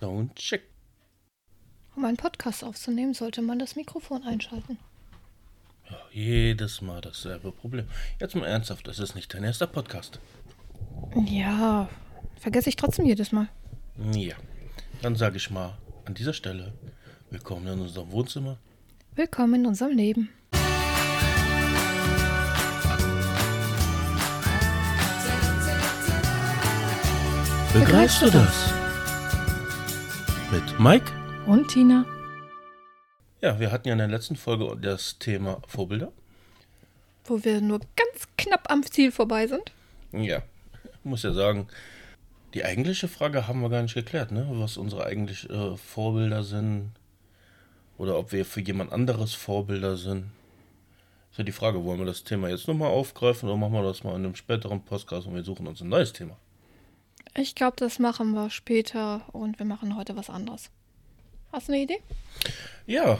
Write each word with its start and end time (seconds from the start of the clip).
Soundcheck. 0.00 0.62
Um 1.96 2.04
einen 2.04 2.16
Podcast 2.16 2.62
aufzunehmen, 2.62 3.14
sollte 3.14 3.40
man 3.40 3.58
das 3.58 3.76
Mikrofon 3.76 4.22
einschalten. 4.22 4.78
Ja, 5.88 5.96
jedes 6.10 6.82
Mal 6.82 7.00
dasselbe 7.00 7.52
Problem. 7.52 7.86
Jetzt 8.20 8.34
mal 8.34 8.46
ernsthaft, 8.46 8.86
das 8.86 8.98
ist 8.98 9.14
nicht 9.14 9.32
dein 9.32 9.44
erster 9.44 9.66
Podcast. 9.66 10.20
Ja, 11.26 11.88
vergesse 12.38 12.68
ich 12.68 12.76
trotzdem 12.76 13.06
jedes 13.06 13.32
Mal. 13.32 13.48
Ja, 14.12 14.34
dann 15.00 15.16
sage 15.16 15.36
ich 15.36 15.50
mal 15.50 15.78
an 16.04 16.14
dieser 16.14 16.34
Stelle 16.34 16.72
willkommen 17.30 17.66
in 17.66 17.80
unserem 17.80 18.10
Wohnzimmer. 18.12 18.58
Willkommen 19.14 19.54
in 19.54 19.66
unserem 19.66 19.96
Leben. 19.96 20.28
Begreifst 27.72 28.22
du 28.22 28.30
das? 28.30 28.85
Mit 30.52 30.78
Mike? 30.78 31.10
Und 31.46 31.66
Tina? 31.66 32.06
Ja, 33.40 33.58
wir 33.58 33.72
hatten 33.72 33.88
ja 33.88 33.94
in 33.94 33.98
der 33.98 34.06
letzten 34.06 34.36
Folge 34.36 34.76
das 34.80 35.18
Thema 35.18 35.60
Vorbilder. 35.66 36.12
Wo 37.24 37.42
wir 37.42 37.60
nur 37.60 37.80
ganz 37.80 38.28
knapp 38.38 38.70
am 38.70 38.84
Ziel 38.84 39.10
vorbei 39.10 39.48
sind. 39.48 39.72
Ja, 40.12 40.42
muss 41.02 41.24
ja 41.24 41.32
sagen, 41.32 41.66
die 42.54 42.64
eigentliche 42.64 43.08
Frage 43.08 43.48
haben 43.48 43.60
wir 43.60 43.70
gar 43.70 43.82
nicht 43.82 43.94
geklärt, 43.94 44.30
ne? 44.30 44.46
Was 44.52 44.76
unsere 44.76 45.04
eigentlich 45.04 45.50
äh, 45.50 45.76
Vorbilder 45.76 46.44
sind. 46.44 46.92
Oder 47.98 48.16
ob 48.16 48.30
wir 48.30 48.44
für 48.44 48.60
jemand 48.60 48.92
anderes 48.92 49.34
Vorbilder 49.34 49.96
sind. 49.96 50.26
Ist 51.32 51.38
ja 51.38 51.44
die 51.44 51.50
Frage, 51.50 51.82
wollen 51.82 51.98
wir 51.98 52.06
das 52.06 52.22
Thema 52.22 52.48
jetzt 52.48 52.68
nochmal 52.68 52.90
aufgreifen 52.90 53.48
oder 53.48 53.58
machen 53.58 53.72
wir 53.72 53.82
das 53.82 54.04
mal 54.04 54.10
in 54.10 54.24
einem 54.24 54.36
späteren 54.36 54.80
Podcast 54.84 55.26
und 55.26 55.34
wir 55.34 55.42
suchen 55.42 55.66
uns 55.66 55.80
ein 55.80 55.88
neues 55.88 56.12
Thema? 56.12 56.36
Ich 57.38 57.54
glaube, 57.54 57.76
das 57.76 57.98
machen 57.98 58.32
wir 58.32 58.48
später 58.48 59.22
und 59.32 59.58
wir 59.58 59.66
machen 59.66 59.94
heute 59.96 60.16
was 60.16 60.30
anderes. 60.30 60.70
Hast 61.52 61.68
du 61.68 61.72
eine 61.72 61.82
Idee? 61.82 61.98
Ja, 62.86 63.18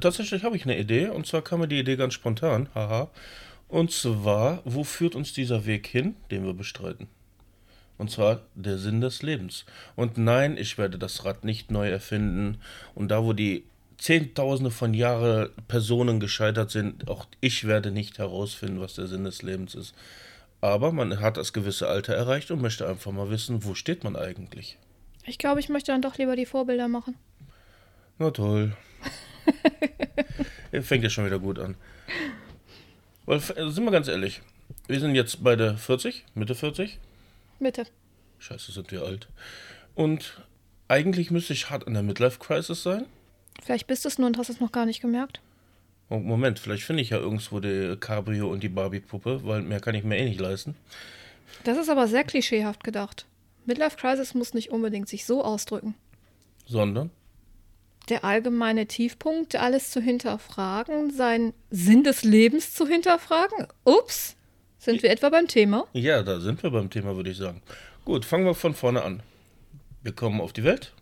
tatsächlich 0.00 0.44
habe 0.44 0.56
ich 0.56 0.64
eine 0.64 0.78
Idee 0.78 1.08
und 1.08 1.26
zwar 1.26 1.42
kam 1.42 1.60
mir 1.60 1.68
die 1.68 1.78
Idee 1.78 1.96
ganz 1.96 2.14
spontan, 2.14 2.70
haha. 2.74 3.10
Und 3.68 3.92
zwar, 3.92 4.62
wo 4.64 4.82
führt 4.82 5.14
uns 5.14 5.34
dieser 5.34 5.66
Weg 5.66 5.86
hin, 5.86 6.16
den 6.30 6.44
wir 6.44 6.54
bestreiten? 6.54 7.06
Und 7.98 8.10
zwar 8.10 8.40
der 8.54 8.78
Sinn 8.78 9.02
des 9.02 9.20
Lebens. 9.20 9.66
Und 9.94 10.16
nein, 10.16 10.56
ich 10.56 10.78
werde 10.78 10.98
das 10.98 11.26
Rad 11.26 11.44
nicht 11.44 11.70
neu 11.70 11.90
erfinden. 11.90 12.58
Und 12.94 13.08
da, 13.08 13.22
wo 13.22 13.34
die 13.34 13.64
Zehntausende 13.98 14.70
von 14.70 14.94
Jahren 14.94 15.50
Personen 15.68 16.18
gescheitert 16.18 16.70
sind, 16.70 17.08
auch 17.08 17.26
ich 17.42 17.66
werde 17.66 17.90
nicht 17.90 18.18
herausfinden, 18.18 18.80
was 18.80 18.94
der 18.94 19.06
Sinn 19.06 19.24
des 19.24 19.42
Lebens 19.42 19.74
ist. 19.74 19.94
Aber 20.60 20.92
man 20.92 21.20
hat 21.20 21.36
das 21.36 21.52
gewisse 21.52 21.88
Alter 21.88 22.14
erreicht 22.14 22.50
und 22.50 22.60
möchte 22.60 22.86
einfach 22.86 23.12
mal 23.12 23.30
wissen, 23.30 23.64
wo 23.64 23.74
steht 23.74 24.04
man 24.04 24.16
eigentlich. 24.16 24.78
Ich 25.24 25.38
glaube, 25.38 25.60
ich 25.60 25.68
möchte 25.68 25.92
dann 25.92 26.02
doch 26.02 26.18
lieber 26.18 26.36
die 26.36 26.46
Vorbilder 26.46 26.88
machen. 26.88 27.16
Na 28.18 28.30
toll. 28.30 28.76
Fängt 30.82 31.02
ja 31.02 31.10
schon 31.10 31.26
wieder 31.26 31.38
gut 31.38 31.58
an. 31.58 31.76
Weil, 33.26 33.38
äh, 33.38 33.70
sind 33.70 33.84
wir 33.84 33.90
ganz 33.90 34.08
ehrlich, 34.08 34.42
wir 34.86 35.00
sind 35.00 35.14
jetzt 35.14 35.42
beide 35.42 35.76
40, 35.76 36.24
Mitte 36.34 36.54
40. 36.54 36.98
Bitte. 37.58 37.86
Scheiße, 38.38 38.72
sind 38.72 38.90
wir 38.90 39.02
alt. 39.02 39.28
Und 39.94 40.42
eigentlich 40.88 41.30
müsste 41.30 41.52
ich 41.52 41.70
hart 41.70 41.86
an 41.86 41.94
der 41.94 42.02
Midlife-Crisis 42.02 42.82
sein. 42.82 43.06
Vielleicht 43.62 43.86
bist 43.86 44.04
du 44.04 44.08
es 44.08 44.18
nur 44.18 44.26
und 44.26 44.38
hast 44.38 44.48
es 44.48 44.60
noch 44.60 44.72
gar 44.72 44.86
nicht 44.86 45.00
gemerkt. 45.00 45.40
Oh, 46.10 46.18
Moment, 46.18 46.58
vielleicht 46.58 46.82
finde 46.82 47.02
ich 47.02 47.10
ja 47.10 47.18
irgendwo 47.18 47.60
die 47.60 47.96
Cabrio 47.98 48.50
und 48.50 48.64
die 48.64 48.68
Barbie-Puppe, 48.68 49.44
weil 49.44 49.62
mehr 49.62 49.78
kann 49.78 49.94
ich 49.94 50.02
mir 50.02 50.18
eh 50.18 50.24
nicht 50.24 50.40
leisten. 50.40 50.74
Das 51.62 51.78
ist 51.78 51.88
aber 51.88 52.08
sehr 52.08 52.24
klischeehaft 52.24 52.82
gedacht. 52.82 53.26
Midlife 53.64 53.96
Crisis 53.96 54.34
muss 54.34 54.52
nicht 54.52 54.70
unbedingt 54.70 55.08
sich 55.08 55.24
so 55.24 55.44
ausdrücken. 55.44 55.94
Sondern? 56.66 57.10
Der 58.08 58.24
allgemeine 58.24 58.86
Tiefpunkt, 58.86 59.54
alles 59.54 59.92
zu 59.92 60.00
hinterfragen, 60.00 61.12
seinen 61.12 61.52
Sinn 61.70 62.02
des 62.02 62.24
Lebens 62.24 62.74
zu 62.74 62.88
hinterfragen. 62.88 63.68
Ups, 63.84 64.34
sind 64.78 65.04
wir 65.04 65.10
etwa 65.10 65.28
beim 65.28 65.46
Thema? 65.46 65.86
Ja, 65.92 66.24
da 66.24 66.40
sind 66.40 66.60
wir 66.64 66.70
beim 66.70 66.90
Thema, 66.90 67.14
würde 67.14 67.30
ich 67.30 67.36
sagen. 67.36 67.62
Gut, 68.04 68.24
fangen 68.24 68.46
wir 68.46 68.54
von 68.54 68.74
vorne 68.74 69.02
an. 69.02 69.22
Wir 70.02 70.12
kommen 70.12 70.40
auf 70.40 70.52
die 70.52 70.64
Welt. 70.64 70.92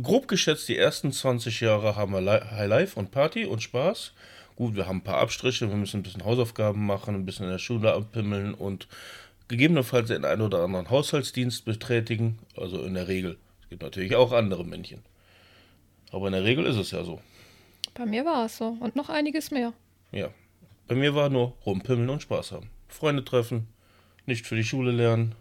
Grob 0.00 0.28
geschätzt, 0.28 0.68
die 0.68 0.78
ersten 0.78 1.12
20 1.12 1.60
Jahre 1.60 1.96
haben 1.96 2.12
wir 2.12 2.50
High 2.50 2.68
Life 2.68 2.98
und 2.98 3.10
Party 3.10 3.44
und 3.44 3.62
Spaß. 3.62 4.12
Gut, 4.56 4.74
wir 4.74 4.86
haben 4.86 4.98
ein 4.98 5.04
paar 5.04 5.18
Abstriche, 5.18 5.68
wir 5.68 5.76
müssen 5.76 6.00
ein 6.00 6.02
bisschen 6.02 6.24
Hausaufgaben 6.24 6.86
machen, 6.86 7.14
ein 7.14 7.26
bisschen 7.26 7.46
in 7.46 7.52
der 7.52 7.58
Schule 7.58 7.92
abpimmeln 7.92 8.54
und 8.54 8.86
gegebenenfalls 9.48 10.08
den 10.08 10.24
einen 10.24 10.42
oder 10.42 10.62
anderen 10.62 10.88
Haushaltsdienst 10.88 11.64
betätigen. 11.64 12.38
Also 12.56 12.82
in 12.84 12.94
der 12.94 13.08
Regel. 13.08 13.38
Es 13.62 13.68
gibt 13.68 13.82
natürlich 13.82 14.16
auch 14.16 14.32
andere 14.32 14.64
Männchen. 14.64 15.02
Aber 16.10 16.26
in 16.26 16.32
der 16.32 16.44
Regel 16.44 16.64
ist 16.66 16.76
es 16.76 16.90
ja 16.90 17.04
so. 17.04 17.20
Bei 17.94 18.06
mir 18.06 18.24
war 18.24 18.46
es 18.46 18.56
so. 18.58 18.76
Und 18.80 18.96
noch 18.96 19.08
einiges 19.08 19.50
mehr. 19.50 19.72
Ja. 20.10 20.30
Bei 20.88 20.94
mir 20.94 21.14
war 21.14 21.28
nur 21.28 21.54
rumpimmeln 21.66 22.10
und 22.10 22.22
Spaß 22.22 22.52
haben. 22.52 22.70
Freunde 22.88 23.24
treffen, 23.24 23.68
nicht 24.26 24.46
für 24.46 24.56
die 24.56 24.64
Schule 24.64 24.90
lernen. 24.90 25.34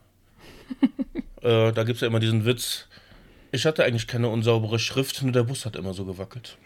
äh, 1.41 1.71
da 1.71 1.83
gibt 1.83 1.95
es 1.95 2.01
ja 2.01 2.07
immer 2.07 2.19
diesen 2.19 2.45
Witz. 2.45 2.87
Ich 3.51 3.65
hatte 3.65 3.83
eigentlich 3.83 4.07
keine 4.07 4.29
unsaubere 4.29 4.79
Schrift, 4.79 5.21
nur 5.23 5.31
der 5.31 5.43
Bus 5.43 5.65
hat 5.65 5.75
immer 5.75 5.93
so 5.93 6.05
gewackelt. 6.05 6.57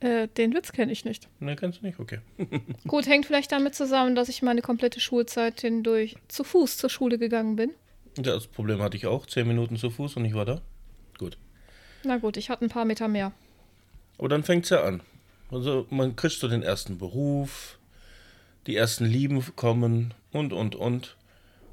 Äh, 0.00 0.28
den 0.28 0.54
Witz 0.54 0.72
kenne 0.72 0.92
ich 0.92 1.04
nicht. 1.04 1.28
Ne, 1.40 1.56
kennst 1.56 1.80
du 1.80 1.86
nicht? 1.86 1.98
Okay. 1.98 2.20
Gut, 2.86 3.06
hängt 3.06 3.26
vielleicht 3.26 3.50
damit 3.52 3.74
zusammen, 3.74 4.14
dass 4.14 4.28
ich 4.28 4.42
meine 4.42 4.60
komplette 4.60 5.00
Schulzeit 5.00 5.60
hindurch 5.60 6.16
zu 6.28 6.44
Fuß 6.44 6.76
zur 6.76 6.90
Schule 6.90 7.18
gegangen 7.18 7.56
bin. 7.56 7.70
Das 8.16 8.46
Problem 8.46 8.80
hatte 8.82 8.96
ich 8.96 9.06
auch. 9.06 9.26
Zehn 9.26 9.48
Minuten 9.48 9.76
zu 9.76 9.90
Fuß 9.90 10.16
und 10.16 10.24
ich 10.24 10.34
war 10.34 10.44
da. 10.44 10.60
Gut. 11.18 11.38
Na 12.04 12.18
gut, 12.18 12.36
ich 12.36 12.50
hatte 12.50 12.64
ein 12.64 12.68
paar 12.68 12.84
Meter 12.84 13.08
mehr. 13.08 13.32
Aber 14.18 14.28
dann 14.28 14.44
fängt 14.44 14.64
es 14.64 14.70
ja 14.70 14.84
an. 14.84 15.00
Also 15.50 15.86
man 15.90 16.16
kriegt 16.16 16.34
so 16.34 16.48
den 16.48 16.62
ersten 16.62 16.98
Beruf, 16.98 17.78
die 18.66 18.76
ersten 18.76 19.04
Lieben 19.06 19.42
kommen 19.56 20.14
und, 20.32 20.52
und, 20.52 20.76
und. 20.76 21.16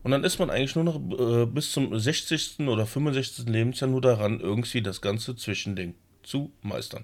Und 0.03 0.11
dann 0.11 0.23
ist 0.23 0.39
man 0.39 0.49
eigentlich 0.49 0.75
nur 0.75 0.83
noch 0.83 0.95
äh, 0.95 1.45
bis 1.45 1.71
zum 1.71 1.97
60. 1.97 2.59
oder 2.61 2.85
65. 2.85 3.47
Lebensjahr 3.47 3.89
nur 3.89 4.01
daran, 4.01 4.39
irgendwie 4.39 4.81
das 4.81 5.01
ganze 5.01 5.35
Zwischending 5.35 5.95
zu 6.23 6.51
meistern. 6.61 7.03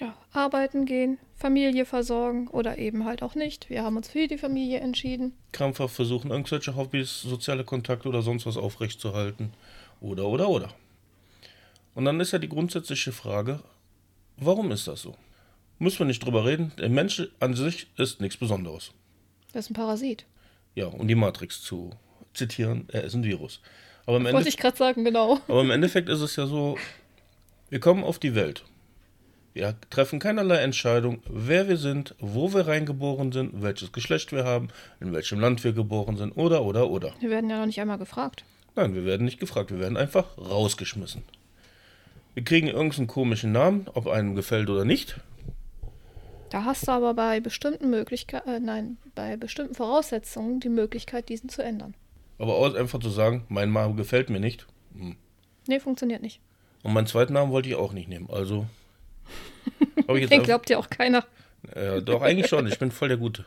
Ja, 0.00 0.16
arbeiten 0.32 0.86
gehen, 0.86 1.18
Familie 1.36 1.84
versorgen 1.84 2.48
oder 2.48 2.78
eben 2.78 3.04
halt 3.04 3.22
auch 3.22 3.34
nicht. 3.34 3.68
Wir 3.68 3.84
haben 3.84 3.98
uns 3.98 4.08
für 4.08 4.26
die 4.26 4.38
Familie 4.38 4.80
entschieden. 4.80 5.34
Krampfhaft 5.52 5.94
versuchen, 5.94 6.30
irgendwelche 6.30 6.74
Hobbys, 6.74 7.20
soziale 7.20 7.64
Kontakte 7.64 8.08
oder 8.08 8.22
sonst 8.22 8.46
was 8.46 8.56
aufrechtzuerhalten. 8.56 9.52
Oder, 10.00 10.26
oder, 10.26 10.48
oder. 10.48 10.70
Und 11.94 12.06
dann 12.06 12.18
ist 12.18 12.32
ja 12.32 12.38
die 12.38 12.48
grundsätzliche 12.48 13.12
Frage, 13.12 13.60
warum 14.38 14.72
ist 14.72 14.88
das 14.88 15.02
so? 15.02 15.14
Müssen 15.78 16.00
wir 16.00 16.06
nicht 16.06 16.24
drüber 16.24 16.46
reden. 16.46 16.72
Der 16.78 16.88
Mensch 16.88 17.28
an 17.38 17.54
sich 17.54 17.86
ist 17.98 18.20
nichts 18.22 18.38
Besonderes. 18.38 18.92
Das 19.52 19.66
ist 19.66 19.70
ein 19.70 19.74
Parasit. 19.74 20.24
Ja, 20.74 20.86
um 20.86 21.08
die 21.08 21.14
Matrix 21.14 21.62
zu 21.62 21.90
zitieren, 22.34 22.86
er 22.88 23.04
ist 23.04 23.14
ein 23.14 23.24
Virus. 23.24 23.60
Aber 24.06 24.16
im, 24.16 24.24
Wollte 24.24 24.48
ich 24.48 24.56
gerade 24.56 24.76
sagen, 24.76 25.04
genau. 25.04 25.40
aber 25.48 25.60
im 25.60 25.70
Endeffekt 25.70 26.08
ist 26.08 26.20
es 26.20 26.36
ja 26.36 26.46
so, 26.46 26.76
wir 27.68 27.80
kommen 27.80 28.04
auf 28.04 28.18
die 28.18 28.34
Welt. 28.34 28.64
Wir 29.52 29.74
treffen 29.90 30.20
keinerlei 30.20 30.58
Entscheidung, 30.58 31.22
wer 31.28 31.68
wir 31.68 31.76
sind, 31.76 32.14
wo 32.20 32.52
wir 32.54 32.68
reingeboren 32.68 33.32
sind, 33.32 33.62
welches 33.62 33.90
Geschlecht 33.90 34.30
wir 34.30 34.44
haben, 34.44 34.68
in 35.00 35.12
welchem 35.12 35.40
Land 35.40 35.64
wir 35.64 35.72
geboren 35.72 36.16
sind, 36.16 36.32
oder, 36.32 36.62
oder, 36.62 36.88
oder. 36.88 37.12
Wir 37.18 37.30
werden 37.30 37.50
ja 37.50 37.58
noch 37.58 37.66
nicht 37.66 37.80
einmal 37.80 37.98
gefragt. 37.98 38.44
Nein, 38.76 38.94
wir 38.94 39.04
werden 39.04 39.24
nicht 39.24 39.40
gefragt, 39.40 39.72
wir 39.72 39.80
werden 39.80 39.96
einfach 39.96 40.38
rausgeschmissen. 40.38 41.22
Wir 42.34 42.44
kriegen 42.44 42.68
irgendeinen 42.68 43.08
komischen 43.08 43.50
Namen, 43.50 43.88
ob 43.92 44.06
einem 44.06 44.36
gefällt 44.36 44.70
oder 44.70 44.84
nicht. 44.84 45.16
Da 46.50 46.64
hast 46.64 46.88
du 46.88 46.92
aber 46.92 47.14
bei 47.14 47.40
bestimmten 47.40 47.90
Möglichkeiten, 47.90 48.48
äh, 48.48 48.60
nein, 48.60 48.98
bei 49.14 49.36
bestimmten 49.36 49.74
Voraussetzungen 49.74 50.58
die 50.58 50.68
Möglichkeit, 50.68 51.28
diesen 51.28 51.48
zu 51.48 51.62
ändern. 51.62 51.94
Aber 52.38 52.56
aus 52.56 52.74
einfach 52.74 52.98
zu 52.98 53.08
sagen, 53.10 53.44
mein 53.48 53.72
Name 53.72 53.94
gefällt 53.94 54.30
mir 54.30 54.40
nicht. 54.40 54.66
Hm. 54.94 55.16
Nee, 55.68 55.78
funktioniert 55.78 56.22
nicht. 56.22 56.40
Und 56.82 56.92
meinen 56.92 57.06
zweiten 57.06 57.34
Namen 57.34 57.52
wollte 57.52 57.68
ich 57.68 57.76
auch 57.76 57.92
nicht 57.92 58.08
nehmen. 58.08 58.28
Also. 58.30 58.66
Den 60.08 60.42
glaubt 60.42 60.68
ja 60.70 60.78
auch 60.78 60.90
keiner. 60.90 61.24
Ja, 61.76 62.00
doch, 62.00 62.22
eigentlich 62.22 62.48
schon. 62.48 62.66
Ich 62.66 62.78
bin 62.78 62.90
voll 62.90 63.08
der 63.08 63.18
Gute. 63.18 63.44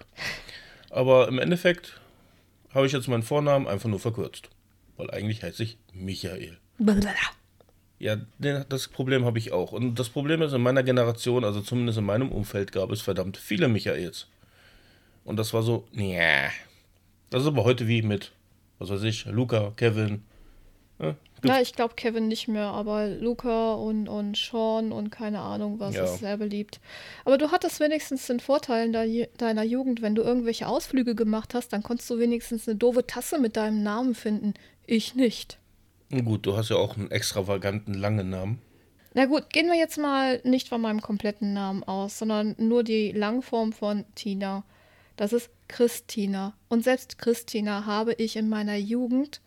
Aber 0.90 1.28
im 1.28 1.40
Endeffekt 1.40 2.00
habe 2.74 2.86
ich 2.86 2.94
jetzt 2.94 3.08
meinen 3.08 3.24
Vornamen 3.24 3.68
einfach 3.68 3.90
nur 3.90 4.00
verkürzt. 4.00 4.50
Weil 4.96 5.12
eigentlich 5.12 5.44
heiße 5.44 5.64
ich 5.64 5.78
Michael. 5.92 6.60
Ja, 8.04 8.18
den, 8.38 8.66
das 8.68 8.90
Problem 8.90 9.24
habe 9.24 9.38
ich 9.40 9.54
auch. 9.54 9.72
Und 9.72 9.96
das 9.98 10.10
Problem 10.10 10.42
ist, 10.42 10.52
in 10.52 10.62
meiner 10.62 10.84
Generation, 10.84 11.46
also 11.46 11.62
zumindest 11.62 11.98
in 12.00 12.04
meinem 12.04 12.34
Umfeld, 12.34 12.74
gab 12.74 12.92
es 12.92 13.02
verdammt 13.02 13.38
viele 13.38 13.70
Michaels. 13.70 14.28
Und 15.24 15.38
das 15.38 15.54
war 15.54 15.64
so, 15.64 15.86
ja. 15.94 16.50
Das 17.30 17.44
ist 17.44 17.48
aber 17.48 17.64
heute 17.64 17.88
wie 17.88 18.02
mit, 18.02 18.34
was 18.78 18.90
weiß 18.90 19.04
ich, 19.04 19.24
Luca, 19.26 19.72
Kevin. 19.78 20.22
Ja, 21.00 21.16
Na, 21.44 21.62
ich 21.62 21.74
glaube 21.74 21.94
Kevin 21.96 22.28
nicht 22.28 22.48
mehr, 22.50 22.66
aber 22.68 23.08
Luca 23.08 23.74
und, 23.76 24.10
und 24.10 24.36
Sean 24.38 24.92
und 24.92 25.10
keine 25.10 25.40
Ahnung 25.40 25.80
was 25.80 25.96
Ja. 25.96 26.04
ist 26.04 26.20
sehr 26.20 26.36
beliebt. 26.38 26.80
Aber 27.26 27.38
du 27.38 27.52
hattest 27.52 27.80
wenigstens 27.80 28.28
den 28.28 28.40
Vorteil 28.42 28.86
in 28.88 28.94
dei- 28.94 29.30
deiner 29.38 29.64
Jugend, 29.64 30.02
wenn 30.02 30.14
du 30.14 30.24
irgendwelche 30.24 30.68
Ausflüge 30.68 31.16
gemacht 31.16 31.54
hast, 31.54 31.72
dann 31.74 31.84
konntest 31.84 32.10
du 32.10 32.20
wenigstens 32.20 32.68
eine 32.68 32.76
doofe 32.78 33.08
Tasse 33.08 33.40
mit 33.40 33.56
deinem 33.56 33.82
Namen 33.82 34.14
finden. 34.14 34.54
Ich 34.86 35.16
nicht. 35.16 35.58
Gut, 36.22 36.46
du 36.46 36.56
hast 36.56 36.70
ja 36.70 36.76
auch 36.76 36.96
einen 36.96 37.10
extravaganten 37.10 37.96
langen 37.96 38.30
Namen. 38.30 38.62
Na 39.16 39.26
gut, 39.26 39.50
gehen 39.52 39.68
wir 39.68 39.78
jetzt 39.78 39.98
mal 39.98 40.42
nicht 40.44 40.70
von 40.70 40.82
meinem 40.82 41.02
kompletten 41.02 41.54
Namen 41.54 41.84
aus, 41.84 42.20
sondern 42.20 42.56
nur 42.58 42.84
die 42.84 43.12
Langform 43.12 43.74
von 43.74 44.06
Tina. 44.16 44.64
Das 45.16 45.34
ist 45.34 45.50
Christina. 45.68 46.54
Und 46.70 46.84
selbst 46.84 47.18
Christina 47.18 47.86
habe 47.86 48.14
ich 48.14 48.36
in 48.36 48.50
meiner 48.50 48.76
Jugend, 48.76 49.42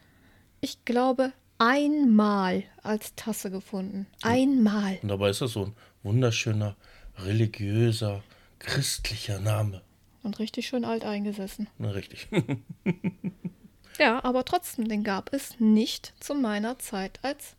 ich 0.60 0.84
glaube, 0.84 1.32
einmal 1.58 2.64
als 2.82 3.14
Tasse 3.14 3.50
gefunden. 3.50 4.06
Einmal. 4.22 4.98
Und 5.02 5.08
dabei 5.08 5.30
ist 5.30 5.40
das 5.40 5.52
so 5.52 5.66
ein 5.66 5.74
wunderschöner, 6.02 6.76
religiöser, 7.18 8.22
christlicher 8.58 9.40
Name. 9.40 9.82
Und 10.22 10.38
richtig 10.38 10.66
schön 10.66 10.84
alt 10.84 11.04
eingesessen. 11.04 11.68
Na, 11.78 11.90
richtig. 11.90 12.28
Ja, 13.98 14.22
aber 14.24 14.44
trotzdem, 14.44 14.88
den 14.88 15.04
gab 15.04 15.32
es 15.32 15.58
nicht 15.58 16.12
zu 16.20 16.34
meiner 16.34 16.78
Zeit 16.78 17.18
als 17.22 17.54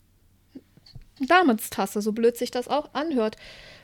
Damenstasse, 1.19 2.01
so 2.01 2.11
blöd 2.11 2.37
sich 2.37 2.51
das 2.51 2.67
auch 2.67 2.93
anhört. 2.93 3.37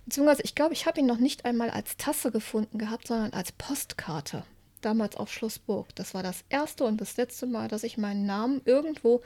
Beziehungsweise, 0.05 0.43
ich 0.43 0.55
glaube, 0.55 0.73
ich 0.73 0.85
habe 0.85 0.99
ihn 0.99 1.05
noch 1.05 1.17
nicht 1.17 1.45
einmal 1.45 1.69
als 1.69 1.97
Tasse 1.97 2.31
gefunden 2.31 2.77
gehabt, 2.77 3.07
sondern 3.07 3.33
als 3.33 3.51
Postkarte. 3.53 4.43
Damals 4.81 5.15
auf 5.15 5.31
Schlossburg. 5.31 5.95
Das 5.95 6.13
war 6.13 6.23
das 6.23 6.43
erste 6.49 6.83
und 6.83 6.99
das 6.99 7.15
letzte 7.15 7.47
Mal, 7.47 7.69
dass 7.69 7.83
ich 7.83 7.97
meinen 7.97 8.25
Namen 8.25 8.61
irgendwo 8.65 9.21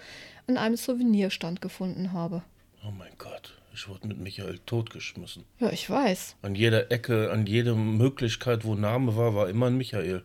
in 0.46 0.58
einem 0.58 0.78
Souvenirstand 0.78 1.62
gefunden 1.62 2.14
habe. 2.14 2.44
oh 2.86 2.92
mein 2.92 3.12
Gott, 3.18 3.58
ich 3.74 3.90
wurde 3.90 4.08
mit 4.08 4.20
Michael 4.20 4.60
totgeschmissen. 4.66 5.46
Ja, 5.60 5.72
ich 5.72 5.90
weiß. 5.90 6.36
An 6.44 6.54
jeder 6.54 6.92
Ecke, 6.92 7.32
an 7.32 7.48
jeder 7.48 7.76
Möglichkeit, 7.76 8.66
wo 8.66 8.76
Name 8.76 9.18
war, 9.18 9.34
war 9.34 9.50
immer 9.50 9.66
ein 9.66 9.78
Michael. 9.78 10.24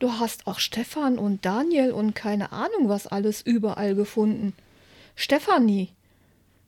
Du 0.00 0.14
hast 0.14 0.46
auch 0.46 0.58
Stefan 0.58 1.18
und 1.18 1.44
Daniel 1.44 1.92
und 1.92 2.14
keine 2.14 2.52
Ahnung 2.52 2.88
was 2.88 3.06
alles 3.06 3.42
überall 3.42 3.94
gefunden. 3.94 4.54
Stefanie. 5.14 5.90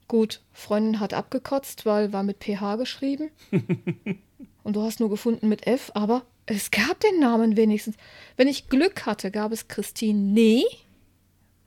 Gut, 0.06 0.42
Freundin 0.52 1.00
hat 1.00 1.14
abgekotzt, 1.14 1.86
weil 1.86 2.12
war 2.12 2.22
mit 2.22 2.44
PH 2.44 2.76
geschrieben. 2.76 3.30
und 4.62 4.76
du 4.76 4.82
hast 4.82 5.00
nur 5.00 5.08
gefunden 5.08 5.48
mit 5.48 5.66
F, 5.66 5.90
aber 5.94 6.26
es 6.44 6.70
gab 6.70 7.00
den 7.00 7.20
Namen 7.20 7.56
wenigstens. 7.56 7.96
Wenn 8.36 8.48
ich 8.48 8.68
Glück 8.68 9.06
hatte, 9.06 9.30
gab 9.30 9.50
es 9.52 9.66
Christine 9.66 10.18
Nee, 10.18 10.64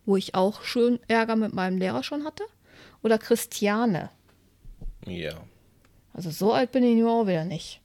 wo 0.05 0.17
ich 0.17 0.35
auch 0.35 0.61
schon 0.61 0.99
Ärger 1.07 1.35
mit 1.35 1.53
meinem 1.53 1.79
Lehrer 1.79 2.03
schon 2.03 2.25
hatte. 2.25 2.43
Oder 3.01 3.17
Christiane. 3.17 4.11
Ja. 5.07 5.33
Also 6.13 6.29
so 6.29 6.53
alt 6.53 6.71
bin 6.71 6.83
ich 6.83 6.95
nun 6.95 7.09
auch 7.09 7.25
wieder 7.25 7.43
nicht. 7.43 7.81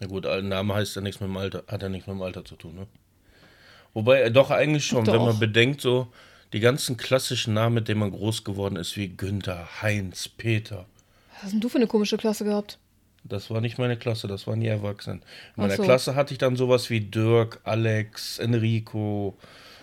Na 0.00 0.06
gut, 0.06 0.24
Name 0.24 0.74
heißt 0.74 0.96
ja 0.96 1.02
nichts 1.02 1.20
mit 1.20 1.28
dem 1.28 1.36
Alter, 1.36 1.62
hat 1.68 1.82
ja 1.82 1.88
nichts 1.88 2.06
mit 2.06 2.16
dem 2.16 2.22
Alter 2.22 2.44
zu 2.44 2.56
tun, 2.56 2.74
ne? 2.74 2.86
Wobei, 3.92 4.22
äh, 4.22 4.30
doch 4.30 4.50
eigentlich 4.50 4.86
schon, 4.86 5.06
wenn 5.06 5.16
man 5.16 5.32
Doch. 5.32 5.38
bedenkt, 5.38 5.80
so 5.80 6.08
die 6.52 6.60
ganzen 6.60 6.96
klassischen 6.96 7.54
Namen, 7.54 7.74
mit 7.76 7.88
denen 7.88 8.00
man 8.00 8.10
groß 8.10 8.44
geworden 8.44 8.76
ist, 8.76 8.96
wie 8.96 9.08
Günther, 9.08 9.82
Heinz, 9.82 10.28
Peter. 10.28 10.86
Was 11.34 11.44
hast 11.44 11.52
denn 11.52 11.60
du 11.60 11.68
für 11.68 11.78
eine 11.78 11.86
komische 11.86 12.16
Klasse 12.16 12.44
gehabt? 12.44 12.78
Das 13.24 13.50
war 13.50 13.60
nicht 13.60 13.78
meine 13.78 13.98
Klasse, 13.98 14.26
das 14.26 14.46
waren 14.46 14.60
die 14.60 14.68
Erwachsenen. 14.68 15.22
In 15.56 15.62
meiner 15.62 15.76
so. 15.76 15.82
Klasse 15.82 16.14
hatte 16.14 16.32
ich 16.32 16.38
dann 16.38 16.56
sowas 16.56 16.88
wie 16.88 17.00
Dirk, 17.00 17.60
Alex, 17.64 18.38
Enrico, 18.38 19.36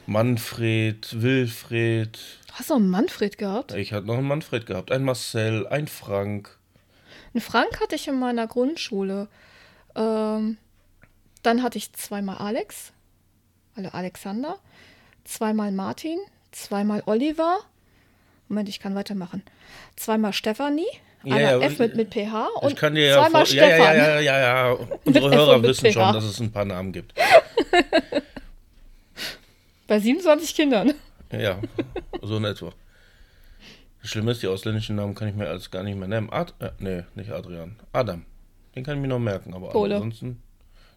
Manfred, 0.08 1.22
Wilfred. 1.22 2.18
Hast 2.54 2.72
du 2.72 2.75
einen 2.75 2.90
Manfred 2.90 3.38
gehabt? 3.38 3.74
Ich 3.74 3.94
hatte 3.94 4.08
noch 4.08 4.18
einen 4.18 4.28
Manfred 4.28 4.66
gehabt, 4.66 4.92
ein 4.92 5.04
Marcel, 5.04 5.68
ein 5.68 5.88
Frank. 5.88 6.58
Einen 7.34 7.42
Frank 7.42 7.80
hatte 7.80 7.96
ich 7.96 8.08
in 8.08 8.18
meiner 8.18 8.48
Grundschule. 8.48 9.28
Ähm, 9.98 10.58
dann 11.44 11.64
hatte 11.64 11.78
ich 11.78 11.92
zweimal 11.94 12.38
Alex, 12.38 12.94
also 13.76 13.90
Alexander, 13.90 14.58
zweimal 15.24 15.72
Martin, 15.72 16.20
zweimal 16.52 17.04
Oliver. 17.06 17.60
Moment, 18.48 18.70
ich 18.70 18.80
kann 18.80 18.96
weitermachen. 18.96 19.44
Zweimal 19.96 20.32
Stefanie, 20.34 20.88
Ja, 21.24 21.38
ja, 21.40 21.60
F 21.60 21.80
mit, 21.80 21.96
mit 21.96 22.14
PH 22.14 22.48
und 22.62 22.72
ich 22.72 22.76
kann 22.78 22.96
dir 22.96 23.08
ja, 23.08 23.22
zweimal 23.22 23.42
ja, 23.42 23.46
Stefan. 23.46 23.70
ja, 23.70 23.94
ja, 23.94 24.20
ja, 24.20 24.40
ja, 24.40 24.68
ja. 24.70 24.78
Unsere 25.04 25.32
Hörer 25.32 25.64
wissen 25.64 25.92
schon, 25.92 26.14
dass 26.14 26.24
es 26.24 26.40
ein 26.40 26.52
paar 26.52 26.66
Namen 26.66 26.94
gibt. 26.94 27.14
Bei 29.88 30.00
27 30.00 30.56
Kindern. 30.56 30.94
Ja, 31.32 31.60
so 32.22 32.38
in 32.38 32.46
etwa. 32.46 32.72
Das 34.02 34.12
Schlimme 34.12 34.32
ist, 34.32 34.44
die 34.44 34.48
ausländischen 34.48 34.96
Namen 34.96 35.16
kann 35.16 35.28
ich 35.28 35.36
mir 35.36 35.48
alles 35.50 35.72
gar 35.72 35.84
nicht 35.84 35.98
mehr 35.98 36.08
nennen. 36.08 36.30
Ad, 36.32 36.54
äh, 36.60 36.72
nee, 36.80 37.04
nicht 37.16 37.32
Adrian. 37.32 37.78
Adam. 37.94 38.26
Den 38.77 38.83
kann 38.83 38.97
ich 38.97 39.01
mir 39.01 39.07
noch 39.07 39.18
merken, 39.19 39.56
aber 39.56 39.69
Pole. 39.69 39.95
ansonsten. 39.95 40.39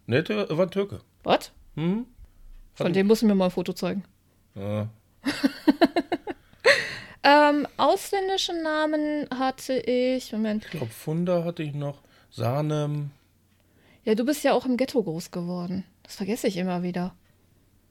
Nee, 0.07 0.21
der 0.23 0.57
war 0.57 0.71
Türke. 0.71 1.01
Was? 1.23 1.51
Hm? 1.77 2.05
Von 2.75 2.93
dem 2.93 3.07
musst 3.07 3.23
du 3.23 3.27
mir 3.27 3.35
mal 3.35 3.47
ein 3.47 3.51
Foto 3.51 3.73
zeigen. 3.73 4.05
Ja. 4.55 4.89
Ähm, 7.23 7.67
ausländische 7.77 8.55
Namen 8.63 9.29
hatte 9.31 9.75
ich. 9.75 10.33
Moment. 10.33 10.65
Ich 10.65 10.71
glaube, 10.71 10.87
Funda 10.87 11.45
hatte 11.45 11.63
ich 11.63 11.75
noch. 11.75 11.99
Sahnem. 12.31 13.11
Ja, 14.05 14.15
du 14.15 14.25
bist 14.25 14.43
ja 14.43 14.55
auch 14.55 14.65
im 14.65 14.79
Ghetto 14.79 15.03
groß 15.03 15.31
geworden. 15.31 15.85
Das 16.03 16.17
vergesse 16.17 16.49
ich 16.49 16.57
immer 16.57 16.83
wieder. 16.83 17.15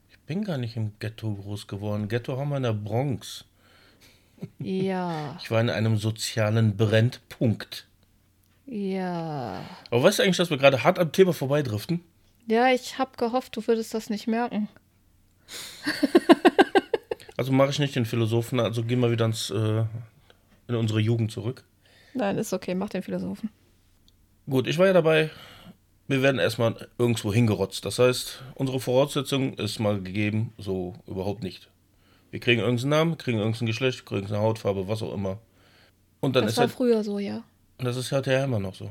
Ich 0.08 0.18
bin 0.20 0.42
gar 0.42 0.58
nicht 0.58 0.76
im 0.76 0.92
Ghetto 0.98 1.32
groß 1.32 1.68
geworden. 1.68 2.08
Ghetto 2.08 2.36
haben 2.38 2.48
wir 2.48 2.56
in 2.56 2.64
der 2.64 2.72
Bronx. 2.72 3.44
Ja, 4.58 5.38
Ich 5.42 5.50
war 5.52 5.60
in 5.60 5.70
einem 5.70 5.96
sozialen 5.96 6.76
Brennpunkt. 6.76 7.86
Ja. 8.70 9.64
Aber 9.90 10.02
weißt 10.02 10.18
du 10.18 10.22
eigentlich, 10.22 10.36
dass 10.36 10.50
wir 10.50 10.58
gerade 10.58 10.82
hart 10.84 10.98
am 10.98 11.12
Thema 11.12 11.32
vorbeidriften? 11.32 12.02
Ja, 12.46 12.72
ich 12.72 12.98
habe 12.98 13.10
gehofft, 13.16 13.56
du 13.56 13.66
würdest 13.66 13.92
das 13.94 14.10
nicht 14.10 14.26
merken. 14.26 14.68
Also 17.40 17.52
mache 17.52 17.70
ich 17.70 17.78
nicht 17.78 17.96
den 17.96 18.04
Philosophen, 18.04 18.60
also 18.60 18.82
gehen 18.82 19.00
wir 19.00 19.10
wieder 19.10 19.24
ins, 19.24 19.48
äh, 19.48 19.84
in 20.68 20.74
unsere 20.74 21.00
Jugend 21.00 21.32
zurück. 21.32 21.64
Nein, 22.12 22.36
ist 22.36 22.52
okay, 22.52 22.74
mach 22.74 22.90
den 22.90 23.02
Philosophen. 23.02 23.48
Gut, 24.46 24.66
ich 24.66 24.76
war 24.76 24.86
ja 24.86 24.92
dabei. 24.92 25.30
Wir 26.06 26.20
werden 26.20 26.38
erstmal 26.38 26.88
irgendwo 26.98 27.32
hingerotzt. 27.32 27.86
Das 27.86 27.98
heißt, 27.98 28.42
unsere 28.56 28.78
Voraussetzung 28.78 29.54
ist 29.54 29.78
mal 29.78 30.02
gegeben, 30.02 30.52
so 30.58 30.92
überhaupt 31.06 31.42
nicht. 31.42 31.70
Wir 32.30 32.40
kriegen 32.40 32.60
irgendeinen 32.60 32.90
Namen, 32.90 33.16
kriegen 33.16 33.38
irgendein 33.38 33.64
Geschlecht, 33.64 34.04
kriegen 34.04 34.26
eine 34.26 34.40
Hautfarbe, 34.40 34.86
was 34.86 35.02
auch 35.02 35.14
immer. 35.14 35.38
Und 36.20 36.36
dann 36.36 36.42
Das 36.44 36.52
ist 36.52 36.58
war 36.58 36.66
halt, 36.66 36.74
früher 36.76 37.02
so, 37.02 37.18
ja. 37.18 37.42
Und 37.80 37.86
das 37.86 37.96
ist 37.96 38.12
halt 38.12 38.26
ja 38.26 38.44
immer 38.44 38.58
noch 38.58 38.74
so. 38.74 38.90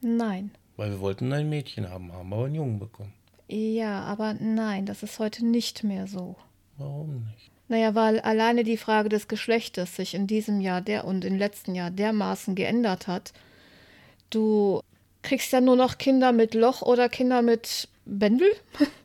Nein. 0.00 0.52
Weil 0.76 0.90
wir 0.92 1.00
wollten 1.00 1.32
ein 1.32 1.48
Mädchen 1.48 1.90
haben, 1.90 2.12
haben 2.12 2.32
aber 2.32 2.44
einen 2.44 2.54
Jungen 2.54 2.78
bekommen. 2.78 3.12
Ja, 3.48 4.02
aber 4.02 4.34
nein, 4.34 4.86
das 4.86 5.02
ist 5.02 5.18
heute 5.18 5.44
nicht 5.44 5.82
mehr 5.82 6.06
so. 6.06 6.36
Warum 6.78 7.26
nicht? 7.26 7.50
Naja, 7.66 7.94
weil 7.96 8.20
alleine 8.20 8.62
die 8.62 8.76
Frage 8.76 9.08
des 9.08 9.26
Geschlechtes 9.26 9.96
sich 9.96 10.14
in 10.14 10.28
diesem 10.28 10.60
Jahr 10.60 10.80
der 10.80 11.04
und 11.04 11.24
im 11.24 11.36
letzten 11.36 11.74
Jahr 11.74 11.90
dermaßen 11.90 12.54
geändert 12.54 13.08
hat. 13.08 13.32
Du 14.30 14.80
kriegst 15.22 15.52
ja 15.52 15.60
nur 15.60 15.76
noch 15.76 15.98
Kinder 15.98 16.30
mit 16.30 16.54
Loch 16.54 16.82
oder 16.82 17.08
Kinder 17.08 17.42
mit 17.42 17.88
Bändel. 18.04 18.50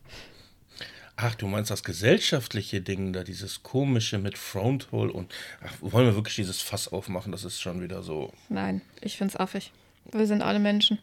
Ach, 1.18 1.34
du 1.36 1.48
meinst 1.48 1.72
das 1.72 1.84
gesellschaftliche 1.84 2.82
Ding 2.82 3.14
da, 3.14 3.24
dieses 3.24 3.64
komische 3.64 4.18
mit 4.18 4.38
Fronthole 4.38 5.14
und 5.14 5.34
ach, 5.64 5.74
wollen 5.80 6.08
wir 6.08 6.16
wirklich 6.16 6.36
dieses 6.36 6.62
Fass 6.62 6.90
aufmachen? 6.90 7.32
Das 7.32 7.46
ist 7.46 7.62
schon 7.62 7.82
wieder 7.82 8.04
so. 8.04 8.34
Nein, 8.50 8.82
ich 9.02 9.18
find's 9.18 9.36
affig. 9.38 9.72
Wir 10.12 10.28
sind 10.28 10.42
alle 10.42 10.60
Menschen. 10.60 11.00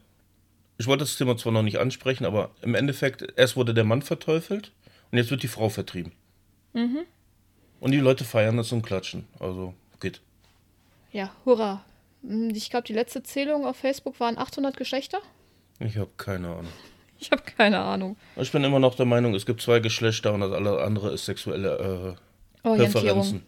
Ich 0.79 0.87
wollte 0.87 1.05
das 1.05 1.17
Thema 1.17 1.37
zwar 1.39 1.53
noch 1.53 1.63
nicht 1.63 1.79
ansprechen, 1.79 2.27
aber 2.27 2.51
im 2.61 2.75
Endeffekt, 2.75 3.25
erst 3.37 3.57
wurde 3.57 3.73
der 3.73 3.85
Mann 3.85 4.03
verteufelt 4.03 4.73
und 5.11 5.19
jetzt 5.19 5.31
wird 5.31 5.43
die 5.43 5.49
Frau 5.49 5.69
vertrieben. 5.71 6.13
Und 6.75 7.91
die 7.93 7.99
Leute 7.99 8.25
feiern 8.25 8.57
das 8.57 8.73
und 8.73 8.83
klatschen. 8.83 9.27
Also, 9.39 9.75
geht. 10.01 10.21
Ja, 11.11 11.31
hurra. 11.45 11.85
Hm, 12.23 12.51
Ich 12.51 12.71
glaube, 12.71 12.87
die 12.87 12.93
letzte 12.95 13.23
Zählung 13.23 13.67
auf 13.67 13.77
Facebook 13.77 14.19
waren 14.21 14.39
800 14.39 14.77
Geschlechter. 14.77 15.21
Ich 15.81 15.97
habe 15.97 16.11
keine 16.17 16.49
Ahnung. 16.49 16.73
Ich 17.23 17.31
habe 17.31 17.43
keine 17.57 17.79
Ahnung. 17.79 18.17
Ich 18.35 18.51
bin 18.51 18.65
immer 18.65 18.81
noch 18.81 18.97
der 18.97 19.07
Meinung, 19.07 19.33
es 19.37 19.47
gibt 19.47 19.63
zwei 19.63 19.79
Geschlechter 19.79 20.35
und 20.35 20.41
das 20.41 20.51
alle 20.51 20.83
andere 20.83 21.13
ist 21.13 21.25
sexuelle 21.25 22.17
äh, 22.65 22.69
Orientierung. 22.69 22.93
Präferenzen. 22.93 23.43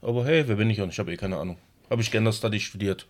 Aber 0.00 0.24
hey, 0.24 0.48
wer 0.48 0.56
bin 0.56 0.70
ich 0.70 0.80
und 0.80 0.88
ich 0.88 0.98
habe 0.98 1.12
eh 1.12 1.18
keine 1.18 1.36
Ahnung. 1.36 1.58
Habe 1.90 2.00
ich 2.00 2.10
Gender 2.10 2.32
Study 2.32 2.58
studiert. 2.60 3.06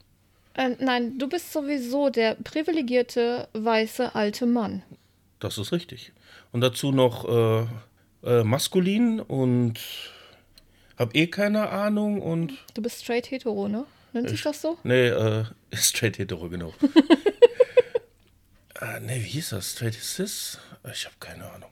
Äh, 0.55 0.71
nein, 0.81 1.17
du 1.17 1.29
bist 1.29 1.53
sowieso 1.53 2.11
der 2.11 2.35
privilegierte, 2.35 3.47
weiße, 3.53 4.17
alte 4.17 4.47
Mann. 4.47 4.83
Das 5.39 5.59
ist 5.59 5.71
richtig. 5.71 6.13
Und 6.51 6.61
dazu 6.63 6.91
noch 6.91 7.29
äh, 7.29 7.67
äh, 8.25 8.43
maskulin 8.43 9.21
und 9.21 9.79
habe 10.99 11.15
eh 11.15 11.29
keine 11.29 11.69
Ahnung 11.69 12.21
und 12.21 12.53
Du 12.75 12.83
bist 12.83 13.05
straight 13.05 13.31
hetero, 13.31 13.69
ne? 13.69 13.85
Nennt 14.13 14.29
sich 14.29 14.43
das 14.43 14.61
so? 14.61 14.77
Nee, 14.83 15.07
äh, 15.07 15.45
straight 15.73 16.19
hetero, 16.19 16.49
genau. 16.49 16.75
äh, 18.81 19.01
nee, 19.01 19.17
wie 19.17 19.29
hieß 19.29 19.51
das? 19.51 19.73
Straight 19.73 19.95
cis? 19.95 20.59
Ich 20.93 21.05
habe 21.05 21.17
keine 21.21 21.51
Ahnung. 21.51 21.71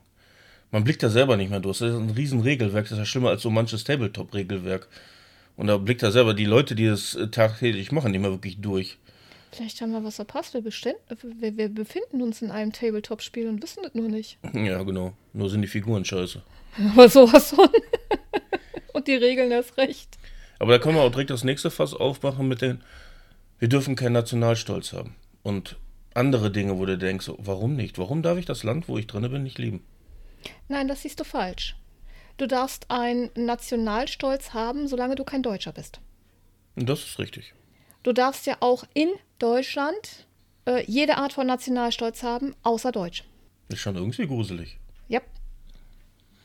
Man 0.70 0.84
blickt 0.84 1.02
da 1.02 1.08
selber 1.08 1.36
nicht 1.36 1.50
mehr 1.50 1.60
durch. 1.60 1.78
Das 1.78 1.90
ist 1.90 1.96
ein 1.96 2.10
riesen 2.10 2.40
Regelwerk. 2.40 2.84
Das 2.84 2.92
ist 2.92 2.98
ja 2.98 3.04
schlimmer 3.04 3.30
als 3.30 3.42
so 3.42 3.50
manches 3.50 3.84
Tabletop-Regelwerk. 3.84 4.88
Und 5.56 5.66
da 5.66 5.76
blickt 5.78 6.02
da 6.02 6.10
selber 6.10 6.34
die 6.34 6.44
Leute, 6.44 6.74
die 6.74 6.86
das 6.86 7.14
äh, 7.14 7.28
tagtäglich 7.28 7.90
machen, 7.90 8.12
nicht 8.12 8.20
mehr 8.20 8.30
wirklich 8.30 8.60
durch. 8.60 8.98
Vielleicht 9.50 9.80
haben 9.80 9.92
wir 9.92 10.04
was 10.04 10.16
verpasst. 10.16 10.54
Wir, 10.54 10.62
wir, 10.62 11.56
wir 11.56 11.68
befinden 11.68 12.22
uns 12.22 12.42
in 12.42 12.50
einem 12.50 12.72
Tabletop-Spiel 12.72 13.48
und 13.48 13.62
wissen 13.62 13.82
das 13.82 13.94
nur 13.94 14.08
nicht. 14.08 14.38
Ja, 14.52 14.82
genau. 14.82 15.14
Nur 15.32 15.48
sind 15.48 15.62
die 15.62 15.68
Figuren 15.68 16.04
scheiße. 16.04 16.42
Aber 16.92 17.08
sowas 17.08 17.50
von. 17.50 17.68
und 18.92 19.08
die 19.08 19.14
Regeln 19.14 19.50
erst 19.50 19.76
recht. 19.78 20.18
Aber 20.58 20.72
da 20.72 20.78
können 20.78 20.96
wir 20.96 21.02
auch 21.02 21.10
direkt 21.10 21.30
das 21.30 21.44
nächste 21.44 21.70
Fass 21.70 21.94
aufmachen 21.94 22.46
mit 22.46 22.60
den, 22.60 22.82
wir 23.58 23.68
dürfen 23.68 23.96
keinen 23.96 24.12
Nationalstolz 24.12 24.92
haben. 24.92 25.14
Und 25.42 25.76
andere 26.14 26.50
Dinge, 26.50 26.78
wo 26.78 26.86
du 26.86 26.98
denkst, 26.98 27.30
warum 27.38 27.76
nicht? 27.76 27.98
Warum 27.98 28.22
darf 28.22 28.38
ich 28.38 28.46
das 28.46 28.62
Land, 28.62 28.88
wo 28.88 28.98
ich 28.98 29.06
drin 29.06 29.30
bin, 29.30 29.42
nicht 29.42 29.58
lieben? 29.58 29.84
Nein, 30.68 30.88
das 30.88 31.02
siehst 31.02 31.20
du 31.20 31.24
falsch. 31.24 31.76
Du 32.36 32.46
darfst 32.46 32.90
einen 32.90 33.30
Nationalstolz 33.34 34.54
haben, 34.54 34.86
solange 34.86 35.16
du 35.16 35.24
kein 35.24 35.42
Deutscher 35.42 35.72
bist. 35.72 36.00
Das 36.76 37.00
ist 37.00 37.18
richtig. 37.18 37.54
Du 38.04 38.12
darfst 38.12 38.46
ja 38.46 38.56
auch 38.60 38.84
in 38.94 39.08
Deutschland 39.38 40.26
äh, 40.66 40.84
jede 40.86 41.16
Art 41.16 41.32
von 41.32 41.46
Nationalstolz 41.46 42.22
haben, 42.22 42.54
außer 42.62 42.92
Deutsch. 42.92 43.24
Ist 43.68 43.80
schon 43.80 43.96
irgendwie 43.96 44.26
gruselig. 44.26 44.78
Ja. 45.08 45.20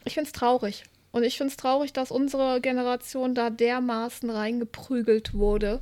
Ich 0.03 0.15
finde 0.15 0.27
es 0.27 0.33
traurig. 0.33 0.83
Und 1.11 1.23
ich 1.23 1.37
finde 1.37 1.51
es 1.51 1.57
traurig, 1.57 1.93
dass 1.93 2.09
unsere 2.09 2.59
Generation 2.59 3.35
da 3.35 3.51
dermaßen 3.51 4.31
reingeprügelt 4.31 5.35
wurde, 5.35 5.79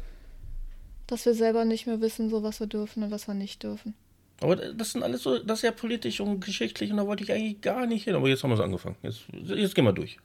dass 1.11 1.25
wir 1.25 1.33
selber 1.33 1.65
nicht 1.65 1.87
mehr 1.87 2.01
wissen, 2.01 2.29
so 2.29 2.41
was 2.41 2.59
wir 2.59 2.67
dürfen 2.67 3.03
und 3.03 3.11
was 3.11 3.27
wir 3.27 3.33
nicht 3.33 3.63
dürfen. 3.63 3.93
Aber 4.41 4.55
das 4.55 4.93
sind 4.93 5.03
alles 5.03 5.21
so, 5.21 5.37
das 5.37 5.59
ist 5.59 5.63
ja 5.63 5.71
politisch 5.71 6.19
und 6.19 6.39
geschichtlich 6.39 6.89
und 6.89 6.97
da 6.97 7.05
wollte 7.05 7.23
ich 7.23 7.31
eigentlich 7.31 7.61
gar 7.61 7.85
nicht 7.85 8.05
hin. 8.05 8.15
Aber 8.15 8.27
jetzt 8.27 8.43
haben 8.43 8.49
wir 8.49 8.55
es 8.55 8.61
angefangen. 8.61 8.95
Jetzt, 9.03 9.21
jetzt 9.45 9.75
gehen 9.75 9.85
wir 9.85 9.93
durch. 9.93 10.17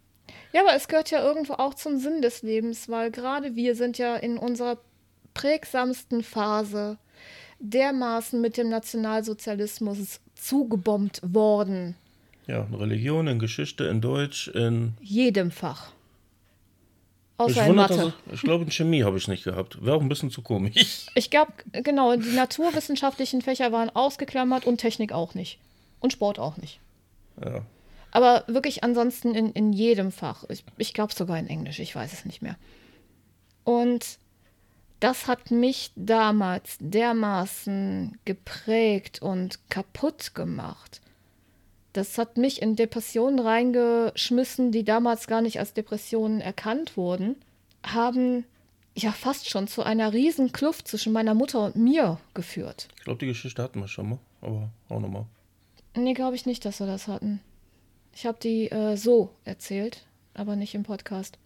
Ja, 0.52 0.62
aber 0.62 0.74
es 0.74 0.88
gehört 0.88 1.10
ja 1.10 1.22
irgendwo 1.22 1.54
auch 1.54 1.74
zum 1.74 1.98
Sinn 1.98 2.22
des 2.22 2.42
Lebens, 2.42 2.88
weil 2.88 3.10
gerade 3.10 3.56
wir 3.56 3.74
sind 3.74 3.98
ja 3.98 4.16
in 4.16 4.38
unserer 4.38 4.78
prägsamsten 5.34 6.22
Phase 6.22 6.98
dermaßen 7.58 8.40
mit 8.40 8.56
dem 8.56 8.70
Nationalsozialismus 8.70 10.20
zugebombt 10.34 11.20
worden. 11.22 11.94
Ja, 12.46 12.64
in 12.64 12.74
Religion, 12.74 13.26
in 13.26 13.38
Geschichte, 13.38 13.84
in 13.84 14.00
Deutsch, 14.00 14.48
in. 14.48 14.94
Jedem 15.00 15.50
Fach. 15.50 15.92
Außer 17.38 17.62
ich 17.62 17.68
in 17.68 17.74
Mathe. 17.74 18.14
Ich, 18.26 18.34
ich 18.34 18.40
glaube, 18.42 18.64
in 18.64 18.70
Chemie 18.70 19.04
habe 19.04 19.18
ich 19.18 19.28
nicht 19.28 19.44
gehabt. 19.44 19.84
Wäre 19.84 19.96
auch 19.96 20.00
ein 20.00 20.08
bisschen 20.08 20.30
zu 20.30 20.42
komisch. 20.42 21.06
Ich 21.14 21.30
glaube, 21.30 21.52
genau, 21.72 22.16
die 22.16 22.34
naturwissenschaftlichen 22.34 23.42
Fächer 23.42 23.72
waren 23.72 23.90
ausgeklammert 23.90 24.66
und 24.66 24.78
Technik 24.78 25.12
auch 25.12 25.34
nicht. 25.34 25.58
Und 26.00 26.12
Sport 26.12 26.38
auch 26.38 26.56
nicht. 26.56 26.80
Ja. 27.44 27.62
Aber 28.10 28.44
wirklich 28.46 28.82
ansonsten 28.82 29.34
in, 29.34 29.52
in 29.52 29.72
jedem 29.72 30.12
Fach. 30.12 30.44
Ich, 30.48 30.64
ich 30.78 30.94
glaube 30.94 31.12
sogar 31.12 31.38
in 31.38 31.48
Englisch, 31.48 31.78
ich 31.80 31.94
weiß 31.94 32.12
es 32.12 32.24
nicht 32.24 32.40
mehr. 32.40 32.56
Und 33.64 34.18
das 35.00 35.26
hat 35.26 35.50
mich 35.50 35.90
damals 35.96 36.78
dermaßen 36.80 38.18
geprägt 38.24 39.20
und 39.20 39.58
kaputt 39.68 40.34
gemacht. 40.34 41.02
Das 41.96 42.18
hat 42.18 42.36
mich 42.36 42.60
in 42.60 42.76
Depressionen 42.76 43.38
reingeschmissen, 43.38 44.70
die 44.70 44.84
damals 44.84 45.26
gar 45.26 45.40
nicht 45.40 45.58
als 45.58 45.72
Depressionen 45.72 46.42
erkannt 46.42 46.98
wurden, 46.98 47.36
haben 47.82 48.44
ja 48.94 49.12
fast 49.12 49.48
schon 49.48 49.66
zu 49.66 49.82
einer 49.82 50.12
riesen 50.12 50.52
Kluft 50.52 50.88
zwischen 50.88 51.14
meiner 51.14 51.32
Mutter 51.32 51.64
und 51.64 51.76
mir 51.76 52.18
geführt. 52.34 52.88
Ich 52.98 53.04
glaube, 53.04 53.20
die 53.20 53.26
Geschichte 53.26 53.62
hatten 53.62 53.80
wir 53.80 53.88
schon 53.88 54.10
mal, 54.10 54.18
aber 54.42 54.68
auch 54.90 55.00
nochmal. 55.00 55.24
Nee, 55.94 56.12
glaube 56.12 56.36
ich 56.36 56.44
nicht, 56.44 56.66
dass 56.66 56.80
wir 56.80 56.86
das 56.86 57.08
hatten. 57.08 57.40
Ich 58.14 58.26
habe 58.26 58.36
die 58.42 58.70
äh, 58.70 58.96
so 58.96 59.30
erzählt, 59.44 60.04
aber 60.34 60.54
nicht 60.54 60.74
im 60.74 60.82
Podcast. 60.82 61.38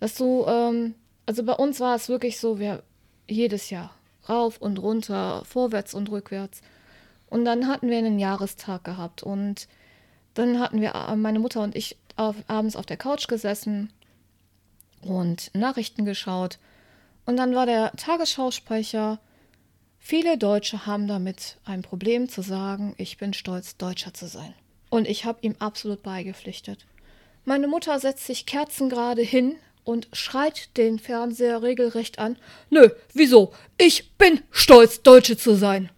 Dass 0.00 0.16
du, 0.16 0.44
ähm, 0.46 0.94
also 1.24 1.44
bei 1.44 1.54
uns 1.54 1.80
war 1.80 1.96
es 1.96 2.10
wirklich 2.10 2.38
so, 2.38 2.58
wir 2.58 2.82
jedes 3.26 3.70
Jahr 3.70 3.94
rauf 4.28 4.58
und 4.58 4.78
runter, 4.78 5.46
vorwärts 5.46 5.94
und 5.94 6.10
rückwärts. 6.10 6.60
Und 7.28 7.44
dann 7.44 7.66
hatten 7.66 7.88
wir 7.88 7.98
einen 7.98 8.18
Jahrestag 8.18 8.84
gehabt 8.84 9.22
und 9.22 9.68
dann 10.34 10.60
hatten 10.60 10.80
wir, 10.80 10.94
äh, 10.94 11.16
meine 11.16 11.38
Mutter 11.38 11.62
und 11.62 11.74
ich, 11.74 11.96
auf, 12.16 12.36
abends 12.46 12.76
auf 12.76 12.86
der 12.86 12.96
Couch 12.96 13.28
gesessen 13.28 13.92
und 15.02 15.50
Nachrichten 15.54 16.04
geschaut. 16.04 16.58
Und 17.24 17.36
dann 17.36 17.54
war 17.54 17.66
der 17.66 17.92
Tagesschausprecher, 17.92 19.18
viele 19.98 20.38
Deutsche 20.38 20.86
haben 20.86 21.08
damit 21.08 21.58
ein 21.64 21.82
Problem 21.82 22.28
zu 22.28 22.42
sagen, 22.42 22.94
ich 22.96 23.18
bin 23.18 23.32
stolz, 23.32 23.76
Deutscher 23.76 24.14
zu 24.14 24.28
sein. 24.28 24.54
Und 24.88 25.08
ich 25.08 25.24
habe 25.24 25.38
ihm 25.42 25.56
absolut 25.58 26.02
beigepflichtet. 26.02 26.86
Meine 27.44 27.68
Mutter 27.68 27.98
setzt 27.98 28.26
sich 28.26 28.46
kerzengerade 28.46 29.22
hin 29.22 29.56
und 29.84 30.08
schreit 30.12 30.76
den 30.76 30.98
Fernseher 30.98 31.62
regelrecht 31.62 32.18
an. 32.18 32.36
Nö, 32.70 32.90
wieso? 33.14 33.52
Ich 33.78 34.12
bin 34.14 34.40
stolz, 34.50 35.02
Deutsche 35.02 35.36
zu 35.36 35.54
sein. 35.54 35.90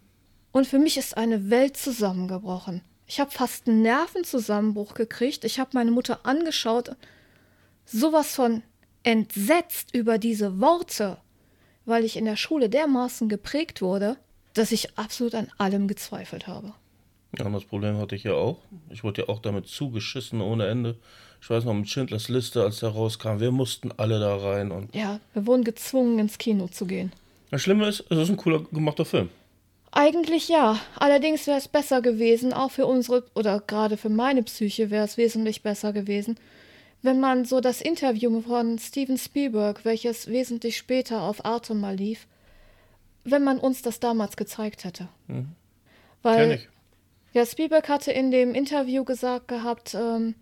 Und 0.53 0.67
für 0.67 0.79
mich 0.79 0.97
ist 0.97 1.17
eine 1.17 1.51
Welt 1.51 1.77
zusammengebrochen. 1.77 2.83
Ich 3.07 3.21
habe 3.21 3.31
fast 3.31 3.69
einen 3.69 3.83
Nervenzusammenbruch 3.83 4.95
gekriegt. 4.95 5.45
Ich 5.45 5.59
habe 5.59 5.71
meine 5.73 5.91
Mutter 5.91 6.21
angeschaut, 6.25 6.91
sowas 7.85 8.35
von 8.35 8.63
entsetzt 9.03 9.95
über 9.95 10.19
diese 10.19 10.61
Worte, 10.61 11.17
weil 11.87 12.05
ich 12.05 12.17
in 12.17 12.27
der 12.27 12.37
Schule 12.37 12.69
dermaßen 12.69 13.29
geprägt 13.29 13.81
wurde, 13.81 14.17
dass 14.53 14.73
ich 14.73 14.99
absolut 14.99 15.35
an 15.35 15.51
allem 15.57 15.89
gezweifelt 15.89 16.47
habe. 16.47 16.75
Ja, 17.39 17.47
und 17.47 17.53
das 17.53 17.65
Problem 17.65 17.99
hatte 17.99 18.17
ich 18.17 18.25
ja 18.25 18.35
auch. 18.35 18.59
Ich 18.91 19.05
wurde 19.05 19.23
ja 19.23 19.29
auch 19.29 19.41
damit 19.41 19.67
zugeschissen 19.67 20.41
ohne 20.41 20.67
Ende. 20.67 20.97
Ich 21.41 21.49
weiß 21.49 21.65
noch 21.65 21.75
mit 21.75 21.89
Schindlers 21.89 22.29
Liste, 22.29 22.63
als 22.63 22.81
der 22.81 22.91
rauskam, 22.91 23.39
wir 23.39 23.53
mussten 23.53 23.93
alle 23.97 24.19
da 24.19 24.37
rein. 24.37 24.73
Und 24.73 24.95
ja, 24.95 25.21
wir 25.35 25.47
wurden 25.47 25.65
gezwungen, 25.65 26.19
ins 26.19 26.39
Kino 26.39 26.69
zu 26.69 26.87
gehen. 26.87 27.13
Das 27.51 27.63
Schlimme 27.63 27.87
ist, 27.87 28.05
es 28.11 28.19
ist 28.19 28.31
ein 28.31 28.37
cooler 28.37 28.65
gemachter 28.73 29.05
Film. 29.05 29.31
Eigentlich 29.99 30.47
ja. 30.47 30.79
Allerdings 30.95 31.49
wäre 31.49 31.59
es 31.59 31.67
besser 31.67 32.01
gewesen, 32.03 32.53
auch 32.53 32.71
für 32.71 32.87
unsere, 32.87 33.25
oder 33.35 33.59
gerade 33.59 33.97
für 33.97 34.11
meine 34.11 34.45
Psyche 34.45 34.91
wäre 34.91 35.05
es 35.05 35.17
wesentlich 35.17 35.65
besser 35.65 35.93
gewesen, 35.93 36.39
wenn 37.03 37.19
man 37.19 37.45
so 37.45 37.61
das 37.61 37.81
Interview 37.81 38.41
von 38.43 38.79
Steven 38.79 39.19
Spielberg, 39.19 39.85
welches 39.85 40.29
wesentlich 40.29 40.77
später 40.77 41.23
auf 41.23 41.45
Arte 41.45 41.75
mal 41.75 41.97
lief, 41.97 42.29
wenn 43.25 43.43
man 43.43 43.59
uns 43.59 43.83
das 43.83 43.99
damals 43.99 44.37
gezeigt 44.37 44.85
hätte. 44.85 45.09
Mhm. 45.27 45.49
Weil, 46.23 46.53
ich. 46.53 46.69
ja, 47.33 47.45
Spielberg 47.45 47.89
hatte 47.89 48.13
in 48.13 48.31
dem 48.31 48.55
Interview 48.55 49.03
gesagt 49.03 49.49
gehabt, 49.49 49.95
ähm, 49.95 50.37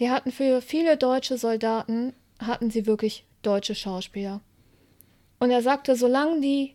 die 0.00 0.10
hatten 0.10 0.32
für 0.32 0.60
viele 0.60 0.96
deutsche 0.96 1.38
Soldaten, 1.38 2.14
hatten 2.40 2.68
sie 2.68 2.84
wirklich 2.86 3.26
deutsche 3.42 3.76
Schauspieler. 3.76 4.40
Und 5.38 5.52
er 5.52 5.62
sagte, 5.62 5.94
solange 5.94 6.40
die 6.40 6.74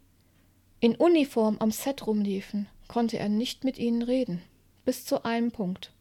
in 0.80 0.96
Uniform 0.96 1.58
am 1.60 1.72
Set 1.72 2.06
rumliefen, 2.06 2.68
konnte 2.88 3.18
er 3.18 3.30
nicht 3.30 3.64
mit 3.64 3.78
ihnen 3.78 4.02
reden. 4.02 4.42
Bis 4.86 5.06
zu 5.06 5.26
einem 5.26 5.52
Punkt. 5.52 5.92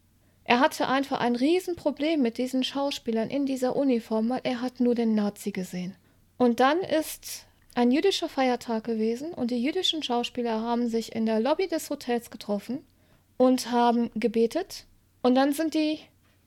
Er 0.45 0.61
hatte 0.61 0.87
einfach 0.87 1.19
ein 1.19 1.35
Riesenproblem 1.35 2.23
mit 2.23 2.39
diesen 2.39 2.63
Schauspielern 2.63 3.31
in 3.31 3.47
dieser 3.47 3.75
Uniform, 3.75 4.29
weil 4.29 4.43
er 4.45 4.61
hat 4.61 4.79
nur 4.79 4.95
den 4.95 5.15
Nazi 5.15 5.51
gesehen. 5.51 5.97
Und 6.39 6.61
dann 6.61 6.79
ist 6.81 7.47
ein 7.75 7.91
jüdischer 7.91 8.29
Feiertag 8.29 8.85
gewesen 8.85 9.33
und 9.33 9.51
die 9.51 9.63
jüdischen 9.63 10.03
Schauspieler 10.03 10.63
haben 10.63 10.89
sich 10.89 11.15
in 11.15 11.27
der 11.27 11.41
Lobby 11.41 11.67
des 11.67 11.91
Hotels 11.91 12.31
getroffen 12.31 12.85
und 13.37 13.73
haben 13.73 14.11
gebetet. 14.15 14.87
Und 15.23 15.35
dann 15.35 15.53
sind 15.53 15.75
die 15.75 15.99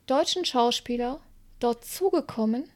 deutschen 0.07 0.45
Schauspieler 0.45 1.19
dort 1.59 1.83
zugekommen 1.83 2.69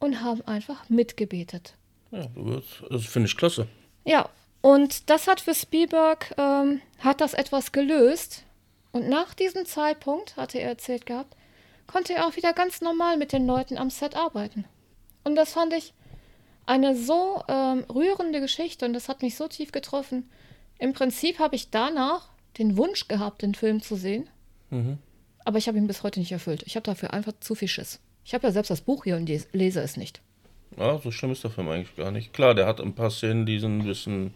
und 0.00 0.22
haben 0.22 0.42
einfach 0.42 0.88
mitgebetet. 0.88 1.74
Ja, 2.10 2.26
das 2.90 3.04
finde 3.04 3.28
ich 3.28 3.36
klasse. 3.36 3.68
Ja, 4.04 4.30
und 4.60 5.10
das 5.10 5.26
hat 5.28 5.40
für 5.40 5.54
Spielberg, 5.54 6.34
ähm, 6.38 6.80
hat 6.98 7.20
das 7.20 7.34
etwas 7.34 7.72
gelöst. 7.72 8.44
Und 8.92 9.08
nach 9.08 9.34
diesem 9.34 9.66
Zeitpunkt, 9.66 10.36
hatte 10.36 10.58
er 10.58 10.70
erzählt 10.70 11.06
gehabt, 11.06 11.36
konnte 11.86 12.14
er 12.14 12.26
auch 12.26 12.36
wieder 12.36 12.52
ganz 12.52 12.80
normal 12.80 13.16
mit 13.16 13.32
den 13.32 13.46
Leuten 13.46 13.78
am 13.78 13.90
Set 13.90 14.16
arbeiten. 14.16 14.64
Und 15.24 15.36
das 15.36 15.52
fand 15.52 15.72
ich 15.72 15.92
eine 16.66 16.96
so 16.96 17.42
ähm, 17.48 17.84
rührende 17.92 18.40
Geschichte 18.40 18.86
und 18.86 18.92
das 18.92 19.08
hat 19.08 19.22
mich 19.22 19.36
so 19.36 19.48
tief 19.48 19.70
getroffen. 19.70 20.28
Im 20.78 20.92
Prinzip 20.92 21.38
habe 21.38 21.56
ich 21.56 21.70
danach 21.70 22.28
den 22.58 22.76
Wunsch 22.76 23.08
gehabt, 23.08 23.42
den 23.42 23.54
Film 23.54 23.82
zu 23.82 23.96
sehen. 23.96 24.28
Mhm. 24.70 24.98
Aber 25.44 25.58
ich 25.58 25.68
habe 25.68 25.78
ihn 25.78 25.86
bis 25.86 26.02
heute 26.02 26.18
nicht 26.18 26.32
erfüllt. 26.32 26.64
Ich 26.66 26.74
habe 26.74 26.84
dafür 26.84 27.12
einfach 27.12 27.32
zu 27.40 27.54
viel 27.54 27.68
Schiss. 27.68 28.00
Ich 28.24 28.34
habe 28.34 28.48
ja 28.48 28.52
selbst 28.52 28.70
das 28.70 28.80
Buch 28.80 29.04
hier 29.04 29.16
und 29.16 29.28
lese 29.52 29.80
es 29.80 29.96
nicht. 29.96 30.20
Ja, 30.76 30.98
so 30.98 31.12
schlimm 31.12 31.30
ist 31.30 31.44
der 31.44 31.52
Film 31.52 31.68
eigentlich 31.68 31.94
gar 31.96 32.10
nicht. 32.10 32.32
Klar, 32.32 32.54
der 32.54 32.66
hat 32.66 32.80
ein 32.80 32.94
paar 32.94 33.10
Szenen, 33.10 33.46
die 33.46 33.60
sind 33.60 33.78
ein 33.78 33.86
bisschen 33.86 34.34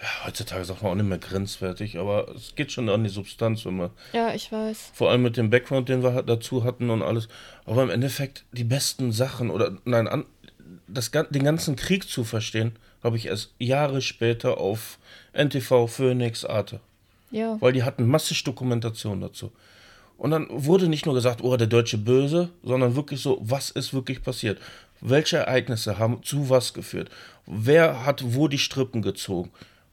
ja, 0.00 0.26
heutzutage 0.26 0.64
sagt 0.64 0.82
man 0.82 0.92
auch 0.92 0.96
nicht 0.96 1.08
mehr 1.08 1.18
grenzwertig, 1.18 1.98
aber 1.98 2.28
es 2.34 2.54
geht 2.54 2.70
schon 2.70 2.88
an 2.88 3.02
die 3.02 3.10
Substanz, 3.10 3.64
wenn 3.64 3.76
man. 3.76 3.90
Ja, 4.12 4.32
ich 4.32 4.52
weiß. 4.52 4.92
Vor 4.94 5.10
allem 5.10 5.22
mit 5.22 5.36
dem 5.36 5.50
Background, 5.50 5.88
den 5.88 6.02
wir 6.02 6.22
dazu 6.22 6.62
hatten 6.62 6.90
und 6.90 7.02
alles. 7.02 7.28
Aber 7.66 7.82
im 7.82 7.90
Endeffekt, 7.90 8.44
die 8.52 8.64
besten 8.64 9.10
Sachen 9.10 9.50
oder 9.50 9.76
nein, 9.84 10.06
an, 10.06 10.24
das, 10.86 11.10
den 11.10 11.42
ganzen 11.42 11.74
Krieg 11.74 12.08
zu 12.08 12.24
verstehen, 12.24 12.76
habe 13.02 13.16
ich 13.16 13.26
erst 13.26 13.54
Jahre 13.58 14.00
später 14.00 14.58
auf 14.58 14.98
NTV, 15.32 15.88
Phoenix, 15.88 16.44
Arte. 16.44 16.80
Ja. 17.30 17.56
Weil 17.60 17.72
die 17.72 17.82
hatten 17.82 18.06
massig 18.06 18.44
Dokumentation 18.44 19.20
dazu. 19.20 19.52
Und 20.16 20.30
dann 20.32 20.46
wurde 20.50 20.88
nicht 20.88 21.06
nur 21.06 21.14
gesagt, 21.14 21.42
oh, 21.42 21.56
der 21.56 21.68
Deutsche 21.68 21.98
böse, 21.98 22.50
sondern 22.62 22.96
wirklich 22.96 23.20
so, 23.20 23.38
was 23.40 23.70
ist 23.70 23.94
wirklich 23.94 24.22
passiert? 24.22 24.58
Welche 25.00 25.38
Ereignisse 25.38 25.98
haben 25.98 26.22
zu 26.24 26.50
was 26.50 26.74
geführt? 26.74 27.08
Wer 27.46 28.04
hat 28.04 28.22
wo 28.34 28.48
die 28.48 28.58
Strippen 28.58 29.02
gezogen? 29.02 29.50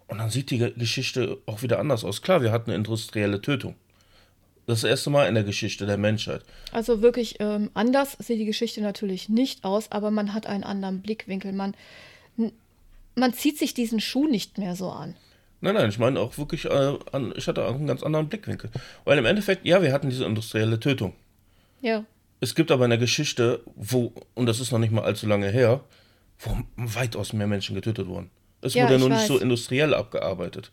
Und 0.08 0.20
dann 0.20 0.30
sieht 0.30 0.52
die 0.52 0.60
Geschichte 0.60 1.40
auch 1.46 1.62
wieder 1.62 1.80
anders 1.80 2.04
aus. 2.04 2.22
Klar, 2.22 2.42
wir 2.42 2.52
hatten 2.52 2.70
eine 2.70 2.78
industrielle 2.78 3.42
Tötung. 3.42 3.76
Das 4.68 4.84
erste 4.84 5.10
Mal 5.10 5.28
in 5.28 5.36
der 5.36 5.44
Geschichte 5.44 5.86
der 5.86 5.98
Menschheit. 5.98 6.42
Also 6.72 7.02
wirklich 7.02 7.36
ähm, 7.40 7.70
anders 7.74 8.18
sieht 8.20 8.40
die 8.40 8.46
Geschichte 8.46 8.82
natürlich 8.82 9.30
nicht 9.30 9.64
aus, 9.64 9.92
aber 9.92 10.10
man 10.12 10.34
hat 10.34 10.48
einen 10.48 10.64
anderen 10.64 11.02
Blickwinkel. 11.02 11.54
Man, 11.54 11.76
man 13.16 13.34
zieht 13.34 13.60
sich 13.60 13.74
diesen 13.74 14.00
Schuh 14.00 14.28
nicht 14.28 14.58
mehr 14.58 14.76
so 14.76 14.90
an. 14.90 15.16
Nein, 15.62 15.76
nein, 15.76 15.90
ich 15.90 16.00
meine 16.00 16.20
auch 16.20 16.38
wirklich, 16.38 16.66
äh, 16.66 16.98
an, 17.12 17.34
ich 17.36 17.48
hatte 17.48 17.66
auch 17.66 17.76
einen 17.76 17.88
ganz 17.88 18.04
anderen 18.04 18.28
Blickwinkel. 18.28 18.70
Weil 19.04 19.18
im 19.18 19.26
Endeffekt, 19.26 19.66
ja, 19.66 19.82
wir 19.82 19.94
hatten 19.94 20.10
diese 20.10 20.26
industrielle 20.26 20.80
Tötung. 20.80 21.14
Ja. 21.82 22.04
Es 22.40 22.56
gibt 22.56 22.72
aber 22.72 22.86
eine 22.86 23.00
Geschichte, 23.00 23.62
wo, 23.76 24.14
und 24.34 24.46
das 24.48 24.60
ist 24.60 24.72
noch 24.72 24.80
nicht 24.80 24.92
mal 24.92 25.04
allzu 25.04 25.28
lange 25.28 25.50
her, 25.50 25.82
wo 26.40 26.58
weitaus 26.76 27.34
mehr 27.34 27.48
Menschen 27.48 27.76
getötet 27.76 28.08
wurden. 28.08 28.30
Es 28.66 28.74
Ja, 28.74 28.86
wurde 28.86 28.96
ich 28.96 29.00
nur 29.00 29.10
nicht 29.10 29.28
so 29.28 29.38
industriell 29.38 29.94
abgearbeitet. 29.94 30.72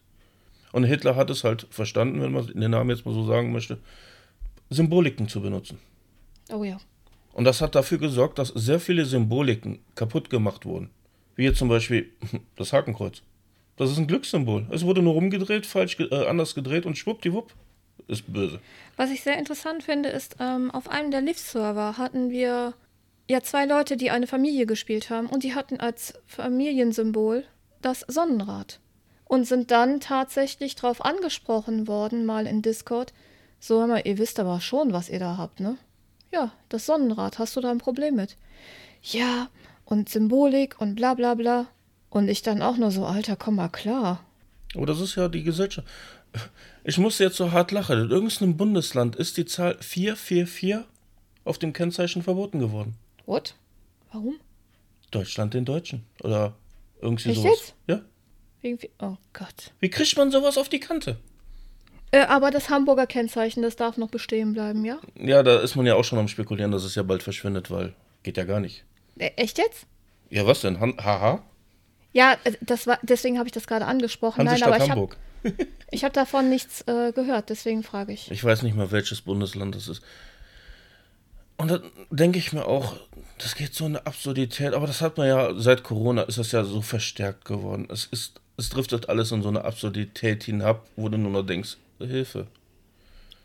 Und 0.73 0.85
Hitler 0.85 1.15
hat 1.15 1.29
es 1.29 1.45
halt 1.45 1.67
verstanden, 1.71 2.23
wenn 2.23 2.33
man 2.33 2.47
den 2.47 2.71
Namen 2.71 2.89
jetzt 2.89 3.05
mal 3.05 3.13
so 3.13 3.25
sagen 3.27 3.53
möchte, 3.53 3.79
Symboliken 4.71 5.29
zu 5.29 5.43
benutzen. 5.43 5.79
Oh 6.51 6.65
ja. 6.65 6.79
Und 7.35 7.45
das 7.45 7.61
hat 7.61 7.75
dafür 7.75 7.99
gesorgt, 7.99 8.39
dass 8.39 8.49
sehr 8.49 8.81
viele 8.81 9.05
Symboliken 9.05 9.81
kaputt 9.95 10.31
gemacht 10.31 10.65
wurden. 10.65 10.91
Wie 11.37 11.45
jetzt 11.45 11.59
zum 11.59 11.69
Beispiel 11.69 12.11
das 12.57 12.73
Hakenkreuz. 12.73 13.23
Das 13.77 13.91
ist 13.91 13.99
ein 13.99 14.07
Glückssymbol. 14.07 14.67
Es 14.71 14.85
wurde 14.85 15.03
nur 15.03 15.15
rumgedreht, 15.15 15.67
falsch 15.67 15.99
äh, 16.01 16.27
anders 16.27 16.55
gedreht 16.55 16.87
und 16.87 16.97
schwuppdiwupp 16.97 17.53
ist 18.09 18.33
böse. 18.33 18.61
Was 18.97 19.11
ich 19.11 19.23
sehr 19.23 19.39
interessant 19.39 19.83
finde, 19.83 20.09
ist, 20.09 20.37
ähm, 20.41 20.71
auf 20.71 20.89
einem 20.89 21.11
der 21.11 21.21
Live-Server 21.21 21.99
hatten 21.99 22.31
wir 22.31 22.75
ja 23.29 23.43
zwei 23.43 23.67
Leute, 23.67 23.97
die 23.97 24.11
eine 24.11 24.27
Familie 24.27 24.67
gespielt 24.67 25.11
haben 25.11 25.27
und 25.27 25.43
die 25.43 25.55
hatten 25.55 25.79
als 25.81 26.15
Familiensymbol 26.27 27.45
das 27.85 28.01
Sonnenrad 28.09 28.81
und 29.25 29.47
sind 29.47 29.71
dann 29.71 30.01
tatsächlich 30.01 30.75
drauf 30.75 31.05
angesprochen 31.05 31.87
worden, 31.89 32.27
mal 32.27 32.47
in 32.47 32.63
Discord. 32.63 33.13
So, 33.61 33.81
hör 33.81 33.87
mal, 33.87 34.03
ihr 34.05 34.19
wisst 34.19 34.41
aber 34.41 34.61
schon, 34.61 34.93
was 34.93 35.09
ihr 35.09 35.19
da 35.19 35.37
habt, 35.37 35.61
ne? 35.61 35.77
Ja, 36.33 36.53
das 36.69 36.87
Sonnenrad, 36.87 37.39
hast 37.39 37.57
du 37.57 37.61
da 37.61 37.71
ein 37.71 37.79
Problem 37.79 38.17
mit? 38.17 38.37
Ja, 39.03 39.49
und 39.85 40.09
Symbolik 40.09 40.81
und 40.81 40.95
bla 40.95 41.15
bla 41.15 41.35
bla. 41.35 41.67
Und 42.11 42.29
ich 42.29 42.43
dann 42.43 42.63
auch 42.63 42.77
nur 42.77 42.91
so, 42.91 43.07
Alter, 43.07 43.37
komm 43.37 43.57
mal 43.57 43.69
klar. 43.69 44.25
Aber 44.75 44.87
das 44.87 45.01
ist 45.01 45.15
ja 45.17 45.29
die 45.29 45.43
Gesellschaft. 45.43 45.87
Ich 46.85 46.99
muss 46.99 47.19
jetzt 47.19 47.37
so 47.37 47.53
hart 47.53 47.73
lachen. 47.73 48.01
In 48.01 48.11
irgendeinem 48.11 48.57
Bundesland 48.57 49.17
ist 49.17 49.37
die 49.37 49.45
Zahl 49.45 49.77
444 49.81 50.87
auf 51.45 51.59
dem 51.59 51.73
Kennzeichen 51.73 52.23
verboten 52.23 52.59
geworden. 52.59 52.97
What? 53.27 53.55
Warum? 54.13 54.37
Deutschland 55.11 55.55
den 55.55 55.65
Deutschen. 55.65 56.05
Oder 56.23 56.55
irgendwie 57.03 57.31
Echt 57.31 57.43
sowas. 57.43 57.59
jetzt? 57.59 57.75
Ja. 57.87 58.01
Irgendwie. 58.63 58.91
Oh 59.01 59.17
Gott. 59.33 59.73
Wie 59.81 59.91
kriegt 59.91 60.17
man 60.17 60.31
sowas 60.31 60.57
auf 60.57 60.69
die 60.69 60.81
Kante? 60.81 61.19
Äh, 62.13 62.27
aber 62.27 62.51
das 62.51 62.69
Hamburger 62.71 63.07
Kennzeichen, 63.07 63.63
das 63.63 63.77
darf 63.77 63.97
noch 63.97 64.11
bestehen 64.11 64.53
bleiben, 64.53 64.85
ja? 64.85 65.01
Ja, 65.17 65.43
da 65.43 65.61
ist 65.61 65.77
man 65.77 65.87
ja 65.87 65.95
auch 65.95 66.05
schon 66.05 66.19
am 66.19 66.29
Spekulieren, 66.29 66.71
dass 66.71 66.85
es 66.85 66.95
ja 66.95 67.03
bald 67.03 67.23
verschwindet, 67.23 67.71
weil 67.71 67.95
geht 68.23 68.37
ja 68.37 68.45
gar 68.45 68.61
nicht. 68.61 68.85
Äh, 69.19 69.31
echt 69.37 69.59
jetzt? 69.59 69.87
Ja, 70.31 70.47
was 70.47 70.61
denn? 70.61 70.79
Han 70.79 70.97
Haha? 70.99 71.43
Ja, 72.13 72.37
äh, 72.45 72.53
das 72.61 72.87
war, 72.87 72.99
deswegen 73.03 73.39
habe 73.39 73.49
ich 73.49 73.53
das 73.53 73.67
gerade 73.67 73.87
angesprochen. 73.87 74.45
Nein, 74.45 74.63
Hansestadt 74.63 74.75
aber 74.75 74.85
ich 74.85 74.91
habe 74.91 75.01
Hamburg. 75.01 75.17
ich 75.91 76.05
hab 76.05 76.13
davon 76.13 76.51
nichts 76.51 76.83
äh, 76.83 77.13
gehört, 77.13 77.49
deswegen 77.49 77.83
frage 77.83 78.13
ich. 78.13 78.31
Ich 78.31 78.45
weiß 78.45 78.63
nicht 78.63 78.77
mal, 78.77 78.91
welches 78.93 79.23
Bundesland 79.23 79.75
das 79.75 79.89
ist. 79.89 80.03
Und 81.63 81.71
da 81.71 81.81
denke 82.11 82.41
ich 82.41 82.53
mir 82.53 82.67
auch, 82.67 82.97
das 83.39 83.55
geht 83.55 83.73
so 83.73 83.85
eine 83.85 84.05
Absurdität, 84.05 84.75
aber 84.75 84.89
das 84.89 85.01
hat 85.01 85.17
man 85.17 85.29
ja 85.29 85.55
seit 85.55 85.85
Corona 85.85 86.23
ist 86.23 86.39
das 86.39 86.51
ja 86.51 86.65
so 86.65 86.83
verstärkt 86.83 87.45
geworden. 87.45 87.87
Es 87.89 88.05
ist, 88.07 88.41
es 88.57 88.69
driftet 88.69 89.09
alles 89.09 89.31
in 89.31 89.43
so 89.43 89.49
eine 89.49 89.65
Absurdität 89.65 90.43
hinab, 90.43 90.89
wo 90.97 91.09
du 91.09 91.19
nur 91.19 91.31
noch 91.31 91.47
denkst, 91.47 91.77
Hilfe. 92.01 92.49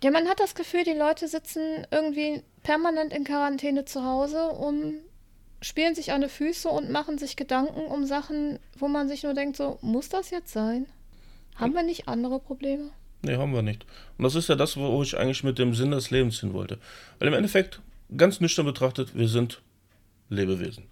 Ja, 0.04 0.10
man 0.10 0.28
hat 0.28 0.40
das 0.40 0.56
Gefühl, 0.56 0.84
die 0.84 0.98
Leute 0.98 1.28
sitzen 1.28 1.86
irgendwie 1.92 2.42
permanent 2.64 3.14
in 3.14 3.24
Quarantäne 3.24 3.86
zu 3.86 4.04
Hause 4.04 4.48
und 4.48 4.96
spielen 5.62 5.94
sich 5.94 6.12
an 6.12 6.22
die 6.22 6.28
Füße 6.28 6.70
und 6.70 6.90
machen 6.90 7.20
sich 7.20 7.36
Gedanken 7.36 7.82
um 7.82 8.08
Sachen, 8.08 8.58
wo 8.80 8.88
man 8.88 9.08
sich 9.08 9.22
nur 9.22 9.36
denkt, 9.36 9.58
so, 9.58 9.78
muss 9.82 10.10
das 10.10 10.32
jetzt 10.32 10.52
sein? 10.52 10.88
Haben 11.56 11.76
wir 11.76 11.84
nicht 11.84 12.08
andere 12.08 12.40
Probleme? 12.40 12.90
Nee, 13.22 13.36
haben 13.36 13.54
wir 13.54 13.62
nicht. 13.62 13.86
Und 14.18 14.24
das 14.24 14.34
ist 14.34 14.50
ja 14.50 14.56
das, 14.56 14.76
wo 14.76 15.04
ich 15.04 15.18
eigentlich 15.18 15.44
mit 15.44 15.60
dem 15.60 15.76
Sinn 15.76 15.92
des 15.92 16.10
Lebens 16.10 16.40
hin 16.40 16.54
wollte. 16.54 16.80
Weil 17.20 17.28
im 17.28 17.34
Endeffekt, 17.36 17.80
ganz 18.16 18.40
nüchtern 18.40 18.66
betrachtet, 18.66 19.16
wir 19.16 19.28
sind 19.28 19.62
Lebewesen. 20.30 20.86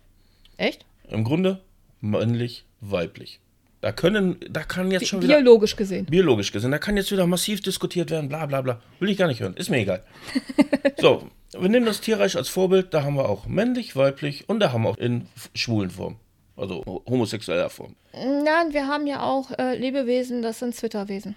Echt? 0.58 0.86
Im 1.10 1.23
Grunde 1.23 1.62
männlich, 2.01 2.65
weiblich. 2.82 3.39
Da 3.82 3.91
können, 3.91 4.38
da 4.49 4.63
kann 4.63 4.89
jetzt 4.89 5.08
schon 5.08 5.21
wieder. 5.21 5.36
Biologisch 5.36 5.75
gesehen. 5.75 6.06
biologisch 6.08 6.51
gesehen, 6.51 6.71
da 6.71 6.80
kann 6.80 6.97
jetzt 6.97 7.12
wieder 7.12 7.28
massiv 7.28 7.62
diskutiert 7.62 8.10
werden, 8.10 8.30
bla 8.30 8.45
bla 8.47 8.62
bla. 8.62 8.82
Will 8.99 9.10
ich 9.10 9.17
gar 9.17 9.28
nicht 9.28 9.41
hören, 9.41 9.56
ist 9.56 9.69
mir 9.69 9.78
egal. 9.78 10.04
so, 10.97 11.30
wir 11.51 11.69
nehmen 11.69 11.86
das 11.86 12.01
Tierreich 12.01 12.36
als 12.36 12.49
Vorbild, 12.49 12.93
da 12.93 13.04
haben 13.04 13.15
wir 13.15 13.30
auch 13.30 13.45
männlich, 13.45 13.95
weiblich 13.95 14.49
und 14.49 14.60
da 14.60 14.71
haben 14.71 14.84
wir 14.84 14.89
auch 14.89 14.97
in 14.97 15.28
schwulen 15.54 15.91
Form. 15.91 16.15
Also 16.58 16.84
ho- 16.86 17.04
homosexueller 17.08 17.69
Form. 17.69 17.95
Nein, 18.13 18.71
wir 18.73 18.88
haben 18.88 19.06
ja 19.08 19.21
auch 19.23 19.51
äh, 19.60 19.78
Lebewesen, 19.78 20.41
das 20.41 20.60
sind 20.60 20.73
Zwitterwesen. 20.73 21.36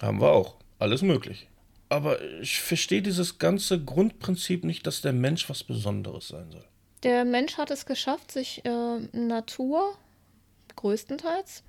Haben 0.00 0.20
wir 0.20 0.30
auch. 0.30 0.54
Alles 0.78 1.02
möglich. 1.02 1.48
Aber 1.88 2.22
ich 2.40 2.60
verstehe 2.60 3.02
dieses 3.02 3.38
ganze 3.38 3.82
Grundprinzip 3.82 4.64
nicht, 4.64 4.86
dass 4.86 5.00
der 5.00 5.12
Mensch 5.12 5.48
was 5.48 5.64
Besonderes 5.64 6.28
sein 6.28 6.50
soll. 6.50 6.64
Der 7.02 7.24
Mensch 7.24 7.56
hat 7.56 7.70
es 7.70 7.86
geschafft, 7.86 8.32
sich 8.32 8.64
äh, 8.64 8.98
Natur 9.12 9.96
größtenteils 10.76 11.62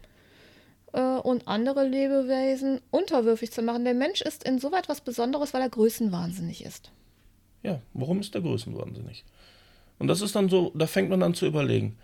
äh, 0.93 1.01
und 1.01 1.47
andere 1.47 1.87
Lebewesen 1.87 2.81
unterwürfig 2.91 3.51
zu 3.51 3.61
machen. 3.61 3.85
Der 3.85 3.93
Mensch 3.93 4.21
ist 4.21 4.43
insoweit 4.43 4.89
was 4.89 5.01
Besonderes, 5.01 5.53
weil 5.53 5.61
er 5.61 5.69
größenwahnsinnig 5.69 6.65
ist. 6.65 6.91
Ja, 7.63 7.81
warum 7.93 8.19
ist 8.21 8.33
der 8.33 8.41
Größenwahnsinnig? 8.41 9.23
Und 9.99 10.07
das 10.07 10.21
ist 10.21 10.35
dann 10.35 10.49
so, 10.49 10.71
da 10.75 10.87
fängt 10.87 11.09
man 11.09 11.23
an 11.23 11.33
zu 11.33 11.45
überlegen, 11.45 11.97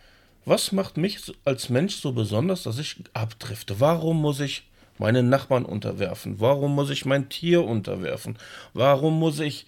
was 0.44 0.72
macht 0.72 0.98
mich 0.98 1.34
als 1.44 1.70
Mensch 1.70 1.96
so 1.96 2.12
besonders, 2.12 2.64
dass 2.64 2.78
ich 2.78 2.98
abdrifte? 3.14 3.80
Warum 3.80 4.22
muss 4.22 4.40
ich 4.40 4.70
meinen 4.98 5.30
Nachbarn 5.30 5.66
unterwerfen? 5.66 6.40
Warum 6.40 6.76
muss 6.76 6.90
ich 6.90 7.06
mein 7.06 7.30
Tier 7.30 7.64
unterwerfen? 7.64 8.38
Warum 8.74 9.20
muss 9.20 9.40
ich 9.40 9.66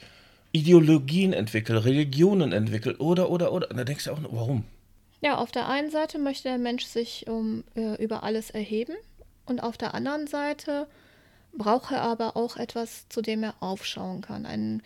Ideologien 0.51 1.33
entwickeln, 1.33 1.77
Religionen 1.77 2.51
entwickeln? 2.51 2.95
Oder, 2.97 3.29
oder, 3.29 3.51
oder. 3.51 3.69
Und 3.69 3.77
da 3.77 3.83
denkst 3.83 4.05
du 4.05 4.11
auch, 4.11 4.19
warum? 4.31 4.63
Ja, 5.21 5.37
auf 5.37 5.51
der 5.51 5.67
einen 5.67 5.89
Seite 5.89 6.19
möchte 6.19 6.49
der 6.49 6.57
Mensch 6.57 6.85
sich 6.85 7.27
um, 7.27 7.63
äh, 7.75 8.01
über 8.01 8.23
alles 8.23 8.51
erheben 8.51 8.95
und 9.45 9.63
auf 9.63 9.77
der 9.77 9.95
anderen 9.95 10.27
Seite 10.27 10.87
braucht 11.53 11.91
er 11.91 12.03
aber 12.03 12.37
auch 12.37 12.57
etwas, 12.57 13.09
zu 13.09 13.21
dem 13.21 13.43
er 13.43 13.55
aufschauen 13.59 14.21
kann. 14.21 14.45
Ein, 14.45 14.83